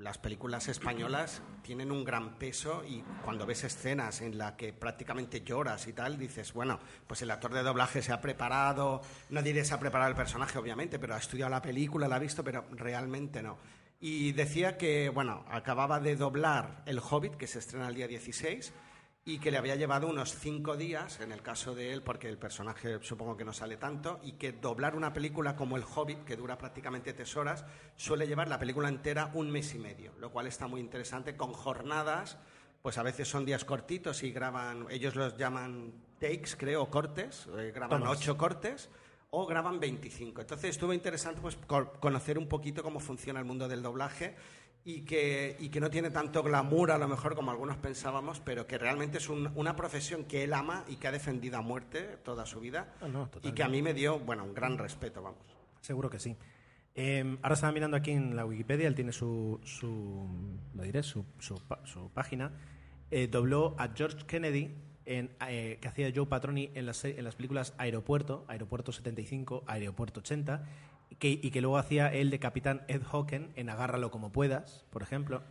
las 0.00 0.18
películas 0.18 0.68
españolas 0.68 1.42
tienen 1.62 1.90
un 1.90 2.04
gran 2.04 2.38
peso 2.38 2.84
y 2.86 3.02
cuando 3.24 3.46
ves 3.46 3.64
escenas 3.64 4.20
en 4.20 4.38
las 4.38 4.52
que 4.52 4.72
prácticamente 4.72 5.42
lloras 5.42 5.86
y 5.86 5.92
tal, 5.92 6.18
dices, 6.18 6.52
bueno, 6.52 6.78
pues 7.06 7.22
el 7.22 7.30
actor 7.30 7.52
de 7.52 7.62
doblaje 7.62 8.02
se 8.02 8.12
ha 8.12 8.20
preparado, 8.20 9.02
no 9.30 9.42
diré 9.42 9.64
se 9.64 9.74
ha 9.74 9.80
preparado 9.80 10.10
el 10.10 10.16
personaje, 10.16 10.58
obviamente, 10.58 10.98
pero 10.98 11.14
ha 11.14 11.18
estudiado 11.18 11.50
la 11.50 11.62
película, 11.62 12.08
la 12.08 12.16
ha 12.16 12.20
visto, 12.20 12.44
pero 12.44 12.64
realmente 12.70 13.42
no. 13.42 13.58
Y 14.00 14.32
decía 14.32 14.78
que, 14.78 15.08
bueno, 15.08 15.44
acababa 15.48 15.98
de 15.98 16.14
doblar 16.14 16.82
El 16.86 17.00
Hobbit, 17.00 17.34
que 17.34 17.48
se 17.48 17.58
estrena 17.58 17.88
el 17.88 17.94
día 17.96 18.06
16, 18.06 18.72
y 19.28 19.38
que 19.38 19.50
le 19.50 19.58
había 19.58 19.76
llevado 19.76 20.06
unos 20.08 20.34
cinco 20.34 20.76
días, 20.78 21.20
en 21.20 21.32
el 21.32 21.42
caso 21.42 21.74
de 21.74 21.92
él, 21.92 22.02
porque 22.02 22.28
el 22.30 22.38
personaje 22.38 22.98
supongo 23.02 23.36
que 23.36 23.44
no 23.44 23.52
sale 23.52 23.76
tanto, 23.76 24.20
y 24.22 24.32
que 24.32 24.52
doblar 24.52 24.96
una 24.96 25.12
película 25.12 25.54
como 25.54 25.76
El 25.76 25.84
Hobbit, 25.84 26.24
que 26.24 26.34
dura 26.34 26.56
prácticamente 26.56 27.12
tres 27.12 27.36
horas, 27.36 27.66
suele 27.94 28.26
llevar 28.26 28.48
la 28.48 28.58
película 28.58 28.88
entera 28.88 29.30
un 29.34 29.50
mes 29.50 29.74
y 29.74 29.78
medio, 29.78 30.12
lo 30.18 30.30
cual 30.30 30.46
está 30.46 30.66
muy 30.66 30.80
interesante, 30.80 31.36
con 31.36 31.52
jornadas, 31.52 32.38
pues 32.80 32.96
a 32.96 33.02
veces 33.02 33.28
son 33.28 33.44
días 33.44 33.66
cortitos 33.66 34.22
y 34.22 34.32
graban, 34.32 34.86
ellos 34.88 35.14
los 35.14 35.36
llaman 35.36 35.92
takes, 36.18 36.56
creo, 36.56 36.88
cortes, 36.88 37.46
eh, 37.58 37.70
graban 37.74 38.02
ocho 38.06 38.38
cortes, 38.38 38.88
o 39.30 39.44
graban 39.44 39.78
25. 39.78 40.40
Entonces 40.40 40.70
estuvo 40.70 40.94
interesante 40.94 41.42
pues, 41.42 41.56
co- 41.66 41.92
conocer 42.00 42.38
un 42.38 42.48
poquito 42.48 42.82
cómo 42.82 42.98
funciona 42.98 43.38
el 43.40 43.44
mundo 43.44 43.68
del 43.68 43.82
doblaje 43.82 44.34
y 44.84 45.02
que, 45.02 45.56
y 45.60 45.68
que 45.68 45.80
no 45.80 45.90
tiene 45.90 46.10
tanto 46.10 46.42
glamour 46.42 46.90
a 46.92 46.98
lo 46.98 47.08
mejor 47.08 47.34
como 47.34 47.50
algunos 47.50 47.76
pensábamos, 47.76 48.40
pero 48.40 48.66
que 48.66 48.78
realmente 48.78 49.18
es 49.18 49.28
un- 49.28 49.50
una 49.54 49.76
profesión 49.76 50.24
que 50.24 50.44
él 50.44 50.54
ama 50.54 50.84
y 50.88 50.96
que 50.96 51.08
ha 51.08 51.12
defendido 51.12 51.58
a 51.58 51.60
muerte 51.62 52.18
toda 52.24 52.46
su 52.46 52.60
vida 52.60 52.94
Ah, 53.00 53.08
no, 53.08 53.28
y 53.42 53.52
que 53.52 53.62
a 53.62 53.68
mí 53.68 53.82
me 53.82 53.92
dio, 53.94 54.18
bueno, 54.18 54.44
un 54.44 54.54
gran 54.54 54.78
respeto, 54.78 55.22
vamos. 55.22 55.40
Seguro 55.80 56.08
que 56.08 56.18
sí. 56.18 56.36
Eh, 56.94 57.38
ahora 57.42 57.54
estaba 57.54 57.72
mirando 57.72 57.96
aquí 57.96 58.10
en 58.10 58.34
la 58.34 58.44
Wikipedia, 58.44 58.88
él 58.88 58.94
tiene 58.94 59.12
su, 59.12 59.60
su 59.62 60.26
lo 60.74 60.82
diré, 60.82 61.02
su, 61.02 61.24
su, 61.38 62.10
página. 62.12 62.50
Eh, 63.10 63.28
dobló 63.28 63.76
a 63.78 63.88
George 63.94 64.26
Kennedy, 64.26 64.74
en, 65.06 65.30
eh, 65.48 65.78
que 65.80 65.88
hacía 65.88 66.10
Joe 66.14 66.26
Patroni 66.26 66.70
en 66.74 66.86
las, 66.86 67.04
en 67.04 67.22
las 67.24 67.34
películas 67.36 67.72
Aeropuerto, 67.78 68.44
Aeropuerto 68.48 68.90
75, 68.92 69.64
Aeropuerto 69.66 70.20
80, 70.20 70.64
y 70.64 70.97
que, 71.18 71.28
y 71.30 71.50
que 71.50 71.60
luego 71.60 71.78
hacía 71.78 72.12
él 72.12 72.30
de 72.30 72.38
capitán 72.38 72.82
Ed 72.88 73.02
Hawken 73.02 73.52
en 73.56 73.70
Agárralo 73.70 74.10
como 74.10 74.32
puedas, 74.32 74.84
por 74.90 75.02
ejemplo. 75.02 75.42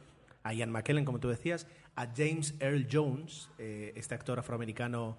A 0.43 0.53
Ian 0.53 0.71
McKellen, 0.71 1.03
como 1.03 1.19
tú 1.19 1.27
decías, 1.27 1.67
a 1.95 2.07
James 2.15 2.55
Earl 2.59 2.87
Jones, 2.89 3.49
eh, 3.57 3.91
este 3.95 4.15
actor 4.15 4.39
afroamericano 4.39 5.17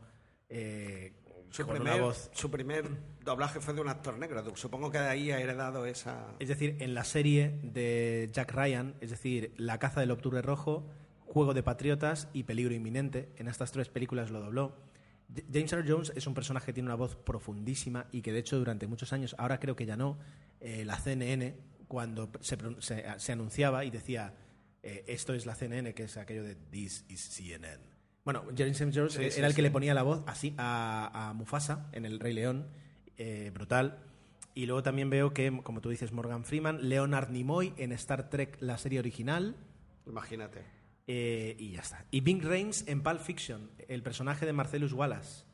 eh, 0.49 1.13
Su 1.51 1.67
con 1.67 1.75
primer, 1.75 1.95
una 1.95 2.03
voz 2.03 2.31
su 2.33 2.51
primer 2.51 2.89
doblaje 3.23 3.61
fue 3.61 3.75
de 3.75 3.83
un 3.83 3.89
actor 3.89 4.17
negro, 4.17 4.57
supongo 4.57 4.91
que 4.91 4.99
de 4.99 5.09
ahí 5.09 5.31
ha 5.31 5.41
heredado 5.41 5.85
esa... 5.85 6.29
Es 6.39 6.49
decir, 6.49 6.77
en 6.81 6.95
la 6.95 7.05
serie 7.05 7.59
de 7.63 8.31
Jack 8.33 8.53
Ryan, 8.53 8.95
es 9.01 9.11
decir, 9.11 9.53
La 9.59 9.79
caza 9.79 10.01
del 10.01 10.13
octubre 10.13 10.41
rojo, 10.41 10.87
Juego 11.27 11.53
de 11.53 11.63
Patriotas 11.63 12.29
y 12.33 12.45
Peligro 12.45 12.75
inminente, 12.75 13.29
en 13.37 13.49
estas 13.49 13.71
tres 13.71 13.91
películas 13.91 14.31
lo 14.31 14.41
dobló. 14.41 14.77
James 15.53 15.73
Earl 15.73 15.85
Jones 15.91 16.13
es 16.17 16.27
un 16.27 16.35
personaje 16.35 16.67
que 16.67 16.73
tiene 16.73 16.87
una 16.89 16.95
voz 16.97 17.17
profundísima 17.17 18.07
y 18.13 18.23
que 18.23 18.33
de 18.33 18.39
hecho 18.39 18.59
durante 18.59 18.87
muchos 18.87 19.13
años, 19.13 19.35
ahora 19.39 19.61
creo 19.61 19.77
que 19.77 19.85
ya 19.87 19.97
no, 19.97 20.19
eh, 20.61 20.85
la 20.85 20.97
CNN, 20.99 21.55
cuando 21.87 22.31
se, 22.41 22.57
pron- 22.59 22.81
se- 22.81 23.05
se 23.19 23.33
anunciaba 23.33 23.85
y 23.85 23.91
decía, 23.91 24.35
eh, 24.83 25.05
esto 25.07 25.35
es 25.35 25.45
la 25.47 25.55
CNN, 25.55 25.93
que 25.95 26.05
es 26.05 26.17
aquello 26.17 26.45
de 26.45 26.55
This 26.55 27.05
is 27.09 27.21
CNN. 27.21 27.79
Bueno, 28.25 28.45
James 28.57 28.81
Earl 28.81 28.93
Jones 28.95 29.13
Sí, 29.15 29.31
sí, 29.31 29.39
era 29.39 29.47
el 29.49 29.53
que 29.55 29.59
sí. 29.61 29.63
le 29.63 29.71
ponía 29.71 29.95
la 29.95 30.03
voz 30.03 30.23
así 30.27 30.55
a, 30.59 31.29
a 31.31 31.33
Mufasa 31.35 31.89
en 31.93 32.05
El 32.07 32.21
Rey 32.21 32.33
León, 32.35 32.67
eh, 33.17 33.51
brutal. 33.53 33.99
Y 34.55 34.67
luego 34.67 34.83
también 34.83 35.09
veo 35.09 35.33
que, 35.33 35.61
como 35.63 35.81
tú 35.81 35.89
dices, 35.91 36.11
Morgan 36.13 36.45
Freeman, 36.45 36.89
Leonard 36.89 37.31
Nimoy 37.31 37.75
en 37.77 37.93
Star 37.93 38.29
Trek, 38.31 38.57
la 38.61 38.77
serie 38.79 38.99
original, 38.99 39.57
Imagínate. 40.07 40.65
Eh, 41.11 41.57
y 41.59 41.73
ya 41.73 41.81
está. 41.81 42.05
Y 42.11 42.21
Bing 42.21 42.43
Rames 42.43 42.85
en 42.87 43.03
Pulp 43.03 43.21
Fiction, 43.21 43.71
el 43.89 44.03
personaje 44.03 44.45
de 44.45 44.53
Marcellus 44.53 44.93
Wallace. 44.93 45.47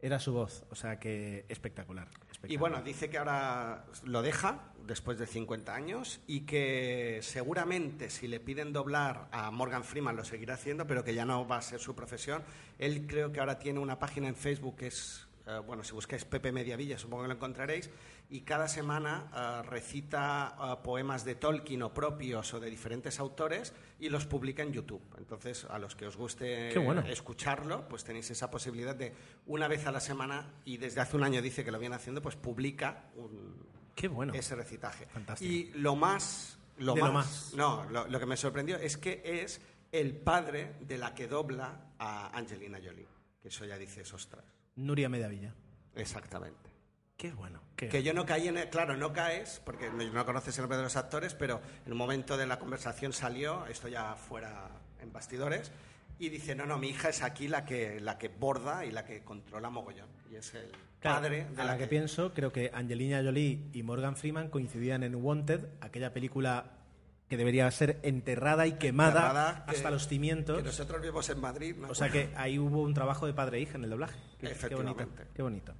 Era 0.00 0.18
su 0.18 0.32
voz, 0.32 0.64
o 0.70 0.74
sea 0.74 0.98
que 0.98 1.44
espectacular. 1.48 2.08
espectacular. 2.08 2.50
Y 2.50 2.56
bueno, 2.56 2.82
dice 2.82 3.08
que 3.08 3.18
ahora 3.18 3.86
lo 4.04 4.22
deja 4.22 4.72
después 4.86 5.18
de 5.18 5.26
50 5.26 5.72
años 5.72 6.20
y 6.26 6.40
que 6.40 7.20
seguramente 7.22 8.10
si 8.10 8.26
le 8.26 8.40
piden 8.40 8.72
doblar 8.72 9.28
a 9.30 9.52
Morgan 9.52 9.84
Freeman 9.84 10.16
lo 10.16 10.24
seguirá 10.24 10.54
haciendo, 10.54 10.86
pero 10.86 11.04
que 11.04 11.14
ya 11.14 11.24
no 11.24 11.46
va 11.46 11.58
a 11.58 11.62
ser 11.62 11.78
su 11.78 11.94
profesión. 11.94 12.42
Él 12.78 13.06
creo 13.06 13.30
que 13.30 13.38
ahora 13.38 13.60
tiene 13.60 13.78
una 13.78 14.00
página 14.00 14.26
en 14.26 14.34
Facebook 14.34 14.76
que 14.76 14.88
es, 14.88 15.27
eh, 15.48 15.58
bueno, 15.66 15.82
si 15.82 15.92
buscáis 15.92 16.24
Pepe 16.26 16.52
Mediavilla 16.52 16.98
supongo 16.98 17.22
que 17.22 17.28
lo 17.28 17.34
encontraréis, 17.34 17.88
y 18.28 18.42
cada 18.42 18.68
semana 18.68 19.30
eh, 19.34 19.66
recita 19.66 20.56
eh, 20.60 20.76
poemas 20.84 21.24
de 21.24 21.36
Tolkien 21.36 21.82
o 21.82 21.94
propios 21.94 22.52
o 22.52 22.60
de 22.60 22.68
diferentes 22.68 23.18
autores 23.18 23.72
y 23.98 24.10
los 24.10 24.26
publica 24.26 24.62
en 24.62 24.72
YouTube. 24.72 25.02
Entonces, 25.16 25.64
a 25.64 25.78
los 25.78 25.96
que 25.96 26.06
os 26.06 26.16
guste 26.16 26.78
bueno. 26.78 27.00
escucharlo, 27.06 27.88
pues 27.88 28.04
tenéis 28.04 28.30
esa 28.30 28.50
posibilidad 28.50 28.94
de 28.94 29.14
una 29.46 29.68
vez 29.68 29.86
a 29.86 29.92
la 29.92 30.00
semana, 30.00 30.52
y 30.66 30.76
desde 30.76 31.00
hace 31.00 31.16
un 31.16 31.24
año 31.24 31.40
dice 31.40 31.64
que 31.64 31.70
lo 31.70 31.78
viene 31.78 31.96
haciendo, 31.96 32.20
pues 32.20 32.36
publica 32.36 33.06
un, 33.16 33.66
Qué 33.94 34.08
bueno. 34.08 34.34
ese 34.34 34.54
recitaje. 34.54 35.06
Fantástico. 35.06 35.50
Y 35.50 35.72
lo 35.78 35.96
más, 35.96 36.58
lo 36.76 36.92
De 36.92 37.00
más, 37.00 37.08
lo 37.08 37.14
más. 37.14 37.54
no, 37.54 37.84
lo, 37.90 38.06
lo 38.06 38.20
que 38.20 38.26
me 38.26 38.36
sorprendió 38.36 38.76
es 38.76 38.98
que 38.98 39.22
es 39.24 39.62
el 39.92 40.14
padre 40.14 40.74
de 40.80 40.98
la 40.98 41.14
que 41.14 41.26
dobla 41.26 41.92
a 41.98 42.36
Angelina 42.36 42.78
Jolie. 42.84 43.08
Que 43.40 43.48
eso 43.48 43.64
ya 43.64 43.78
dices, 43.78 44.12
ostras. 44.12 44.57
Nuria 44.78 45.08
Mediavilla. 45.08 45.54
Exactamente. 45.94 46.70
Qué 47.16 47.32
bueno. 47.32 47.60
qué 47.74 47.88
Que 47.88 48.02
yo 48.04 48.14
no 48.14 48.24
caí 48.24 48.46
en 48.46 48.58
el, 48.58 48.70
claro, 48.70 48.96
no 48.96 49.12
caes, 49.12 49.60
porque 49.64 49.90
no, 49.90 50.04
no 50.04 50.24
conoces 50.24 50.56
el 50.56 50.62
nombre 50.62 50.78
de 50.78 50.84
los 50.84 50.96
actores, 50.96 51.34
pero 51.34 51.60
en 51.84 51.92
un 51.92 51.98
momento 51.98 52.36
de 52.36 52.46
la 52.46 52.58
conversación 52.60 53.12
salió, 53.12 53.66
esto 53.66 53.88
ya 53.88 54.14
fuera 54.14 54.70
en 55.02 55.12
bastidores, 55.12 55.72
y 56.20 56.28
dice, 56.28 56.54
no, 56.54 56.64
no, 56.64 56.78
mi 56.78 56.90
hija 56.90 57.08
es 57.08 57.22
aquí 57.22 57.48
la 57.48 57.64
que, 57.64 58.00
la 58.00 58.18
que 58.18 58.28
borda 58.28 58.84
y 58.84 58.92
la 58.92 59.04
que 59.04 59.22
controla 59.24 59.68
mogollón. 59.68 60.08
Y 60.30 60.36
es 60.36 60.54
el 60.54 60.70
Claro, 61.00 61.22
padre 61.22 61.46
de 61.54 61.62
a 61.62 61.64
la 61.64 61.78
que, 61.78 61.86
pienso, 61.86 62.32
creo 62.34 62.52
que 62.52 62.70
Angelina 62.74 63.22
Jolie 63.22 63.68
y 63.72 63.82
Morgan 63.82 64.16
Freeman 64.16 64.48
coincidían 64.48 65.04
en 65.04 65.14
Wanted, 65.14 65.68
aquella 65.80 66.12
película 66.12 66.77
que 67.28 67.36
debería 67.36 67.70
ser 67.70 67.98
enterrada 68.02 68.66
y 68.66 68.72
quemada 68.72 69.20
Enterrada, 69.20 69.64
que- 69.66 69.70
hasta 69.72 69.90
los 69.90 70.08
cimientos. 70.08 70.58
Que 70.58 70.62
nosotros 70.64 71.00
vivimos 71.00 71.28
en 71.28 71.40
Madrid, 71.40 71.76
¿no? 71.76 71.88
O 71.88 71.94
sea 71.94 72.08
que 72.08 72.30
ahí 72.36 72.58
hubo 72.58 72.82
un 72.82 72.94
trabajo 72.94 73.26
de 73.26 73.34
padre 73.34 73.58
e 73.58 73.60
hija 73.62 73.76
en 73.76 73.84
el 73.84 73.90
doblaje. 73.90 74.16
Qué, 74.38 74.48
qué 74.48 74.74
bonito. 74.74 74.92
Efectivamente. 75.02 75.24
Qué 75.34 75.42
bonito. 75.42 75.74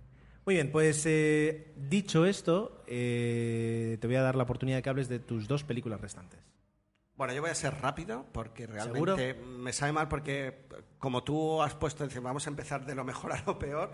Muy 0.44 0.54
bien, 0.54 0.70
pues 0.72 1.04
eh, 1.06 1.72
dicho 1.76 2.24
esto, 2.24 2.82
eh, 2.86 3.98
te 4.00 4.06
voy 4.06 4.16
a 4.16 4.22
dar 4.22 4.34
la 4.36 4.44
oportunidad 4.44 4.78
de 4.78 4.82
que 4.82 4.88
hables 4.90 5.08
de 5.08 5.18
tus 5.18 5.46
dos 5.48 5.62
películas 5.64 6.00
restantes. 6.00 6.40
Bueno, 7.16 7.34
yo 7.34 7.40
voy 7.42 7.50
a 7.50 7.54
ser 7.54 7.74
rápido 7.80 8.26
porque 8.32 8.66
¿Seguro? 8.66 9.16
realmente 9.16 9.42
me 9.44 9.72
sabe 9.72 9.92
mal 9.92 10.08
porque, 10.08 10.66
como 10.98 11.24
tú 11.24 11.60
has 11.62 11.74
puesto 11.74 12.04
encima, 12.04 12.30
vamos 12.30 12.46
a 12.46 12.50
empezar 12.50 12.86
de 12.86 12.94
lo 12.94 13.04
mejor 13.04 13.32
a 13.34 13.42
lo 13.46 13.58
peor. 13.58 13.92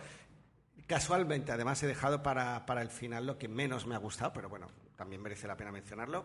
Casualmente, 0.87 1.51
además, 1.51 1.83
he 1.83 1.87
dejado 1.87 2.23
para, 2.23 2.67
para 2.67 2.83
el 2.83 2.91
final 2.91 3.27
lo 3.27 3.39
que 3.39 3.49
menos 3.49 3.87
me 3.87 3.95
ha 3.95 3.99
gustado, 3.99 4.33
pero 4.35 4.49
bueno, 4.51 4.67
también 4.97 5.23
merece 5.23 5.47
la 5.49 5.57
pena 5.57 5.73
mencionarlo. 5.73 6.25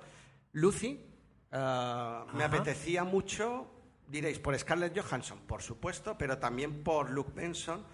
Lucy, 0.52 1.00
eh, 1.52 2.20
me 2.34 2.44
apetecía 2.44 3.04
mucho, 3.04 3.68
diréis, 4.08 4.40
por 4.40 4.58
Scarlett 4.58 4.98
Johansson, 4.98 5.40
por 5.48 5.62
supuesto, 5.62 6.18
pero 6.18 6.38
también 6.38 6.84
por 6.84 7.10
Luke 7.10 7.32
Benson, 7.36 7.86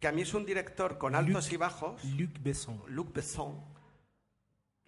que 0.00 0.08
a 0.08 0.12
mí 0.12 0.22
es 0.22 0.34
un 0.34 0.44
director 0.44 0.98
con 0.98 1.14
altos 1.14 1.52
y 1.52 1.56
bajos. 1.56 2.02
Luc 2.04 2.30
Besson. 2.40 2.82
Luc 2.88 3.12
Besson. 3.12 3.72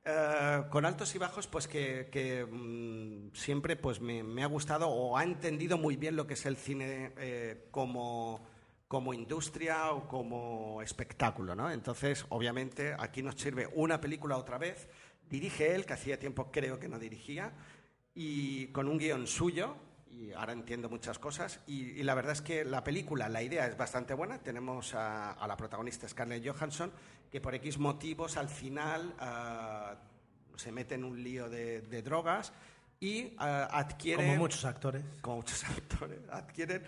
Eh, 0.06 0.62
con 0.70 0.84
altos 0.84 1.14
y 1.14 1.18
bajos, 1.18 1.46
pues 1.46 1.66
que, 1.66 2.08
que, 2.12 2.44
mm, 2.44 3.34
siempre 3.34 3.76
pues 3.76 4.00
me, 4.00 4.22
me 4.22 4.42
ha 4.42 4.46
gustado 4.46 4.88
o 4.88 5.16
ha 5.16 5.24
entendido 5.24 5.78
muy 5.78 5.96
bien 5.96 6.14
lo 6.14 6.26
que 6.26 6.34
es 6.34 6.44
el 6.44 6.56
cine 6.56 7.12
eh, 7.16 7.68
como, 7.70 8.46
como 8.86 9.14
industria 9.14 9.92
o 9.92 10.06
como 10.06 10.82
espectáculo, 10.82 11.54
¿no? 11.54 11.70
Entonces, 11.70 12.26
obviamente, 12.28 12.94
aquí 12.98 13.22
nos 13.22 13.36
sirve 13.36 13.66
una 13.74 14.00
película 14.00 14.36
otra 14.36 14.58
vez. 14.58 14.88
Dirige 15.30 15.74
él, 15.74 15.86
que 15.86 15.94
hacía 15.94 16.18
tiempo 16.18 16.50
creo 16.52 16.78
que 16.78 16.88
no 16.88 16.98
dirigía, 16.98 17.54
y 18.14 18.66
con 18.68 18.88
un 18.88 18.98
guion 18.98 19.26
suyo, 19.26 19.76
y 20.10 20.32
ahora 20.32 20.52
entiendo 20.52 20.88
muchas 20.88 21.18
cosas. 21.18 21.60
Y, 21.66 21.90
y 21.90 22.02
la 22.04 22.14
verdad 22.14 22.32
es 22.32 22.42
que 22.42 22.64
la 22.64 22.84
película, 22.84 23.28
la 23.28 23.42
idea 23.42 23.66
es 23.66 23.76
bastante 23.76 24.14
buena. 24.14 24.38
Tenemos 24.38 24.94
a, 24.94 25.32
a 25.32 25.46
la 25.48 25.56
protagonista 25.56 26.08
Scarlett 26.08 26.46
Johansson, 26.46 26.92
que 27.30 27.40
por 27.40 27.54
X 27.56 27.78
motivos 27.78 28.36
al 28.36 28.48
final 28.48 29.14
ah, 29.18 29.96
se 30.56 30.70
mete 30.70 30.94
en 30.94 31.04
un 31.04 31.20
lío 31.22 31.48
de, 31.50 31.80
de 31.82 32.02
drogas 32.02 32.52
y 33.00 33.34
ah, 33.38 33.68
adquiere. 33.72 34.24
Como 34.24 34.36
muchos 34.38 34.64
actores. 34.64 35.02
como 35.20 35.36
muchos 35.38 35.64
actores, 35.68 36.20
adquieren 36.30 36.82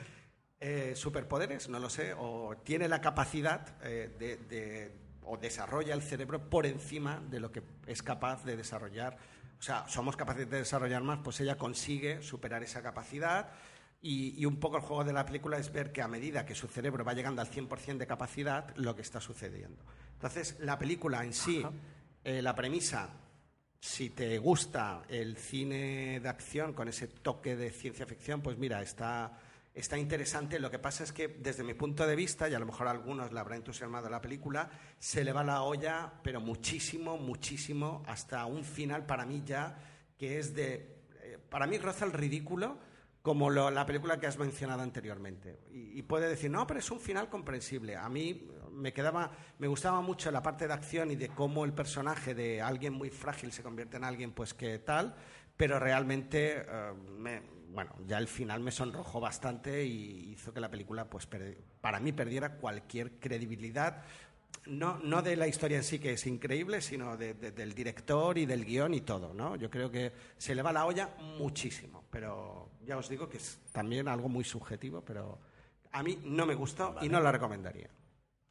eh, 0.61 0.93
superpoderes, 0.95 1.69
no 1.69 1.81
lo 1.81 1.91
sé, 1.91 2.15
o 2.17 2.57
tiene 2.63 2.87
la 2.89 3.01
capacidad 3.01 3.75
eh, 3.83 4.15
de, 4.19 4.37
de- 4.37 5.07
o 5.29 5.37
desarrolla 5.37 5.93
el 5.93 6.03
cerebro 6.03 6.49
por 6.49 6.67
encima 6.67 7.21
de 7.29 7.41
lo 7.41 7.51
que 7.51 7.61
es 7.87 8.01
capaz 8.05 8.45
de 8.45 8.57
desarrollar. 8.57 9.19
O 9.59 9.63
sea, 9.63 9.87
somos 9.89 10.17
capaces 10.17 10.49
de 10.49 10.59
desarrollar 10.59 11.03
más, 11.03 11.21
pues 11.23 11.41
ella 11.41 11.57
consigue 11.57 12.23
superar 12.23 12.63
esa 12.63 12.83
capacidad. 12.83 13.51
Y, 14.03 14.41
y 14.41 14.45
un 14.45 14.61
poco 14.61 14.77
el 14.77 14.83
juego 14.83 15.05
de 15.05 15.13
la 15.13 15.25
película 15.25 15.57
es 15.57 15.73
ver 15.73 15.91
que 15.91 16.03
a 16.03 16.09
medida 16.09 16.45
que 16.45 16.55
su 16.55 16.69
cerebro 16.69 17.05
va 17.05 17.15
llegando 17.15 17.41
al 17.41 17.51
100% 17.51 17.97
de 17.97 18.07
capacidad, 18.07 18.75
lo 18.77 18.95
que 18.95 19.03
está 19.03 19.21
sucediendo. 19.21 19.83
Entonces, 20.13 20.57
la 20.61 20.79
película 20.79 21.25
en 21.25 21.33
sí, 21.33 21.63
eh, 22.25 22.43
la 22.43 22.55
premisa, 22.55 23.11
si 23.81 24.11
te 24.11 24.39
gusta 24.39 25.03
el 25.09 25.37
cine 25.37 26.21
de 26.21 26.29
acción 26.29 26.73
con 26.73 26.89
ese 26.89 27.07
toque 27.09 27.55
de 27.55 27.71
ciencia 27.71 28.07
ficción, 28.07 28.41
pues 28.41 28.59
mira, 28.59 28.83
está, 28.83 29.39
está 29.77 29.97
interesante. 29.99 30.59
Lo 30.59 30.71
que 30.71 30.79
pasa 30.79 31.05
es 31.05 31.13
que 31.13 31.29
desde 31.29 31.63
mi 31.63 31.75
punto 31.75 32.07
de 32.07 32.17
vista, 32.17 32.49
y 32.49 32.55
a 32.55 32.59
lo 32.59 32.67
mejor 32.67 32.89
a 32.89 32.91
algunos 32.91 33.31
le 33.33 33.39
habrá 33.39 33.57
entusiasmado 33.57 34.09
la 34.11 34.21
película, 34.21 34.69
se 34.99 35.23
le 35.23 35.33
va 35.33 35.45
la 35.45 35.63
olla, 35.63 36.13
pero 36.23 36.41
muchísimo, 36.41 37.19
muchísimo, 37.19 38.03
hasta 38.07 38.45
un 38.47 38.65
final 38.65 39.07
para 39.07 39.25
mí 39.27 39.43
ya 39.45 39.79
que 40.19 40.39
es 40.39 40.55
de... 40.55 40.97
eh, 41.23 41.39
para 41.51 41.67
mí 41.67 41.79
roza 41.79 42.05
el 42.07 42.13
ridículo 42.13 42.79
como 43.23 43.51
lo- 43.51 43.71
la 43.71 43.85
película 43.85 44.19
que 44.21 44.27
has 44.29 44.39
mencionado 44.39 44.83
anteriormente. 44.83 45.59
Y, 45.73 45.99
y 45.99 46.03
puede 46.03 46.29
decir, 46.29 46.51
no, 46.51 46.65
pero 46.67 46.79
es 46.81 46.91
un 46.93 47.01
final 47.01 47.29
comprensible. 47.29 47.97
A 47.97 48.09
mí 48.09 48.49
me 48.71 48.93
quedaba, 48.93 49.33
me 49.59 49.67
gustaba 49.67 50.01
mucho 50.01 50.31
la 50.31 50.43
parte 50.43 50.67
de 50.69 50.73
acción 50.73 51.11
y 51.11 51.17
de 51.17 51.29
cómo 51.29 51.65
el 51.65 51.73
personaje 51.73 52.35
de 52.35 52.63
alguien 52.63 52.93
muy 52.93 53.11
frágil 53.11 53.51
se 53.53 53.63
convierte 53.65 53.97
en 53.97 54.05
alguien, 54.05 54.31
pues 54.33 54.55
que 54.55 54.79
tal, 54.79 55.17
pero 55.57 55.79
realmente, 55.81 56.65
eh, 56.69 56.93
me- 57.19 57.56
bueno, 57.71 57.95
ya 58.07 58.19
el 58.19 58.29
final 58.29 58.61
me 58.61 58.71
sonrojó 58.71 59.21
bastante 59.21 59.85
y 59.85 60.33
hizo 60.33 60.53
que 60.53 60.61
la 60.61 60.71
película, 60.71 61.05
pues 61.09 61.27
para 61.81 62.01
mí 62.01 62.13
perdiera 62.13 62.57
cualquier 62.57 63.19
credibilidad. 63.19 64.03
No, 64.67 64.99
no 64.99 65.23
de 65.23 65.37
la 65.37 65.47
historia 65.47 65.77
en 65.77 65.85
sí, 65.85 65.99
que 65.99 66.13
es 66.15 66.27
increíble, 66.27 66.81
sino 66.81 67.17
de- 67.17 67.35
de- 67.35 67.53
del 67.53 67.73
director 67.75 68.37
y 68.39 68.47
del 68.47 68.65
guion 68.65 68.95
y 68.95 69.03
todo, 69.03 69.33
¿no? 69.33 69.55
Yo 69.57 69.71
creo 69.71 69.91
que 69.91 70.13
se 70.39 70.55
le 70.55 70.63
va 70.63 70.73
la 70.73 70.87
olla 70.87 71.15
muchísimo, 71.39 72.05
pero 72.11 72.71
ya 72.85 72.97
os 72.97 73.09
digo 73.09 73.29
que 73.29 73.37
es 73.37 73.61
también 73.73 74.09
algo 74.09 74.29
muy 74.29 74.43
subjetivo, 74.45 75.03
pero 75.03 75.39
a 75.93 76.03
mí 76.03 76.19
no 76.25 76.47
me 76.47 76.55
gustó 76.55 76.97
y 77.01 77.09
no 77.09 77.21
la 77.21 77.31
recomendaría. 77.31 77.91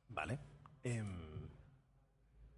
Vale. 0.09 0.39
Em, 0.83 1.49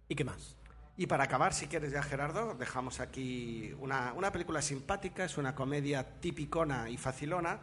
¿Y 0.08 0.14
qué 0.14 0.24
más? 0.24 0.56
Y 1.00 1.06
para 1.06 1.24
acabar, 1.24 1.54
si 1.54 1.68
quieres 1.68 1.92
ya, 1.92 2.02
Gerardo, 2.02 2.56
dejamos 2.58 2.98
aquí 2.98 3.72
una, 3.78 4.12
una 4.14 4.32
película 4.32 4.60
simpática, 4.60 5.24
es 5.24 5.38
una 5.38 5.54
comedia 5.54 6.18
tipicona 6.18 6.90
y 6.90 6.96
facilona, 6.96 7.60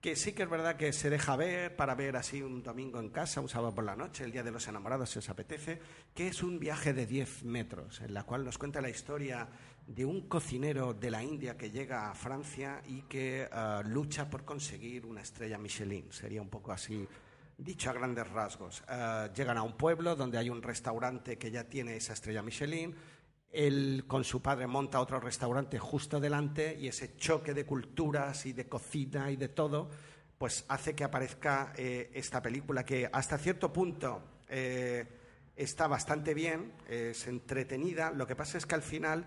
que 0.00 0.16
sí 0.16 0.32
que 0.32 0.42
es 0.42 0.50
verdad 0.50 0.74
que 0.74 0.92
se 0.92 1.08
deja 1.08 1.36
ver 1.36 1.76
para 1.76 1.94
ver 1.94 2.16
así 2.16 2.42
un 2.42 2.60
domingo 2.60 2.98
en 2.98 3.10
casa, 3.10 3.40
un 3.40 3.48
sábado 3.48 3.72
por 3.72 3.84
la 3.84 3.94
noche, 3.94 4.24
el 4.24 4.32
Día 4.32 4.42
de 4.42 4.50
los 4.50 4.66
Enamorados, 4.66 5.10
si 5.10 5.20
os 5.20 5.28
apetece, 5.28 5.80
que 6.12 6.26
es 6.26 6.42
un 6.42 6.58
viaje 6.58 6.92
de 6.92 7.06
10 7.06 7.44
metros, 7.44 8.00
en 8.00 8.14
la 8.14 8.24
cual 8.24 8.44
nos 8.44 8.58
cuenta 8.58 8.80
la 8.80 8.90
historia 8.90 9.48
de 9.86 10.04
un 10.04 10.22
cocinero 10.22 10.92
de 10.92 11.12
la 11.12 11.22
India 11.22 11.56
que 11.56 11.70
llega 11.70 12.10
a 12.10 12.14
Francia 12.16 12.82
y 12.88 13.02
que 13.02 13.48
ah, 13.52 13.82
lucha 13.86 14.28
por 14.28 14.44
conseguir 14.44 15.06
una 15.06 15.20
estrella 15.20 15.56
Michelin. 15.56 16.10
Sería 16.10 16.42
un 16.42 16.48
poco 16.48 16.72
así 16.72 17.06
Dicho 17.62 17.90
a 17.90 17.92
grandes 17.92 18.28
rasgos, 18.28 18.82
eh, 18.88 19.30
llegan 19.36 19.56
a 19.56 19.62
un 19.62 19.76
pueblo 19.76 20.16
donde 20.16 20.36
hay 20.36 20.50
un 20.50 20.60
restaurante 20.60 21.38
que 21.38 21.48
ya 21.52 21.62
tiene 21.62 21.94
esa 21.94 22.12
estrella 22.12 22.42
Michelin. 22.42 22.92
Él 23.50 24.02
con 24.08 24.24
su 24.24 24.42
padre 24.42 24.66
monta 24.66 24.98
otro 24.98 25.20
restaurante 25.20 25.78
justo 25.78 26.18
delante 26.18 26.76
y 26.76 26.88
ese 26.88 27.14
choque 27.16 27.54
de 27.54 27.64
culturas 27.64 28.46
y 28.46 28.52
de 28.52 28.68
cocina 28.68 29.30
y 29.30 29.36
de 29.36 29.48
todo, 29.48 29.88
pues 30.38 30.64
hace 30.66 30.96
que 30.96 31.04
aparezca 31.04 31.72
eh, 31.76 32.10
esta 32.14 32.42
película 32.42 32.84
que 32.84 33.08
hasta 33.12 33.38
cierto 33.38 33.72
punto 33.72 34.40
eh, 34.48 35.06
está 35.54 35.86
bastante 35.86 36.34
bien, 36.34 36.72
es 36.88 37.28
entretenida. 37.28 38.10
Lo 38.10 38.26
que 38.26 38.34
pasa 38.34 38.58
es 38.58 38.66
que 38.66 38.74
al 38.74 38.82
final 38.82 39.24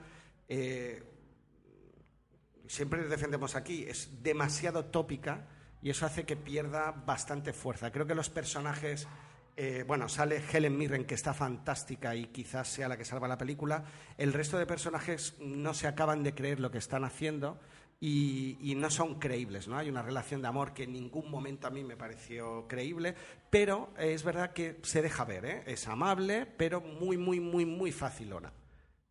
siempre 2.68 3.08
defendemos 3.08 3.56
aquí, 3.56 3.86
es 3.88 4.22
demasiado 4.22 4.84
tópica 4.84 5.48
y 5.86 5.92
eso 5.92 6.08
hace 6.08 6.24
que 6.24 6.36
pierda 6.36 6.90
bastante 7.06 7.54
fuerza. 7.54 7.92
Creo 7.92 8.08
que 8.08 8.16
los 8.16 8.32
personajes, 8.32 9.08
eh, 9.56 9.84
bueno, 9.86 10.10
sale 10.10 10.42
Helen 10.52 10.76
Mirren, 10.76 11.06
que 11.06 11.14
está 11.14 11.32
fantástica 11.32 12.16
y 12.16 12.26
quizás 12.30 12.70
sea 12.70 12.88
la 12.88 12.98
que 12.98 13.06
salva 13.06 13.28
la 13.28 13.38
película. 13.38 13.86
El 14.18 14.34
resto 14.34 14.58
de 14.58 14.66
personajes 14.66 15.36
no 15.40 15.76
se 15.76 15.86
acaban 15.86 16.24
de 16.24 16.34
creer 16.34 16.60
lo 16.60 16.72
que 16.72 16.80
están 16.80 17.04
haciendo 17.04 17.60
y, 18.00 18.74
no 18.76 18.90
son 18.90 19.20
creíbles, 19.20 19.68
¿no? 19.68 19.78
Hay 19.78 19.88
una 19.88 20.02
relación 20.02 20.42
de 20.42 20.48
amor 20.48 20.74
que 20.74 20.86
en 20.86 20.94
ningún 20.94 21.30
momento 21.30 21.68
a 21.68 21.70
mí 21.70 21.84
me 21.84 21.96
pareció 21.96 22.68
creíble, 22.68 23.14
pero 23.52 23.94
es 24.00 24.24
verdad 24.24 24.54
que 24.54 24.80
se 24.82 25.04
deja 25.04 25.24
ver, 25.24 25.46
¿eh? 25.46 25.64
Es 25.68 25.88
amable, 25.88 26.48
pero 26.48 26.82
muy, 26.82 27.16
muy, 27.16 27.40
muy, 27.40 27.64
muy 27.64 27.92
facilona. 27.92 28.52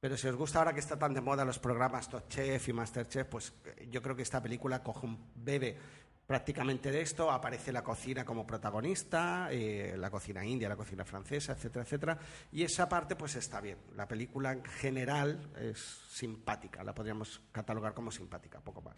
Pero 0.00 0.18
si 0.18 0.26
os 0.28 0.36
gusta 0.36 0.58
ahora 0.58 0.74
que 0.74 0.80
está 0.80 0.98
tan 0.98 1.14
de 1.14 1.22
moda 1.22 1.46
los 1.46 1.58
programas 1.58 2.10
Top 2.10 2.28
Chef 2.28 2.68
y 2.68 2.72
Masterchef, 2.74 3.26
pues 3.26 3.54
eh, 3.64 3.88
yo 3.90 4.02
creo 4.02 4.14
que 4.14 4.20
esta 4.20 4.42
película 4.42 4.82
coge 4.82 5.06
un 5.06 5.30
bebe 5.36 5.78
prácticamente 6.26 6.90
de 6.90 7.02
esto, 7.02 7.30
aparece 7.30 7.72
la 7.72 7.84
cocina 7.84 8.24
como 8.24 8.46
protagonista, 8.46 9.48
eh, 9.50 9.94
la 9.96 10.10
cocina 10.10 10.44
india, 10.44 10.68
la 10.68 10.76
cocina 10.76 11.04
francesa, 11.04 11.52
etcétera, 11.52 11.84
etcétera, 11.84 12.18
y 12.52 12.62
esa 12.62 12.88
parte 12.88 13.16
pues 13.16 13.36
está 13.36 13.60
bien. 13.60 13.78
La 13.96 14.08
película 14.08 14.52
en 14.52 14.64
general 14.64 15.50
es 15.60 15.78
simpática, 16.08 16.82
la 16.82 16.94
podríamos 16.94 17.42
catalogar 17.52 17.94
como 17.94 18.10
simpática, 18.10 18.60
poco 18.60 18.82
más. 18.82 18.96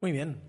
Muy 0.00 0.12
bien. 0.12 0.40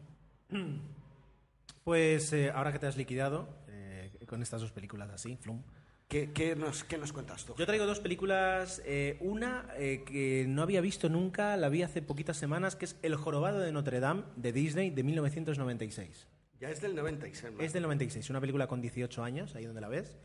Pues 1.84 2.34
eh, 2.34 2.52
ahora 2.52 2.72
que 2.72 2.80
te 2.80 2.88
has 2.88 2.98
liquidado 2.98 3.50
eh, 3.68 4.12
con 4.28 4.42
estas 4.42 4.62
dos 4.62 4.72
películas 4.72 5.10
así, 5.10 5.38
flum, 5.38 5.64
¿Qué, 6.10 6.32
qué 6.34 6.56
nos, 6.56 6.84
qué 6.84 6.98
nos 6.98 7.14
cuentas 7.14 7.46
tú? 7.46 7.54
Yo 7.56 7.68
traigo 7.68 7.86
dos 7.86 8.00
películas, 8.00 8.82
eh, 8.84 9.16
una 9.20 9.68
eh, 9.78 10.04
que 10.06 10.46
no 10.48 10.64
había 10.64 10.82
visto 10.82 11.08
nunca, 11.08 11.56
la 11.56 11.70
vi 11.70 11.84
hace 11.84 12.02
poquitas 12.02 12.36
semanas, 12.36 12.76
que 12.76 12.86
es 12.86 12.98
El 13.04 13.16
jorobado 13.16 13.60
de 13.60 13.72
Notre 13.72 14.00
Dame 14.00 14.24
de 14.36 14.52
Disney 14.52 14.90
de 14.90 15.04
1996. 15.04 16.28
Ya 16.60 16.72
es 16.72 16.82
del 16.82 16.96
96, 16.96 17.54
¿no? 17.54 17.64
Es 17.64 17.74
del 17.74 17.84
96, 17.84 18.28
una 18.32 18.42
película 18.42 18.66
con 18.66 18.82
18 18.82 19.24
años, 19.24 19.56
ahí 19.56 19.66
donde 19.66 19.82
la 19.82 19.88
ves, 19.88 20.18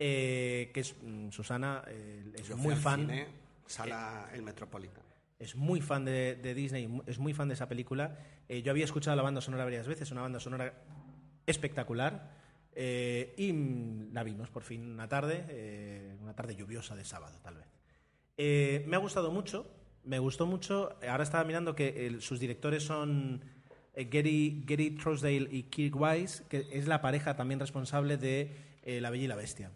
eh, 0.00 0.70
que 0.74 0.80
es 0.80 0.96
mm, 1.00 1.30
Susana, 1.30 1.82
eh, 1.86 2.32
es 2.34 2.48
Yo 2.48 2.56
muy 2.56 2.74
fan. 2.74 3.00
cine, 3.02 3.26
sala 3.66 4.28
El 4.34 4.42
Metropolitan. 4.42 5.04
Es 5.38 5.54
muy 5.54 5.80
fan 5.80 6.04
de, 6.04 6.34
de 6.34 6.52
Disney, 6.52 7.00
es 7.06 7.18
muy 7.18 7.32
fan 7.32 7.46
de 7.46 7.54
esa 7.54 7.68
película. 7.68 8.18
Eh, 8.48 8.62
yo 8.62 8.72
había 8.72 8.84
escuchado 8.84 9.16
la 9.16 9.22
banda 9.22 9.40
sonora 9.40 9.62
varias 9.64 9.86
veces, 9.86 10.10
una 10.10 10.22
banda 10.22 10.40
sonora 10.40 10.74
espectacular. 11.46 12.47
Eh, 12.80 13.34
y 13.36 13.52
la 14.12 14.22
vimos 14.22 14.50
por 14.50 14.62
fin 14.62 14.88
una 14.88 15.08
tarde, 15.08 15.44
eh, 15.48 16.16
una 16.22 16.32
tarde 16.32 16.54
lluviosa 16.54 16.94
de 16.94 17.04
sábado, 17.04 17.40
tal 17.42 17.56
vez. 17.56 17.66
Eh, 18.36 18.84
me 18.86 18.94
ha 18.94 19.00
gustado 19.00 19.32
mucho, 19.32 19.66
me 20.04 20.20
gustó 20.20 20.46
mucho. 20.46 20.96
Ahora 21.08 21.24
estaba 21.24 21.42
mirando 21.42 21.74
que 21.74 22.16
sus 22.20 22.38
directores 22.38 22.84
son 22.84 23.42
Gary, 23.96 24.62
Gary 24.64 24.92
Trousdale 24.92 25.48
y 25.50 25.64
Kirk 25.64 25.96
Wise, 25.96 26.44
que 26.48 26.68
es 26.70 26.86
la 26.86 27.00
pareja 27.00 27.34
también 27.34 27.58
responsable 27.58 28.16
de 28.16 28.54
La 29.00 29.10
Bella 29.10 29.24
y 29.24 29.28
la 29.28 29.34
Bestia. 29.34 29.72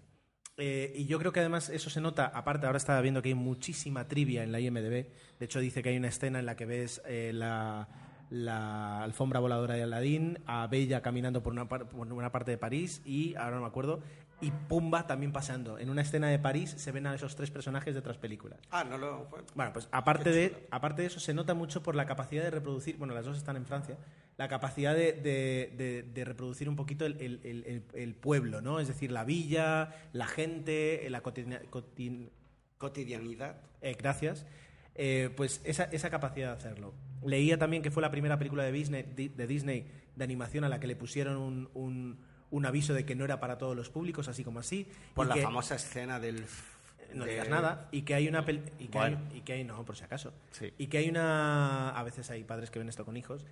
Y 0.56 1.06
yo 1.06 1.18
creo 1.18 1.32
que 1.32 1.40
además 1.40 1.70
eso 1.70 1.90
se 1.90 2.00
nota, 2.00 2.26
aparte 2.26 2.66
ahora 2.66 2.78
estaba 2.78 3.00
viendo 3.00 3.20
que 3.20 3.30
hay 3.30 3.34
muchísima 3.34 4.06
trivia 4.06 4.44
en 4.44 4.52
la 4.52 4.60
IMDB, 4.60 5.08
de 5.40 5.44
hecho 5.44 5.58
dice 5.58 5.82
que 5.82 5.88
hay 5.88 5.96
una 5.96 6.06
escena 6.06 6.38
en 6.38 6.46
la 6.46 6.54
que 6.54 6.66
ves 6.66 7.02
la, 7.32 7.88
la 8.32 9.02
alfombra 9.02 9.40
voladora 9.40 9.74
de 9.74 9.82
Aladdin, 9.82 10.38
a 10.46 10.66
Bella 10.66 11.02
caminando 11.02 11.42
por 11.42 11.52
una, 11.52 11.68
par- 11.68 11.86
por 11.86 12.10
una 12.10 12.32
parte 12.32 12.50
de 12.50 12.56
París 12.58 13.02
y, 13.04 13.34
ahora 13.34 13.56
no 13.56 13.60
me 13.62 13.68
acuerdo, 13.68 14.00
y 14.40 14.50
Pumba 14.50 15.06
también 15.06 15.32
pasando. 15.32 15.78
En 15.78 15.90
una 15.90 16.00
escena 16.00 16.28
de 16.28 16.38
París 16.38 16.74
se 16.76 16.90
ven 16.92 17.06
a 17.06 17.14
esos 17.14 17.36
tres 17.36 17.50
personajes 17.50 17.92
de 17.94 18.00
otras 18.00 18.16
películas. 18.16 18.58
Ah, 18.70 18.84
no 18.84 18.96
lo... 18.96 19.26
bueno, 19.26 19.46
Bueno, 19.54 19.72
pues 19.74 19.86
aparte 19.92 20.30
de, 20.30 20.66
aparte 20.70 21.02
de 21.02 21.08
eso, 21.08 21.20
se 21.20 21.34
nota 21.34 21.52
mucho 21.54 21.82
por 21.82 21.94
la 21.94 22.06
capacidad 22.06 22.42
de 22.42 22.50
reproducir, 22.50 22.96
bueno, 22.96 23.12
las 23.14 23.26
dos 23.26 23.36
están 23.36 23.56
en 23.56 23.66
Francia, 23.66 23.98
la 24.38 24.48
capacidad 24.48 24.94
de, 24.94 25.12
de- 25.12 25.74
de- 25.76 26.02
de 26.02 26.24
reproducir 26.24 26.68
un 26.70 26.74
poquito 26.76 27.04
el, 27.04 27.20
el- 27.20 27.40
el- 27.44 27.64
el- 27.66 27.84
el 27.92 28.14
pueblo, 28.14 28.62
¿no? 28.62 28.80
Es 28.80 28.88
decir, 28.88 29.12
la 29.12 29.24
villa, 29.24 29.90
la 30.14 30.26
gente, 30.26 31.06
la 31.10 31.22
cotin- 31.22 32.30
cotidianidad. 32.78 33.56
eh, 33.82 33.94
gracias. 33.98 34.46
Eh, 34.94 35.30
pues 35.36 35.60
esa, 35.64 35.84
esa 35.84 36.10
capacidad 36.10 36.48
de 36.52 36.56
hacerlo. 36.56 36.94
Leía 37.24 37.58
también 37.58 37.82
que 37.82 37.90
fue 37.90 38.02
la 38.02 38.10
primera 38.10 38.38
película 38.38 38.62
de 38.64 38.72
Disney, 38.72 39.02
di- 39.14 39.28
de, 39.28 39.46
Disney 39.46 39.86
de 40.16 40.24
animación 40.24 40.64
a 40.64 40.68
la 40.68 40.78
que 40.80 40.86
le 40.86 40.96
pusieron 40.96 41.36
un, 41.36 41.68
un- 41.74 42.18
un 42.50 42.66
aviso 42.66 42.92
de 42.94 43.04
que 43.06 43.14
no 43.14 43.24
era 43.24 43.40
para 43.40 43.56
todos 43.58 43.74
los 43.76 43.88
públicos, 43.88 44.28
así 44.28 44.44
como 44.44 44.58
así. 44.60 44.86
Por 45.14 45.26
y 45.26 45.28
la 45.30 45.34
que- 45.36 45.42
famosa 45.42 45.74
escena 45.76 46.20
del... 46.20 46.44
no 47.14 47.24
de- 47.24 47.32
digas 47.32 47.48
nada 47.48 47.88
y 47.92 48.02
que 48.02 48.14
hay 48.14 48.28
una 48.28 48.44
pel- 48.44 48.70
y 48.78 48.88
que 48.88 48.98
Bueno. 48.98 49.20
hay, 49.30 49.38
y 49.38 49.40
que 49.42 49.52
hay 49.54 49.64
no 49.64 49.84
por 49.84 49.96
si 49.96 50.04
acaso 50.04 50.32
Sí. 50.50 50.72
y 50.78 50.86
que 50.88 50.98
hay 50.98 51.08
una 51.10 51.90
a 51.90 52.02
veces 52.02 52.30
hay 52.30 52.42
padres 52.44 52.70
que 52.70 52.78
ven 52.78 52.88
esto 52.88 53.04
con 53.04 53.16
hijos 53.16 53.44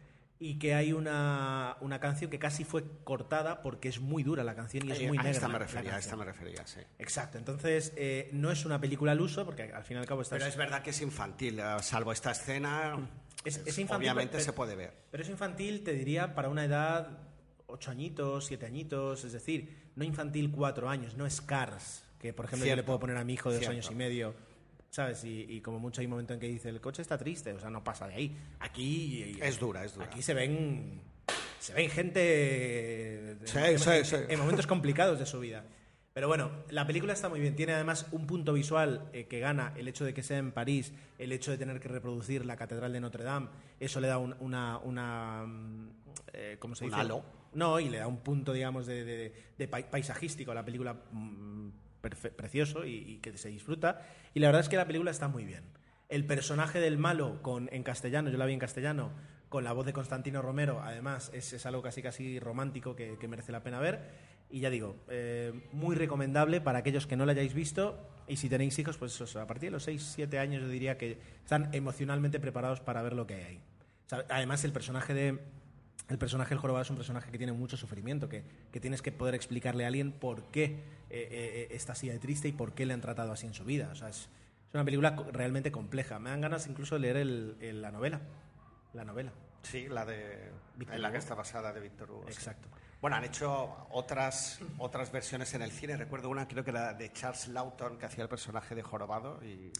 y 0.43 0.59
que 0.59 0.75
hay 0.75 0.95
una, 0.95 1.77
una 1.83 2.01
canción 2.01 2.31
que 2.31 2.39
casi 2.39 2.65
fue 2.65 2.83
cortada 3.05 3.61
porque 3.61 3.91
es 3.91 4.01
muy 4.01 4.23
dura 4.23 4.43
la 4.45 4.55
canción 4.55 4.87
y 4.89 4.93
es 4.93 5.01
muy 5.01 5.19
a 5.19 5.23
negra 5.23 5.31
esta 5.33 5.49
me 5.49 5.59
refería, 5.59 5.95
a 5.95 5.99
esta 5.99 6.17
me 6.17 6.25
refería, 6.25 6.67
sí. 6.67 6.81
exacto 6.99 7.37
entonces 7.37 7.93
eh, 7.97 8.31
no 8.33 8.51
es 8.51 8.65
una 8.65 8.81
película 8.81 9.13
al 9.13 9.21
uso 9.21 9.45
porque 9.45 9.65
al 9.65 9.85
fin 9.85 9.99
y 9.99 10.01
al 10.01 10.07
cabo 10.07 10.23
estás 10.23 10.39
Pero 10.39 10.49
es 10.49 10.57
verdad 10.57 10.83
que 10.83 10.91
es 10.91 11.01
infantil, 11.03 11.59
eh, 11.61 11.65
salvo 11.83 12.13
esta 12.13 12.31
escena. 12.31 12.97
Es- 13.45 13.57
es 13.65 13.79
infantil, 13.79 14.09
obviamente 14.09 14.33
pero- 14.33 14.45
se 14.45 14.53
puede 14.53 14.77
ver. 14.77 14.93
Pero 15.11 15.23
es 15.23 15.29
infantil, 15.29 15.83
te 15.83 15.93
diría, 15.93 16.35
para 16.35 16.49
una 16.49 16.65
edad 16.65 17.19
ocho 17.67 17.91
añitos, 17.91 18.47
siete 18.47 18.67
añitos, 18.67 19.25
es 19.25 19.33
decir, 19.33 19.91
no 19.97 20.05
infantil 20.05 20.51
cuatro 20.51 20.89
años, 20.89 21.17
no 21.17 21.25
es 21.27 21.41
Cars, 21.41 22.05
que 22.19 22.33
por 22.33 22.45
ejemplo 22.47 22.67
yo 22.69 22.77
le 22.77 22.83
puedo 22.83 22.99
poner 22.99 23.17
a 23.17 23.25
mi 23.25 23.35
hijo 23.35 23.49
de 23.49 23.57
dos 23.57 23.61
cierto. 23.61 23.73
años 23.73 23.91
y 23.91 23.95
medio, 23.95 24.35
¿sabes? 24.91 25.25
Y, 25.25 25.43
y 25.49 25.61
como 25.61 25.79
mucho 25.79 26.01
hay 26.01 26.07
un 26.07 26.11
momento 26.11 26.35
en 26.35 26.41
que 26.41 26.49
dice, 26.49 26.69
el 26.69 26.81
coche 26.81 27.01
está 27.03 27.17
triste, 27.17 27.53
o 27.53 27.61
sea, 27.61 27.71
no 27.71 27.83
pasa 27.85 28.09
de 28.09 28.15
ahí. 28.15 28.37
Aquí... 28.59 29.39
Es 29.41 29.59
dura, 29.59 29.85
es 29.85 29.95
dura. 29.95 30.07
Aquí 30.07 30.21
se 30.23 30.35
ven... 30.35 31.01
Se 31.61 31.75
ven 31.75 31.91
gente 31.91 33.37
Sí, 33.45 33.59
en, 33.59 33.79
sí, 33.79 33.91
sí. 34.05 34.17
en 34.29 34.39
momentos 34.39 34.67
complicados 34.67 35.19
de 35.19 35.27
su 35.27 35.39
vida. 35.41 35.65
Pero 36.13 36.27
bueno, 36.27 36.51
la 36.71 36.87
película 36.87 37.13
está 37.13 37.29
muy 37.29 37.39
bien. 37.41 37.55
Tiene 37.55 37.73
además 37.73 38.07
un 38.11 38.27
punto 38.27 38.53
visual 38.53 39.09
eh, 39.13 39.27
que 39.27 39.39
gana 39.39 39.73
el 39.77 39.87
hecho 39.87 40.05
de 40.05 40.13
que 40.13 40.23
sea 40.25 40.39
en 40.39 40.51
París, 40.53 40.93
el 41.19 41.31
hecho 41.33 41.51
de 41.53 41.59
tener 41.59 41.79
que 41.79 41.89
reproducir 41.89 42.45
la 42.45 42.57
Catedral 42.57 42.93
de 42.93 43.01
Notre 43.01 43.23
Dame. 43.25 43.49
Eso 43.79 44.01
le 44.01 44.09
da 44.09 44.19
un- 44.19 44.35
una, 44.41 44.79
una 44.79 45.45
mm, 45.47 45.89
eh, 46.33 46.57
¿cómo 46.59 46.75
se 46.75 46.85
Un 46.85 46.91
dice? 46.91 47.01
halo. 47.01 47.25
No, 47.55 47.79
y 47.81 47.89
le 47.89 47.99
da 47.99 48.07
un 48.09 48.19
punto, 48.19 48.53
digamos, 48.53 48.87
de, 48.87 49.05
de- 49.05 49.33
de 49.57 49.69
pai- 49.69 49.89
paisajístico 49.91 50.51
a 50.51 50.55
la 50.55 50.65
película 50.65 50.95
mm, 51.13 51.69
precioso 52.37 52.85
y, 52.85 52.95
y 52.97 53.19
que 53.19 53.37
se 53.39 53.49
disfruta. 53.49 54.03
Y 54.35 54.41
la 54.41 54.49
verdad 54.49 54.63
es 54.63 54.69
que 54.69 54.77
la 54.77 54.87
película 54.87 55.11
está 55.13 55.29
muy 55.29 55.45
bien. 55.45 55.65
El 56.09 56.27
personaje 56.27 56.81
del 56.81 56.99
malo 56.99 57.41
con, 57.43 57.69
en 57.73 57.83
castellano, 57.85 58.31
yo 58.31 58.39
la 58.39 58.47
vi 58.47 58.53
en 58.55 58.59
castellano, 58.59 59.13
con 59.49 59.63
la 59.65 59.73
voz 59.73 59.87
de 59.87 59.93
Constantino 59.93 60.43
Romero, 60.43 60.81
además, 60.83 61.31
es, 61.35 61.53
es 61.53 61.67
algo 61.67 61.83
casi 61.83 62.03
casi 62.03 62.39
romántico 62.41 62.95
que, 62.97 63.17
que 63.19 63.29
merece 63.29 63.53
la 63.53 63.63
pena 63.63 63.79
ver. 63.81 64.39
Y 64.51 64.61
ya 64.61 64.71
digo, 64.71 64.97
eh, 65.09 65.53
muy 65.73 65.95
recomendable 65.95 66.61
para 66.61 66.81
aquellos 66.81 67.07
que 67.07 67.17
no 67.17 67.25
la 67.27 67.33
hayáis 67.33 67.55
visto. 67.55 67.99
Y 68.27 68.37
si 68.37 68.49
tenéis 68.49 68.79
hijos, 68.79 68.97
pues 68.99 69.21
eso, 69.21 69.41
a 69.41 69.47
partir 69.47 69.69
de 69.69 69.73
los 69.73 69.87
6-7 69.89 70.39
años 70.39 70.63
yo 70.63 70.69
diría 70.69 70.99
que 70.99 71.19
están 71.43 71.69
emocionalmente 71.73 72.39
preparados 72.41 72.81
para 72.81 73.03
ver 73.03 73.13
lo 73.15 73.27
que 73.27 73.35
hay 73.35 73.43
ahí. 73.45 73.61
O 74.07 74.09
sea, 74.09 74.25
además, 74.29 74.65
el 74.65 74.73
personaje 74.73 75.15
de, 75.15 75.39
el 76.09 76.19
personaje 76.19 76.51
del 76.51 76.59
jorobado 76.59 76.83
es 76.83 76.91
un 76.91 76.97
personaje 76.97 77.31
que 77.31 77.39
tiene 77.39 77.53
mucho 77.53 77.77
sufrimiento, 77.77 78.29
que, 78.29 78.43
que 78.73 78.81
tienes 78.81 79.03
que 79.03 79.13
poder 79.13 79.35
explicarle 79.35 79.85
a 79.85 79.89
alguien 79.89 80.13
por 80.13 80.45
qué 80.51 80.65
eh, 80.65 80.79
eh, 81.11 81.69
está 81.71 81.93
así 81.93 82.09
de 82.09 82.19
triste 82.19 82.49
y 82.49 82.53
por 82.53 82.73
qué 82.73 82.87
le 82.87 82.95
han 82.95 83.01
tratado 83.01 83.33
así 83.33 83.47
en 83.47 83.55
su 83.55 83.65
vida. 83.65 83.89
O 83.93 83.95
sea, 83.95 84.09
es, 84.09 84.17
es 84.69 84.75
una 84.75 84.85
película 84.85 85.17
realmente 85.33 85.71
compleja. 85.73 86.19
Me 86.21 86.31
dan 86.31 86.41
ganas 86.41 86.67
incluso 86.69 86.97
de 86.97 87.01
leer 87.01 87.17
el- 87.17 87.57
el- 87.61 87.83
la 87.83 87.91
novela. 87.93 88.21
La 88.95 89.05
novela. 89.05 89.33
Sí, 89.63 89.89
la 89.89 90.05
de. 90.05 90.51
Víctor 90.77 90.97
en 90.97 91.03
la 91.03 91.13
que 91.13 91.19
está 91.19 91.35
basada 91.35 91.73
de 91.73 91.81
Víctor 91.81 92.11
Hugo. 92.11 92.25
sí. 92.29 92.51
Bueno, 93.01 93.17
han 93.17 93.25
hecho 93.25 93.87
otras, 93.91 94.61
otras 94.79 95.11
versiones 95.11 95.55
en 95.55 95.63
el 95.63 95.71
cine. 95.71 95.97
Recuerdo 95.97 96.29
una, 96.29 96.47
creo 96.47 96.65
que 96.65 96.71
era 96.71 96.93
de 96.93 97.13
Charles 97.13 97.49
Lawton, 97.49 97.99
que 97.99 98.07
hacía 98.07 98.23
el 98.23 98.29
personaje 98.29 98.75
de 98.75 98.83
Jorobado, 98.83 99.41
y 99.43 99.73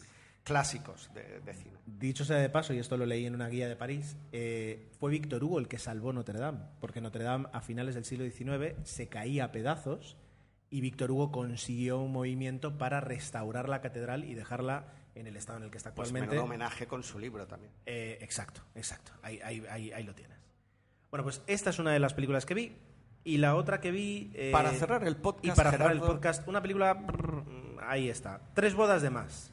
clásicos 0.43 1.11
de, 1.13 1.39
de 1.41 1.53
cine. 1.53 1.77
Dicho 1.85 2.25
sea 2.25 2.37
de 2.37 2.49
paso, 2.49 2.73
y 2.73 2.79
esto 2.79 2.97
lo 2.97 3.05
leí 3.05 3.25
en 3.27 3.35
una 3.35 3.47
guía 3.47 3.67
de 3.67 3.75
París, 3.75 4.17
eh, 4.31 4.89
fue 4.99 5.11
Víctor 5.11 5.43
Hugo 5.43 5.59
el 5.59 5.67
que 5.67 5.77
salvó 5.77 6.13
Notre 6.13 6.39
Dame, 6.39 6.61
porque 6.79 6.99
Notre 6.99 7.23
Dame 7.23 7.47
a 7.53 7.61
finales 7.61 7.93
del 7.93 8.05
siglo 8.05 8.25
XIX 8.25 8.75
se 8.83 9.07
caía 9.07 9.45
a 9.45 9.51
pedazos 9.51 10.17
y 10.71 10.81
Víctor 10.81 11.11
Hugo 11.11 11.31
consiguió 11.31 11.99
un 11.99 12.11
movimiento 12.11 12.77
para 12.79 13.01
restaurar 13.01 13.69
la 13.69 13.81
catedral 13.81 14.23
y 14.23 14.33
dejarla 14.33 14.85
en 15.13 15.27
el 15.27 15.35
estado 15.35 15.59
en 15.59 15.65
el 15.65 15.69
que 15.71 15.77
está 15.77 15.93
Pues 15.93 16.07
actualmente. 16.07 16.35
menudo 16.35 16.45
homenaje 16.45 16.87
con 16.87 17.03
su 17.03 17.19
libro 17.19 17.45
también. 17.45 17.71
Eh, 17.85 18.17
exacto, 18.21 18.61
exacto. 18.73 19.11
Ahí, 19.21 19.39
ahí, 19.43 19.63
ahí, 19.69 19.91
ahí 19.91 20.03
lo 20.03 20.15
tienes. 20.15 20.39
Bueno, 21.11 21.23
pues 21.23 21.41
esta 21.45 21.69
es 21.69 21.77
una 21.79 21.91
de 21.91 21.99
las 21.99 22.13
películas 22.13 22.45
que 22.45 22.53
vi. 22.53 22.77
Y 23.23 23.37
la 23.37 23.55
otra 23.55 23.79
que 23.79 23.91
vi. 23.91 24.31
eh, 24.33 24.49
Para 24.51 24.71
cerrar 24.71 25.03
el 25.05 25.15
podcast, 25.15 25.45
Y 25.45 25.51
para 25.51 25.71
cerrar 25.71 25.91
el 25.91 25.99
podcast, 25.99 26.47
una 26.47 26.61
película. 26.61 26.93
brr, 26.93 27.43
ahí 27.87 28.09
está. 28.09 28.41
Tres 28.53 28.73
bodas 28.75 29.01
de 29.01 29.09
más. 29.09 29.51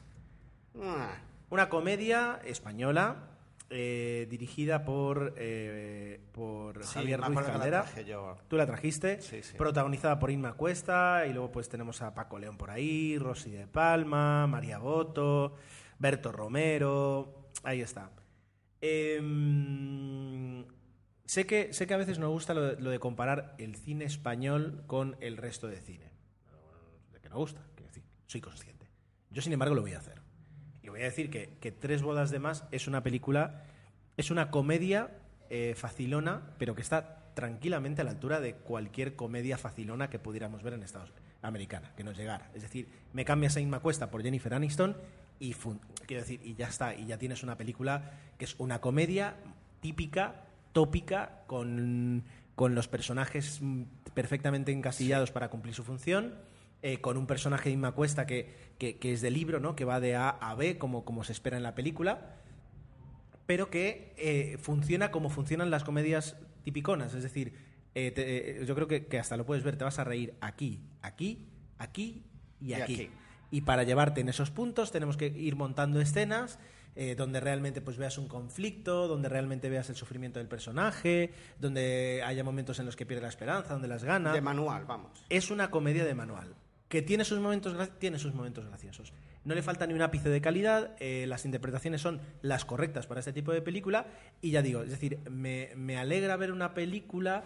Ah, 0.81 1.11
Una 1.49 1.69
comedia 1.69 2.39
española 2.45 3.25
eh, 3.71 4.25
dirigida 4.31 4.83
por, 4.85 5.33
eh, 5.37 6.19
por 6.31 6.83
sí, 6.83 6.93
Javier 6.95 7.21
Ruiz 7.21 7.35
la 7.35 7.43
Caldera. 7.45 7.85
Tú 8.47 8.55
la 8.57 8.65
trajiste, 8.65 9.21
Sí, 9.21 9.43
sí. 9.43 9.55
protagonizada 9.57 10.17
por 10.17 10.31
Inma 10.31 10.53
Cuesta, 10.53 11.25
y 11.27 11.33
luego 11.33 11.51
pues 11.51 11.69
tenemos 11.69 12.01
a 12.01 12.15
Paco 12.15 12.39
León 12.39 12.57
por 12.57 12.71
ahí, 12.71 13.17
Rosy 13.19 13.51
de 13.51 13.67
Palma, 13.67 14.47
María 14.47 14.79
Boto, 14.79 15.53
Berto 15.99 16.31
Romero, 16.31 17.49
ahí 17.63 17.81
está. 17.81 18.09
Em, 19.29 20.65
sé, 21.29 21.45
que, 21.45 21.73
sé 21.73 21.85
que 21.85 21.93
a 21.93 21.97
veces 21.97 22.17
nos 22.17 22.31
gusta 22.31 22.55
lo 22.55 22.61
de, 22.63 22.81
lo 22.81 22.99
comparar 22.99 23.53
el 23.59 23.75
cine 23.75 24.05
español 24.05 24.83
con 24.87 25.15
el 25.19 25.37
resto 25.37 25.67
de 25.67 25.79
cine. 25.79 26.11
De 27.13 27.19
que 27.19 27.29
no 27.29 27.37
gusta, 27.37 27.61
quiero 27.75 27.87
decir, 27.87 28.03
soy 28.25 28.41
consciente. 28.41 28.87
Yo, 29.29 29.43
sin 29.43 29.53
embargo, 29.53 29.75
lo 29.75 29.81
voy 29.81 29.93
a 29.93 29.99
hacer. 29.99 30.19
Y 30.81 30.89
voy 30.89 31.01
a 31.01 31.03
decir 31.03 31.29
que, 31.29 31.57
que 31.61 31.71
Tres 31.71 32.01
bodas 32.01 32.31
de 32.31 32.39
más 32.39 32.65
es 32.71 32.87
una 32.87 33.03
película 33.03 33.63
Es 34.17 34.31
una 34.31 34.49
comedia 34.49 35.11
eh, 35.51 35.75
facilona, 35.77 36.55
pero 36.57 36.73
que 36.73 36.81
está 36.81 37.31
tranquilamente 37.35 38.01
a 38.01 38.05
la 38.05 38.11
altura 38.11 38.41
de 38.41 38.55
cualquier 38.55 39.15
comedia 39.15 39.59
facilona 39.59 40.09
que 40.09 40.17
pudiéramos 40.17 40.63
ver 40.63 40.73
en 40.73 40.81
Estados 40.81 41.13
americana, 41.43 41.93
que 41.95 42.03
nos 42.03 42.17
llegara. 42.17 42.49
Es 42.55 42.63
decir, 42.63 42.89
me 43.13 43.23
cambias 43.23 43.55
a 43.55 43.59
Inma 43.59 43.79
Cuesta 43.79 44.09
por 44.09 44.23
Jennifer 44.23 44.53
Aniston 44.53 44.97
y 45.39 45.53
quiero 45.53 46.23
decir, 46.23 46.41
y 46.43 46.55
ya 46.55 46.67
está, 46.67 46.95
y 46.95 47.05
ya 47.05 47.17
tienes 47.17 47.43
una 47.43 47.55
película 47.55 48.11
que 48.37 48.45
es 48.45 48.55
una 48.57 48.81
comedia 48.81 49.35
típica, 49.79 50.48
tópica, 50.79 51.43
con, 51.45 52.23
con 52.55 52.73
los 52.73 52.87
personajes 52.87 53.59
perfectamente 54.13 54.71
encasillados 54.71 55.29
para 55.31 55.49
cumplir 55.49 55.73
su 55.75 55.83
función. 55.83 56.35
eh, 56.81 57.01
con 57.01 57.17
un 57.17 57.27
personaje 57.27 57.67
de 57.67 57.73
Inma 57.73 57.91
Cuesta 57.91 58.25
que, 58.25 58.39
que, 58.77 58.97
que 58.99 59.11
es 59.11 59.19
de 59.19 59.29
libro, 59.29 59.59
¿no? 59.59 59.75
que 59.75 59.83
va 59.83 59.99
de 59.99 60.15
A 60.15 60.29
a 60.29 60.55
B, 60.55 60.77
como, 60.77 61.03
como 61.03 61.25
se 61.25 61.33
espera 61.33 61.57
en 61.57 61.63
la 61.63 61.75
película, 61.75 62.37
pero 63.45 63.69
que 63.69 64.13
eh, 64.17 64.57
funciona 64.61 65.11
como 65.11 65.29
funcionan 65.29 65.69
las 65.71 65.83
comedias 65.83 66.37
tipiconas. 66.63 67.13
Es 67.13 67.23
decir, 67.23 67.53
eh, 67.95 68.11
te- 68.11 68.65
yo 68.65 68.75
creo 68.75 68.87
que, 68.87 69.07
que 69.07 69.19
hasta 69.19 69.35
lo 69.35 69.45
puedes 69.45 69.63
ver, 69.65 69.75
te 69.75 69.83
vas 69.83 69.99
a 69.99 70.05
reír 70.05 70.33
aquí, 70.39 70.79
aquí, 71.01 71.47
aquí 71.79 72.23
y 72.61 72.71
aquí. 72.73 72.95
Y 73.51 73.61
para 73.61 73.83
llevarte 73.83 74.21
en 74.21 74.29
esos 74.29 74.49
puntos 74.51 74.91
tenemos 74.93 75.17
que 75.17 75.27
ir 75.27 75.57
montando 75.57 75.99
escenas 75.99 76.59
eh, 77.01 77.15
donde 77.15 77.39
realmente 77.39 77.79
pues 77.79 77.95
veas 77.95 78.17
un 78.17 78.27
conflicto, 78.27 79.07
donde 79.07 79.29
realmente 79.29 79.69
veas 79.69 79.89
el 79.89 79.95
sufrimiento 79.95 80.37
del 80.39 80.49
personaje, 80.49 81.31
donde 81.57 82.21
haya 82.25 82.43
momentos 82.43 82.77
en 82.79 82.85
los 82.85 82.97
que 82.97 83.05
pierde 83.05 83.21
la 83.21 83.29
esperanza, 83.29 83.71
donde 83.71 83.87
las 83.87 84.03
gana. 84.03 84.33
De 84.33 84.41
manual, 84.41 84.83
vamos. 84.83 85.23
Es 85.29 85.49
una 85.49 85.71
comedia 85.71 86.03
de 86.03 86.13
manual. 86.13 86.55
Que 86.89 87.01
tiene 87.01 87.23
sus 87.23 87.39
momentos, 87.39 87.73
tiene 87.99 88.19
sus 88.19 88.33
momentos 88.33 88.65
graciosos. 88.65 89.13
No 89.45 89.55
le 89.55 89.61
falta 89.61 89.87
ni 89.87 89.93
un 89.93 90.01
ápice 90.01 90.27
de 90.27 90.41
calidad, 90.41 90.97
eh, 90.99 91.23
las 91.25 91.45
interpretaciones 91.45 92.01
son 92.01 92.19
las 92.41 92.65
correctas 92.65 93.07
para 93.07 93.21
este 93.21 93.31
tipo 93.31 93.53
de 93.53 93.61
película. 93.61 94.07
Y 94.41 94.51
ya 94.51 94.61
digo, 94.61 94.81
es 94.81 94.89
decir, 94.89 95.19
me, 95.29 95.69
me 95.77 95.97
alegra 95.97 96.35
ver 96.35 96.51
una 96.51 96.73
película 96.73 97.45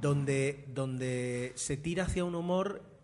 donde, 0.00 0.64
donde 0.68 1.52
se 1.56 1.76
tira 1.76 2.04
hacia 2.04 2.24
un 2.24 2.34
humor 2.34 2.95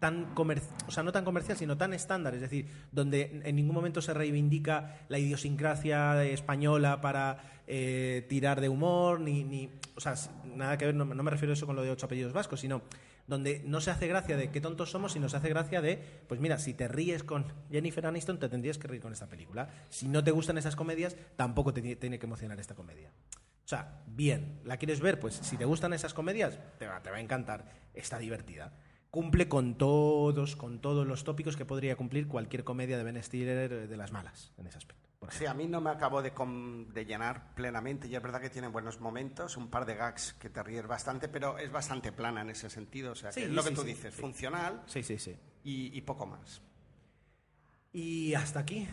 tan 0.00 0.34
o 0.36 0.90
sea, 0.90 1.02
no 1.02 1.12
tan 1.12 1.24
comercial, 1.24 1.56
sino 1.56 1.76
tan 1.76 1.92
estándar, 1.92 2.34
es 2.34 2.40
decir, 2.40 2.66
donde 2.90 3.42
en 3.44 3.54
ningún 3.54 3.74
momento 3.74 4.00
se 4.02 4.14
reivindica 4.14 4.98
la 5.08 5.18
idiosincrasia 5.18 6.24
española 6.24 7.00
para 7.00 7.62
eh, 7.66 8.26
tirar 8.28 8.60
de 8.60 8.68
humor, 8.68 9.20
ni, 9.20 9.44
ni, 9.44 9.70
o 9.94 10.00
sea, 10.00 10.14
nada 10.56 10.76
que 10.78 10.86
ver, 10.86 10.94
no, 10.94 11.04
no 11.04 11.22
me 11.22 11.30
refiero 11.30 11.52
a 11.52 11.54
eso 11.54 11.66
con 11.66 11.76
lo 11.76 11.82
de 11.82 11.90
ocho 11.90 12.06
apellidos 12.06 12.32
vascos, 12.32 12.60
sino 12.60 12.82
donde 13.26 13.62
no 13.64 13.80
se 13.80 13.90
hace 13.92 14.08
gracia 14.08 14.36
de 14.36 14.50
qué 14.50 14.60
tontos 14.60 14.90
somos, 14.90 15.12
sino 15.12 15.28
se 15.28 15.36
hace 15.36 15.48
gracia 15.50 15.80
de, 15.80 16.02
pues 16.26 16.40
mira, 16.40 16.58
si 16.58 16.74
te 16.74 16.88
ríes 16.88 17.22
con 17.22 17.44
Jennifer 17.70 18.04
Aniston, 18.06 18.38
te 18.40 18.48
tendrías 18.48 18.78
que 18.78 18.88
reír 18.88 19.02
con 19.02 19.12
esta 19.12 19.28
película. 19.28 19.68
Si 19.90 20.08
no 20.08 20.24
te 20.24 20.32
gustan 20.32 20.58
esas 20.58 20.74
comedias, 20.74 21.16
tampoco 21.36 21.72
te 21.72 21.80
ti- 21.82 21.94
tiene 21.94 22.18
que 22.18 22.26
emocionar 22.26 22.58
esta 22.58 22.74
comedia. 22.74 23.12
O 23.64 23.68
sea, 23.70 24.00
bien, 24.06 24.58
¿la 24.64 24.78
quieres 24.78 24.98
ver? 25.00 25.20
Pues 25.20 25.34
si 25.34 25.56
te 25.56 25.64
gustan 25.64 25.92
esas 25.92 26.12
comedias, 26.12 26.58
te 26.80 26.88
va, 26.88 27.00
te 27.02 27.10
va 27.10 27.18
a 27.18 27.20
encantar. 27.20 27.66
Está 27.94 28.18
divertida. 28.18 28.72
Cumple 29.10 29.48
con 29.48 29.76
todos, 29.76 30.56
con 30.56 30.80
todos 30.80 31.06
los 31.06 31.24
tópicos 31.24 31.56
que 31.56 31.64
podría 31.64 31.96
cumplir 31.96 32.28
cualquier 32.28 32.64
comedia 32.64 32.96
de 32.96 33.04
Ben 33.04 33.22
Stiller 33.22 33.88
de 33.88 33.96
las 33.96 34.12
malas, 34.12 34.52
en 34.56 34.66
ese 34.66 34.78
aspecto. 34.78 35.10
Sí, 35.28 35.44
a 35.46 35.52
mí 35.52 35.66
no 35.66 35.80
me 35.80 35.90
acabó 35.90 36.22
de, 36.22 36.32
llenar 37.04 37.54
plenamente 37.54 38.08
y 38.08 38.16
es 38.16 38.22
verdad 38.22 38.40
que 38.40 38.48
tiene 38.48 38.68
buenos 38.68 39.00
momentos, 39.00 39.56
un 39.58 39.68
par 39.68 39.84
de 39.84 39.94
gags 39.94 40.32
que 40.34 40.48
te 40.48 40.62
ríes 40.62 40.86
bastante, 40.86 41.28
pero 41.28 41.58
es 41.58 41.70
bastante 41.70 42.10
plana 42.10 42.40
en 42.40 42.50
ese 42.50 42.70
sentido. 42.70 43.12
O 43.12 43.14
sea, 43.14 43.30
que 43.30 43.34
Sí, 43.34 43.42
es 43.42 43.50
lo 43.50 43.62
que 43.62 43.70
tú 43.72 43.82
sí, 43.82 43.88
dices, 43.88 44.14
funcional 44.14 44.82
Sí, 44.86 45.02
sí, 45.02 45.18
sí. 45.18 45.36
y, 45.62 45.96
y 45.96 46.00
poco 46.00 46.26
más. 46.26 46.62
Y 47.92 48.32
hasta 48.34 48.60
aquí. 48.60 48.88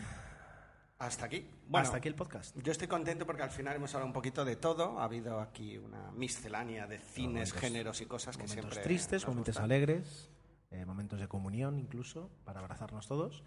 Hasta 0.98 1.26
aquí. 1.26 1.48
Bueno, 1.68 1.84
hasta 1.84 1.98
aquí 1.98 2.08
el 2.08 2.14
podcast. 2.16 2.56
Yo 2.60 2.72
estoy 2.72 2.88
contento 2.88 3.24
porque 3.24 3.42
al 3.42 3.50
final 3.50 3.76
hemos 3.76 3.94
hablado 3.94 4.06
un 4.08 4.12
poquito 4.12 4.44
de 4.44 4.56
todo. 4.56 4.98
Ha 4.98 5.04
habido 5.04 5.40
aquí 5.40 5.78
una 5.78 6.10
miscelánea 6.10 6.86
de 6.88 6.98
cines, 6.98 7.50
Momentos- 7.50 7.60
géneros 7.60 8.00
y 8.00 8.06
cosas 8.06 8.36
que 8.36 8.42
Momentos 8.42 8.64
siempre. 8.74 8.82
tristes, 8.82 9.22
nos 9.22 9.28
momentos 9.28 9.54
gustan. 9.54 9.64
alegres, 9.64 10.28
eh, 10.72 10.84
momentos 10.84 11.20
de 11.20 11.28
comunión 11.28 11.78
incluso, 11.78 12.30
para 12.44 12.58
abrazarnos 12.60 13.06
todos. 13.06 13.44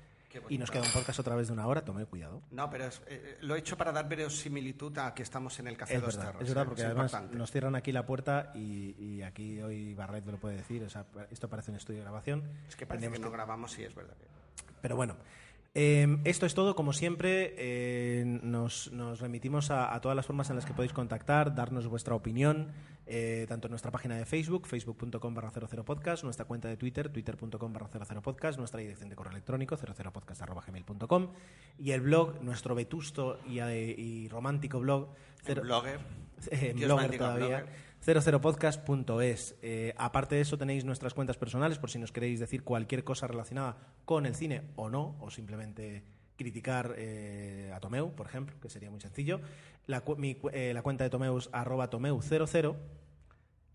Y 0.47 0.58
nos 0.58 0.72
queda 0.72 0.84
un 0.84 0.91
podcast 0.93 1.20
otra 1.20 1.36
vez 1.36 1.47
de 1.47 1.54
una 1.54 1.68
hora, 1.68 1.84
tome 1.84 2.06
cuidado. 2.06 2.41
No, 2.52 2.70
pero 2.70 2.86
es- 2.86 3.02
eh, 3.08 3.38
lo 3.41 3.54
he 3.54 3.60
hecho 3.60 3.76
para 3.76 3.91
dar 3.91 4.08
verosimilitud 4.08 4.97
a 4.97 5.14
que 5.14 5.24
estamos 5.24 5.60
en 5.60 5.68
el 5.68 5.76
Café 5.76 5.95
Es 5.95 6.02
Dos 6.02 6.16
verdad, 6.16 6.32
Terros, 6.32 6.41
es 6.43 6.47
verdad, 6.47 6.64
¿eh? 6.64 6.66
porque 6.68 6.82
Es 6.84 6.86
además 6.88 7.12
importante. 7.12 7.38
nos 7.38 7.52
cierran 7.52 7.76
aquí 7.76 7.91
la 7.91 8.06
puerta 8.06 8.52
y, 8.56 8.95
y 8.97 9.22
aquí 9.24 9.62
hoy 9.62 9.93
Barret 9.93 10.24
me 10.26 10.32
lo 10.32 10.38
puede 10.38 10.56
decir. 10.56 10.86
O 10.86 10.89
sea, 10.89 11.06
esto 11.30 11.49
parece 11.49 11.72
un 11.72 11.76
estudio 11.78 11.97
de 11.99 12.04
grabación. 12.06 12.49
Es 12.70 12.78
que 12.78 12.86
parece 12.86 13.08
Tenemos 13.08 13.20
que 13.20 13.26
no 13.26 13.32
grabamos 13.32 13.78
y 13.78 13.84
es 13.84 13.93
verdad. 13.93 14.16
que- 14.16 14.28
Pero 14.82 14.95
bueno, 14.95 15.18
eh, 15.74 16.17
esto 16.26 16.45
es 16.45 16.53
todo. 16.53 16.76
Como 16.76 16.93
siempre, 16.93 17.53
eh, 17.57 18.24
nos, 18.26 18.91
nos 18.91 19.19
remitimos 19.19 19.72
a, 19.72 19.93
a 19.93 20.01
todas 20.01 20.15
las 20.15 20.26
formas 20.26 20.49
en 20.49 20.55
las 20.57 20.65
que 20.65 20.74
podéis 20.74 20.93
contactar, 20.93 21.55
darnos 21.55 21.88
vuestra 21.88 22.13
opinión, 22.15 22.72
eh, 23.05 23.45
tanto 23.49 23.67
en 23.67 23.72
nuestra 23.72 23.91
página 23.91 24.15
de 24.17 24.26
Facebook, 24.26 24.67
facebook.com 24.67 25.34
barra 25.34 25.51
00podcast, 25.51 26.24
nuestra 26.24 26.45
cuenta 26.45 26.67
de 26.67 26.78
Twitter, 26.78 27.09
twitter.com 27.09 27.74
barra 27.74 27.88
00podcast, 27.89 28.57
nuestra 28.59 28.80
dirección 28.82 29.09
de 29.09 29.15
correo 29.15 29.32
electrónico, 29.32 29.76
00podcast.gmail.com 29.78 31.28
y 31.78 31.91
el 31.91 32.01
blog, 32.01 32.41
nuestro 32.43 32.76
vetusto 32.76 33.39
y, 33.47 33.59
eh, 33.59 33.95
y 33.97 34.28
romántico 34.30 34.80
blog, 34.80 35.09
cero- 35.43 35.61
blogger. 35.63 35.99
eh, 36.51 36.74
blogger 36.76 37.17
todavía. 37.17 37.47
blogger. 37.47 37.91
00podcast.es. 38.02 39.56
Eh, 39.62 39.93
aparte 39.97 40.36
de 40.36 40.41
eso, 40.41 40.58
tenéis 40.58 40.86
nuestras 40.86 41.14
cuentas 41.14 41.38
personales 41.38 41.78
por 41.78 41.91
si 41.91 41.99
nos 41.99 42.12
queréis 42.12 42.39
decir 42.39 42.64
cualquier 42.64 43.04
cosa 43.04 43.28
relacionada 43.28 43.78
con 44.06 44.26
el 44.26 44.36
cine 44.36 44.64
o 44.76 44.89
no, 44.89 45.16
o 45.20 45.30
simplemente 45.30 46.04
criticar 46.36 46.95
eh, 46.97 47.72
a 47.74 47.80
Tomeu, 47.80 48.14
por 48.16 48.26
ejemplo, 48.26 48.56
que 48.60 48.70
sería 48.70 48.89
muy 48.89 48.99
sencillo. 48.99 49.41
La, 49.86 50.04
mi 50.18 50.38
eh, 50.52 50.74
la 50.74 50.82
cuenta 50.82 51.04
de 51.04 51.10
Tomeu 51.12 51.38
es 51.38 51.49
arroba 51.52 51.89
Tomeu00. 51.89 52.76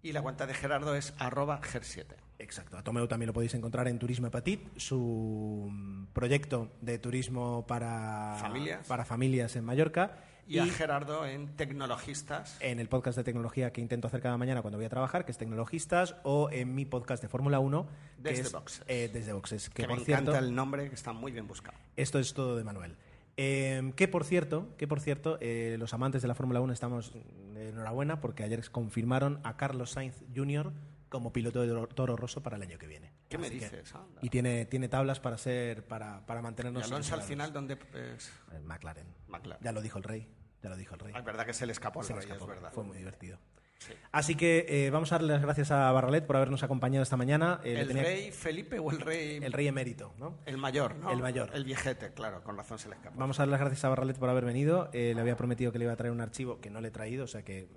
Y 0.03 0.13
la 0.13 0.23
cuenta 0.23 0.47
de 0.47 0.55
Gerardo 0.55 0.95
es 0.95 1.15
arroba 1.19 1.61
ger7. 1.61 2.07
Exacto. 2.39 2.77
A 2.77 2.83
Tomeu 2.83 3.07
también 3.07 3.29
lo 3.29 3.33
podéis 3.33 3.55
encontrar 3.55 3.89
en 3.89 3.99
Turismo 3.99 4.31
Petit, 4.31 4.61
su 4.77 5.69
mm, 5.71 6.07
proyecto 6.13 6.73
de 6.81 6.99
turismo 6.99 7.67
para 7.67 8.37
Familias. 8.41 8.87
para 8.87 9.05
familias 9.05 9.57
en 9.57 9.65
Mallorca. 9.65 10.19
Y, 10.49 10.59
a 10.59 10.67
Gerardo 10.67 11.27
en 11.27 11.49
Tecnologistas. 11.57 12.57
en 12.61 12.79
el 12.81 12.89
podcast 12.89 13.17
de 13.19 13.25
tecnología 13.25 13.73
que 13.73 13.81
intento 13.81 14.07
hacer 14.09 14.21
cada 14.21 14.37
mañana 14.39 14.63
cuando 14.63 14.79
voy 14.79 14.87
a 14.87 14.89
trabajar, 14.89 15.25
que 15.25 15.33
es 15.33 15.39
Tecnologistas, 15.39 16.17
o 16.23 16.49
en 16.53 16.75
mi 16.75 16.85
podcast 16.85 17.23
de 17.23 17.29
Fórmula 17.29 17.59
1, 17.59 17.87
que 18.23 18.23
Desde 18.31 18.43
es, 18.43 18.53
Boxes. 18.53 18.85
eh, 18.87 19.11
desde 19.13 19.33
Boxes. 19.33 19.69
Que, 19.71 19.83
que, 19.83 19.89
por 19.89 19.99
me 19.99 20.05
cierto, 20.05 20.31
encanta 20.31 20.39
el 20.47 20.55
nombre, 20.55 20.89
que 20.89 20.95
está 20.95 21.13
muy 21.13 21.33
bien 21.33 21.47
buscado. 21.49 21.77
esto 21.97 22.19
es 22.19 22.33
todo 22.35 22.57
de 22.57 22.65
Manuel. 22.65 22.97
Eh, 23.39 23.93
que 23.97 24.09
por 24.09 24.25
cierto, 24.25 24.69
que 24.79 24.87
por 24.89 25.01
cierto, 25.01 25.37
eh, 25.41 25.77
los 25.79 25.93
amantes 25.93 26.23
de 26.23 26.29
la 26.29 26.35
Fórmula 26.35 26.61
1 26.61 26.73
estamos 26.73 27.13
enhorabuena 27.55 28.21
porque 28.21 28.43
ayer 28.45 28.71
confirmaron 28.71 29.41
a 29.45 29.57
Carlos 29.57 29.91
Sainz 29.91 30.15
Jr. 30.35 30.73
como 31.11 31.33
piloto 31.33 31.61
de 31.61 31.69
Toro- 31.69 31.87
Toro 31.89 32.17
Rosso 32.17 32.43
para 32.43 32.57
el 32.57 32.63
año 32.63 32.79
que 32.79 32.87
viene. 32.87 33.11
¿Qué 33.29 33.39
me 33.39 33.51
dices? 33.51 33.95
Anda. 33.95 34.21
y 34.23 34.29
tiene, 34.31 34.67
tiene 34.67 34.89
tablas 34.89 35.19
para 35.21 35.37
ser 35.39 35.85
para, 35.87 36.25
para 36.27 36.41
Y 36.41 36.43
mantenernos 36.43 36.85
Alonso 36.85 37.15
al 37.15 37.23
final, 37.23 37.53
¿dónde 37.53 37.75
es? 37.95 38.31
Eh, 38.53 38.61
McLaren. 38.65 39.07
McLaren. 39.29 39.63
Ya 39.65 39.73
lo 39.73 39.81
dijo 39.83 39.99
el 39.99 40.05
rey. 40.05 40.29
Ya 40.63 40.71
lo 40.71 40.77
dijo 40.77 40.95
el 40.95 41.01
rey. 41.01 41.13
Ah, 41.15 41.19
Es 41.21 41.25
verdad 41.25 41.45
que 41.47 41.53
se 41.53 41.67
le 41.67 41.73
escapó 41.73 42.01
el 42.01 42.07
Se 42.07 42.15
le 42.15 42.21
rey, 42.21 42.29
escapó. 42.31 42.45
es 42.45 42.57
verdad. 42.57 42.73
Fue 42.73 42.85
muy 42.85 42.97
divertido. 42.99 43.39
Sí. 43.79 43.93
Así 44.11 44.35
que 44.35 44.65
eh, 44.69 44.91
vamos 44.91 45.13
a 45.13 45.17
darle 45.17 45.35
las 45.35 45.43
gracias 45.43 45.71
a 45.71 45.93
Barralet 45.93 46.25
por 46.27 46.37
habernos 46.37 46.63
acompañado 46.63 47.03
esta 47.03 47.17
mañana. 47.17 47.61
Eh, 47.63 47.77
¿El 47.81 47.89
tenía- 47.89 48.03
rey 48.03 48.33
Felipe 48.33 48.79
o 48.79 48.91
el 48.91 49.01
rey...? 49.01 49.37
el 49.43 49.53
rey 49.53 49.69
emérito, 49.69 50.13
¿no? 50.19 50.39
El 50.47 50.57
mayor, 50.57 50.97
¿no? 50.97 51.11
El 51.13 51.21
mayor. 51.21 51.51
El 51.55 51.65
viejete, 51.65 52.13
claro, 52.15 52.43
con 52.43 52.57
razón 52.57 52.79
se 52.79 52.89
le 52.89 52.97
escapó. 52.97 53.19
Vamos 53.19 53.39
a 53.39 53.43
dar 53.43 53.49
las 53.49 53.61
gracias 53.61 53.85
a 53.85 53.89
Barralet 53.91 54.19
por 54.19 54.29
haber 54.31 54.45
venido. 54.47 54.89
Eh, 54.93 55.13
le 55.15 55.21
había 55.21 55.37
prometido 55.37 55.71
que 55.73 55.79
le 55.79 55.85
iba 55.85 55.93
a 55.93 55.97
traer 55.97 56.11
un 56.13 56.21
archivo 56.23 56.59
que 56.61 56.71
no 56.71 56.81
le 56.81 56.89
he 56.89 56.91
traído, 56.91 57.25
o 57.25 57.29
sea 57.29 57.43
que... 57.43 57.69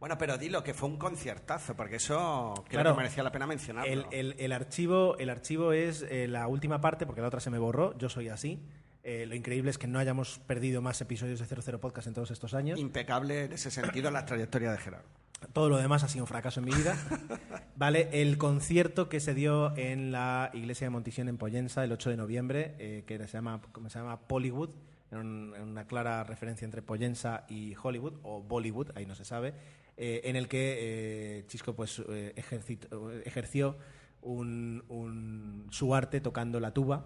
Bueno, 0.00 0.16
pero 0.18 0.38
dilo 0.38 0.64
que 0.64 0.74
fue 0.74 0.88
un 0.88 0.96
conciertazo, 0.96 1.76
porque 1.76 1.96
eso 1.96 2.54
creo 2.68 2.80
Claro. 2.80 2.92
que 2.92 3.02
merecía 3.02 3.22
la 3.22 3.30
pena 3.32 3.46
mencionarlo. 3.46 3.92
el, 3.92 4.06
el- 4.10 4.34
el 4.38 4.52
archivo, 4.52 5.16
el 5.18 5.28
archivo 5.30 5.72
es 5.72 6.04
la 6.10 6.48
última 6.48 6.80
parte, 6.80 7.04
porque 7.06 7.20
la 7.20 7.28
otra 7.28 7.40
se 7.40 7.50
me 7.50 7.58
borró. 7.58 7.96
Yo 7.98 8.08
soy 8.08 8.28
así. 8.28 8.60
Eh, 9.06 9.26
lo 9.26 9.34
increíble 9.34 9.70
es 9.70 9.76
que 9.76 9.86
no 9.86 9.98
hayamos 9.98 10.38
perdido 10.46 10.80
más 10.80 10.98
episodios 11.02 11.38
de 11.38 11.44
00 11.44 11.78
Podcast 11.78 12.06
en 12.08 12.14
todos 12.14 12.30
estos 12.30 12.54
años. 12.54 12.78
Impecable 12.80 13.44
en 13.44 13.52
ese 13.52 13.70
sentido 13.70 14.10
la 14.10 14.24
trayectoria 14.24 14.72
de 14.72 14.78
Gerardo. 14.78 15.06
Todo 15.52 15.68
lo 15.68 15.76
demás 15.76 16.02
ha 16.02 16.08
sido 16.08 16.24
un 16.24 16.28
fracaso 16.28 16.60
en 16.60 16.66
mi 16.66 16.72
vida. 16.72 16.96
Vale, 17.76 18.08
el 18.22 18.38
concierto 18.38 19.08
que 19.08 19.20
se 19.20 19.34
dio 19.34 19.76
en 19.76 20.10
la 20.10 20.50
iglesia 20.54 20.86
de 20.86 20.90
Montisión 20.90 21.28
en 21.28 21.36
Pollensa 21.36 21.84
el 21.84 21.92
8 21.92 22.10
de 22.10 22.16
noviembre, 22.16 22.74
eh, 22.78 23.04
que 23.06 23.18
se 23.18 23.26
llama, 23.36 23.60
¿cómo 23.72 23.90
se 23.90 23.98
llama 23.98 24.20
Pollywood, 24.26 24.70
en 25.10 25.18
un- 25.18 25.54
en 25.54 25.62
una 25.62 25.86
clara 25.86 26.24
referencia 26.24 26.64
entre 26.64 26.82
Pollensa 26.82 27.44
y 27.48 27.74
Hollywood, 27.80 28.14
o 28.22 28.42
Bollywood, 28.42 28.90
ahí 28.96 29.06
no 29.06 29.14
se 29.14 29.24
sabe, 29.24 29.54
eh, 29.96 30.22
en 30.24 30.36
el 30.36 30.48
que 30.48 31.38
eh, 31.40 31.44
Chisco 31.46 31.74
pues, 31.74 32.02
eh, 32.08 32.32
ejercit- 32.36 32.88
ejerció 33.24 33.76
un- 34.22 34.82
un- 34.88 35.66
su 35.70 35.94
arte 35.94 36.20
tocando 36.20 36.58
la 36.58 36.72
tuba. 36.72 37.04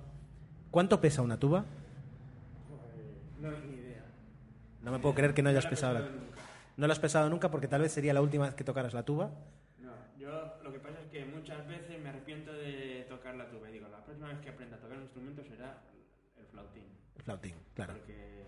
¿Cuánto 0.71 1.01
pesa 1.01 1.23
una 1.23 1.39
tuba? 1.39 1.65
No, 3.41 3.51
ni 3.51 3.75
idea. 3.75 4.05
No 4.83 4.93
me 4.93 4.99
puedo 5.01 5.15
creer 5.17 5.35
que 5.35 5.43
no 5.43 5.51
hayas 5.51 5.67
pesado 5.67 5.95
la 5.99 6.09
No 6.79 6.87
la 6.87 6.93
has 6.95 6.99
pesado 7.01 7.29
nunca 7.29 7.51
porque 7.51 7.69
tal 7.69 7.83
vez 7.83 7.93
sería 7.93 8.15
la 8.15 8.23
última 8.23 8.47
vez 8.47 8.55
que 8.55 8.65
tocaras 8.65 8.95
la 8.95 9.03
tuba. 9.03 9.31
No, 9.79 9.91
yo 10.19 10.55
lo 10.63 10.73
que 10.73 10.79
pasa 10.79 11.01
es 11.05 11.11
que 11.11 11.25
muchas 11.27 11.67
veces 11.69 12.01
me 12.01 12.09
arrepiento 12.09 12.53
de 12.53 13.05
tocar 13.09 13.35
la 13.35 13.49
tuba 13.51 13.69
y 13.69 13.73
digo, 13.73 13.89
la 13.89 14.03
próxima 14.05 14.29
vez 14.29 14.39
que 14.39 14.49
aprenda 14.51 14.77
a 14.77 14.81
tocar 14.81 14.97
un 14.97 15.03
instrumento 15.03 15.43
será 15.45 15.83
el 16.39 16.47
flautín. 16.47 16.85
El 17.17 17.23
flautín, 17.23 17.55
claro. 17.75 17.93
Porque 17.95 18.47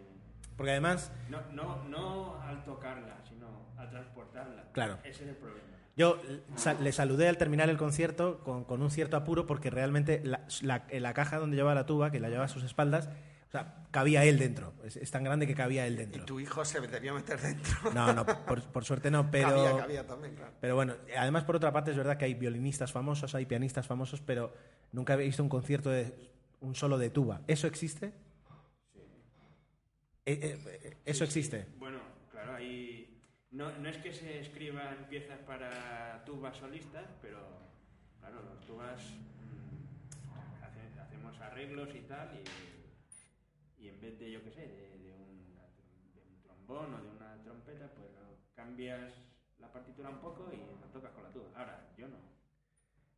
Porque 0.57 0.71
además, 0.71 1.11
No, 1.29 1.41
no, 1.53 1.85
no 1.89 2.41
al 2.43 2.63
tocarla, 2.65 3.17
sino 3.29 3.49
al 3.77 3.91
transportarla. 3.91 4.65
Claro. 4.73 4.99
Ese 5.03 5.25
es 5.25 5.29
el 5.31 5.37
problema. 5.37 5.67
yo 5.97 6.19
sa- 6.55 6.75
le 6.75 6.93
saludé 6.93 7.29
al 7.29 7.37
terminar 7.37 7.69
el 7.69 7.77
concierto 7.79 8.39
con, 8.45 8.63
con 8.65 8.81
un 8.81 8.91
cierto 8.93 9.17
apuro 9.17 9.47
porque 9.47 9.71
realmente 9.71 10.21
la, 10.25 10.47
la- 10.63 10.87
en 10.89 11.03
la 11.03 11.15
caja 11.15 11.39
donde 11.39 11.57
llevaba 11.57 11.75
la 11.75 11.85
tuba, 11.87 12.11
que 12.13 12.21
la 12.21 12.29
llevaba 12.29 12.45
a 12.45 12.49
sus 12.49 12.63
espaldas, 12.63 13.11
o 13.51 13.53
sea, 13.53 13.85
cabía 13.91 14.25
él 14.25 14.39
dentro. 14.39 14.73
Es, 14.85 14.97
es 14.97 15.11
tan 15.11 15.25
grande 15.25 15.45
que 15.47 15.57
cabía 15.57 15.85
él 15.87 15.95
Y 15.95 15.97
dentro. 15.97 16.25
tu 16.25 16.39
hijo 16.39 16.65
se 16.65 16.81
debió 16.81 17.13
meter 17.15 17.41
dentro. 17.41 17.91
No, 17.93 18.13
no, 18.13 18.25
por, 18.25 18.63
por 18.63 18.85
suerte 18.85 19.11
no, 19.11 19.29
pero... 19.33 19.49
Cabía, 19.49 19.77
cabía 19.79 20.07
también, 20.07 20.35
claro. 20.37 20.53
Pero 20.61 20.75
bueno, 20.77 20.95
además 21.19 21.43
por 21.45 21.57
otra 21.57 21.73
parte 21.73 21.91
es 21.91 21.97
verdad 21.97 22.17
que 22.17 22.27
hay 22.27 22.35
violinistas 22.35 22.93
famosos, 22.93 23.35
hay 23.35 23.47
pianistas 23.47 23.87
famosos, 23.89 24.21
pero 24.21 24.55
nunca 24.93 25.15
he 25.15 25.17
visto 25.17 25.43
un 25.43 25.49
concierto 25.49 25.91
de 25.91 26.31
un 26.61 26.77
solo 26.77 26.97
de 26.97 27.11
tuba. 27.11 27.41
¿Eso 27.49 27.67
existe? 27.67 28.13
Eh, 30.27 30.39
eh, 30.43 30.79
eh, 30.85 30.97
¿Eso 31.05 31.25
existe? 31.25 31.67
Bueno, 31.79 31.99
claro, 32.31 32.55
ahí. 32.55 33.21
No, 33.51 33.77
no 33.79 33.89
es 33.89 33.97
que 33.97 34.13
se 34.13 34.39
escriban 34.39 35.07
piezas 35.09 35.41
para 35.41 36.23
tubas 36.25 36.57
solistas, 36.57 37.05
pero 37.21 37.39
claro, 38.21 38.43
los 38.43 38.65
tubas 38.65 39.01
mm, 39.03 40.63
hace- 40.65 41.01
hacemos 41.01 41.41
arreglos 41.41 41.89
y 41.97 42.01
tal, 42.03 42.29
y, 42.37 42.45
y 43.81 43.89
en 43.89 44.01
vez 44.01 44.19
de, 44.19 44.31
yo 44.31 44.43
qué 44.45 44.51
sé, 44.51 44.61
de, 44.61 44.99
de 44.99 45.13
un, 45.13 45.55
de 46.15 46.21
un 46.21 46.43
trombón 46.43 46.95
o 46.95 47.03
de 47.03 47.09
una 47.09 47.37
trompeta, 47.43 47.89
pues 47.97 48.09
lo 48.13 48.37
cambias 48.55 49.13
la 49.59 49.73
partitura 49.73 50.09
un 50.11 50.19
poco 50.19 50.49
y 50.53 50.57
lo 50.57 50.87
tocas 50.93 51.11
con 51.13 51.23
la 51.25 51.31
tuba. 51.31 51.47
Ahora, 51.57 51.89
yo 51.97 52.09
no. 52.09 52.17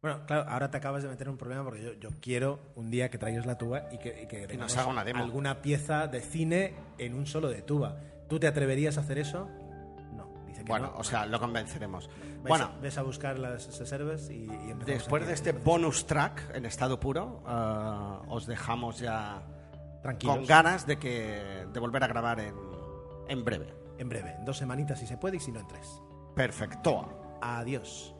Bueno, 0.01 0.27
claro, 0.27 0.49
ahora 0.51 0.69
te 0.71 0.77
acabas 0.79 1.03
de 1.05 1.09
meter 1.09 1.29
en 1.29 1.33
un 1.33 1.39
problema 1.39 1.63
porque 1.65 1.83
yo, 1.83 1.93
yo 1.95 2.11
quiero 2.21 2.59
un 2.75 2.91
día 2.91 3.09
que 3.09 3.19
traigas 3.19 3.47
la 3.47 3.57
tuba 3.57 3.87
y 3.93 3.99
que, 3.99 4.23
y 4.23 4.27
que 4.27 4.47
tengamos 4.49 4.77
haga 4.77 4.89
una 4.89 5.05
demo. 5.05 5.23
alguna 5.23 5.63
pieza 5.63 6.09
de 6.09 6.21
cine 6.21 6.75
en 6.99 7.15
un 7.15 7.27
solo 7.27 7.49
de 7.49 7.63
tuba. 7.63 8.01
¿Tú 8.29 8.41
te 8.41 8.49
atreverías 8.49 8.99
a 8.99 9.03
hacer 9.03 9.19
eso? 9.19 9.49
No, 10.13 10.45
dice 10.47 10.65
que 10.65 10.73
Bueno, 10.73 10.89
no. 10.93 10.99
o 10.99 11.05
sea, 11.05 11.25
lo 11.27 11.39
convenceremos. 11.39 12.09
Ves, 12.09 12.43
Bueno, 12.49 12.73
ves 12.81 12.99
a 12.99 13.03
buscar 13.03 13.39
las 13.39 13.79
reservas 13.79 14.29
y, 14.29 14.45
y 14.47 14.49
empezamos 14.49 14.87
después 14.87 15.23
aquí. 15.23 15.29
de 15.29 15.35
este 15.35 15.53
bonus 15.53 16.05
track 16.07 16.51
en 16.57 16.65
estado 16.67 16.99
puro, 16.99 17.45
eh, 17.47 18.27
os 18.29 18.47
dejamos 18.47 18.99
ya 18.99 19.41
Tranquilos. 20.03 20.37
con 20.37 20.47
ganas 20.47 20.87
de 20.87 20.99
que 20.99 21.67
de 21.73 21.81
volver 21.81 22.05
a 22.05 22.09
grabar 22.09 22.41
en, 22.41 22.55
en 23.29 23.45
breve. 23.45 23.75
En 23.99 24.09
breve, 24.09 24.35
en 24.37 24.45
dos 24.45 24.59
semanitas 24.59 24.99
si 24.99 25.07
se 25.07 25.17
puede 25.17 25.37
y 25.37 25.41
si 25.41 25.53
no 25.53 25.61
en 25.61 25.69
tres. 25.69 26.03
Perfecto. 26.35 27.39
Adiós. 27.41 28.12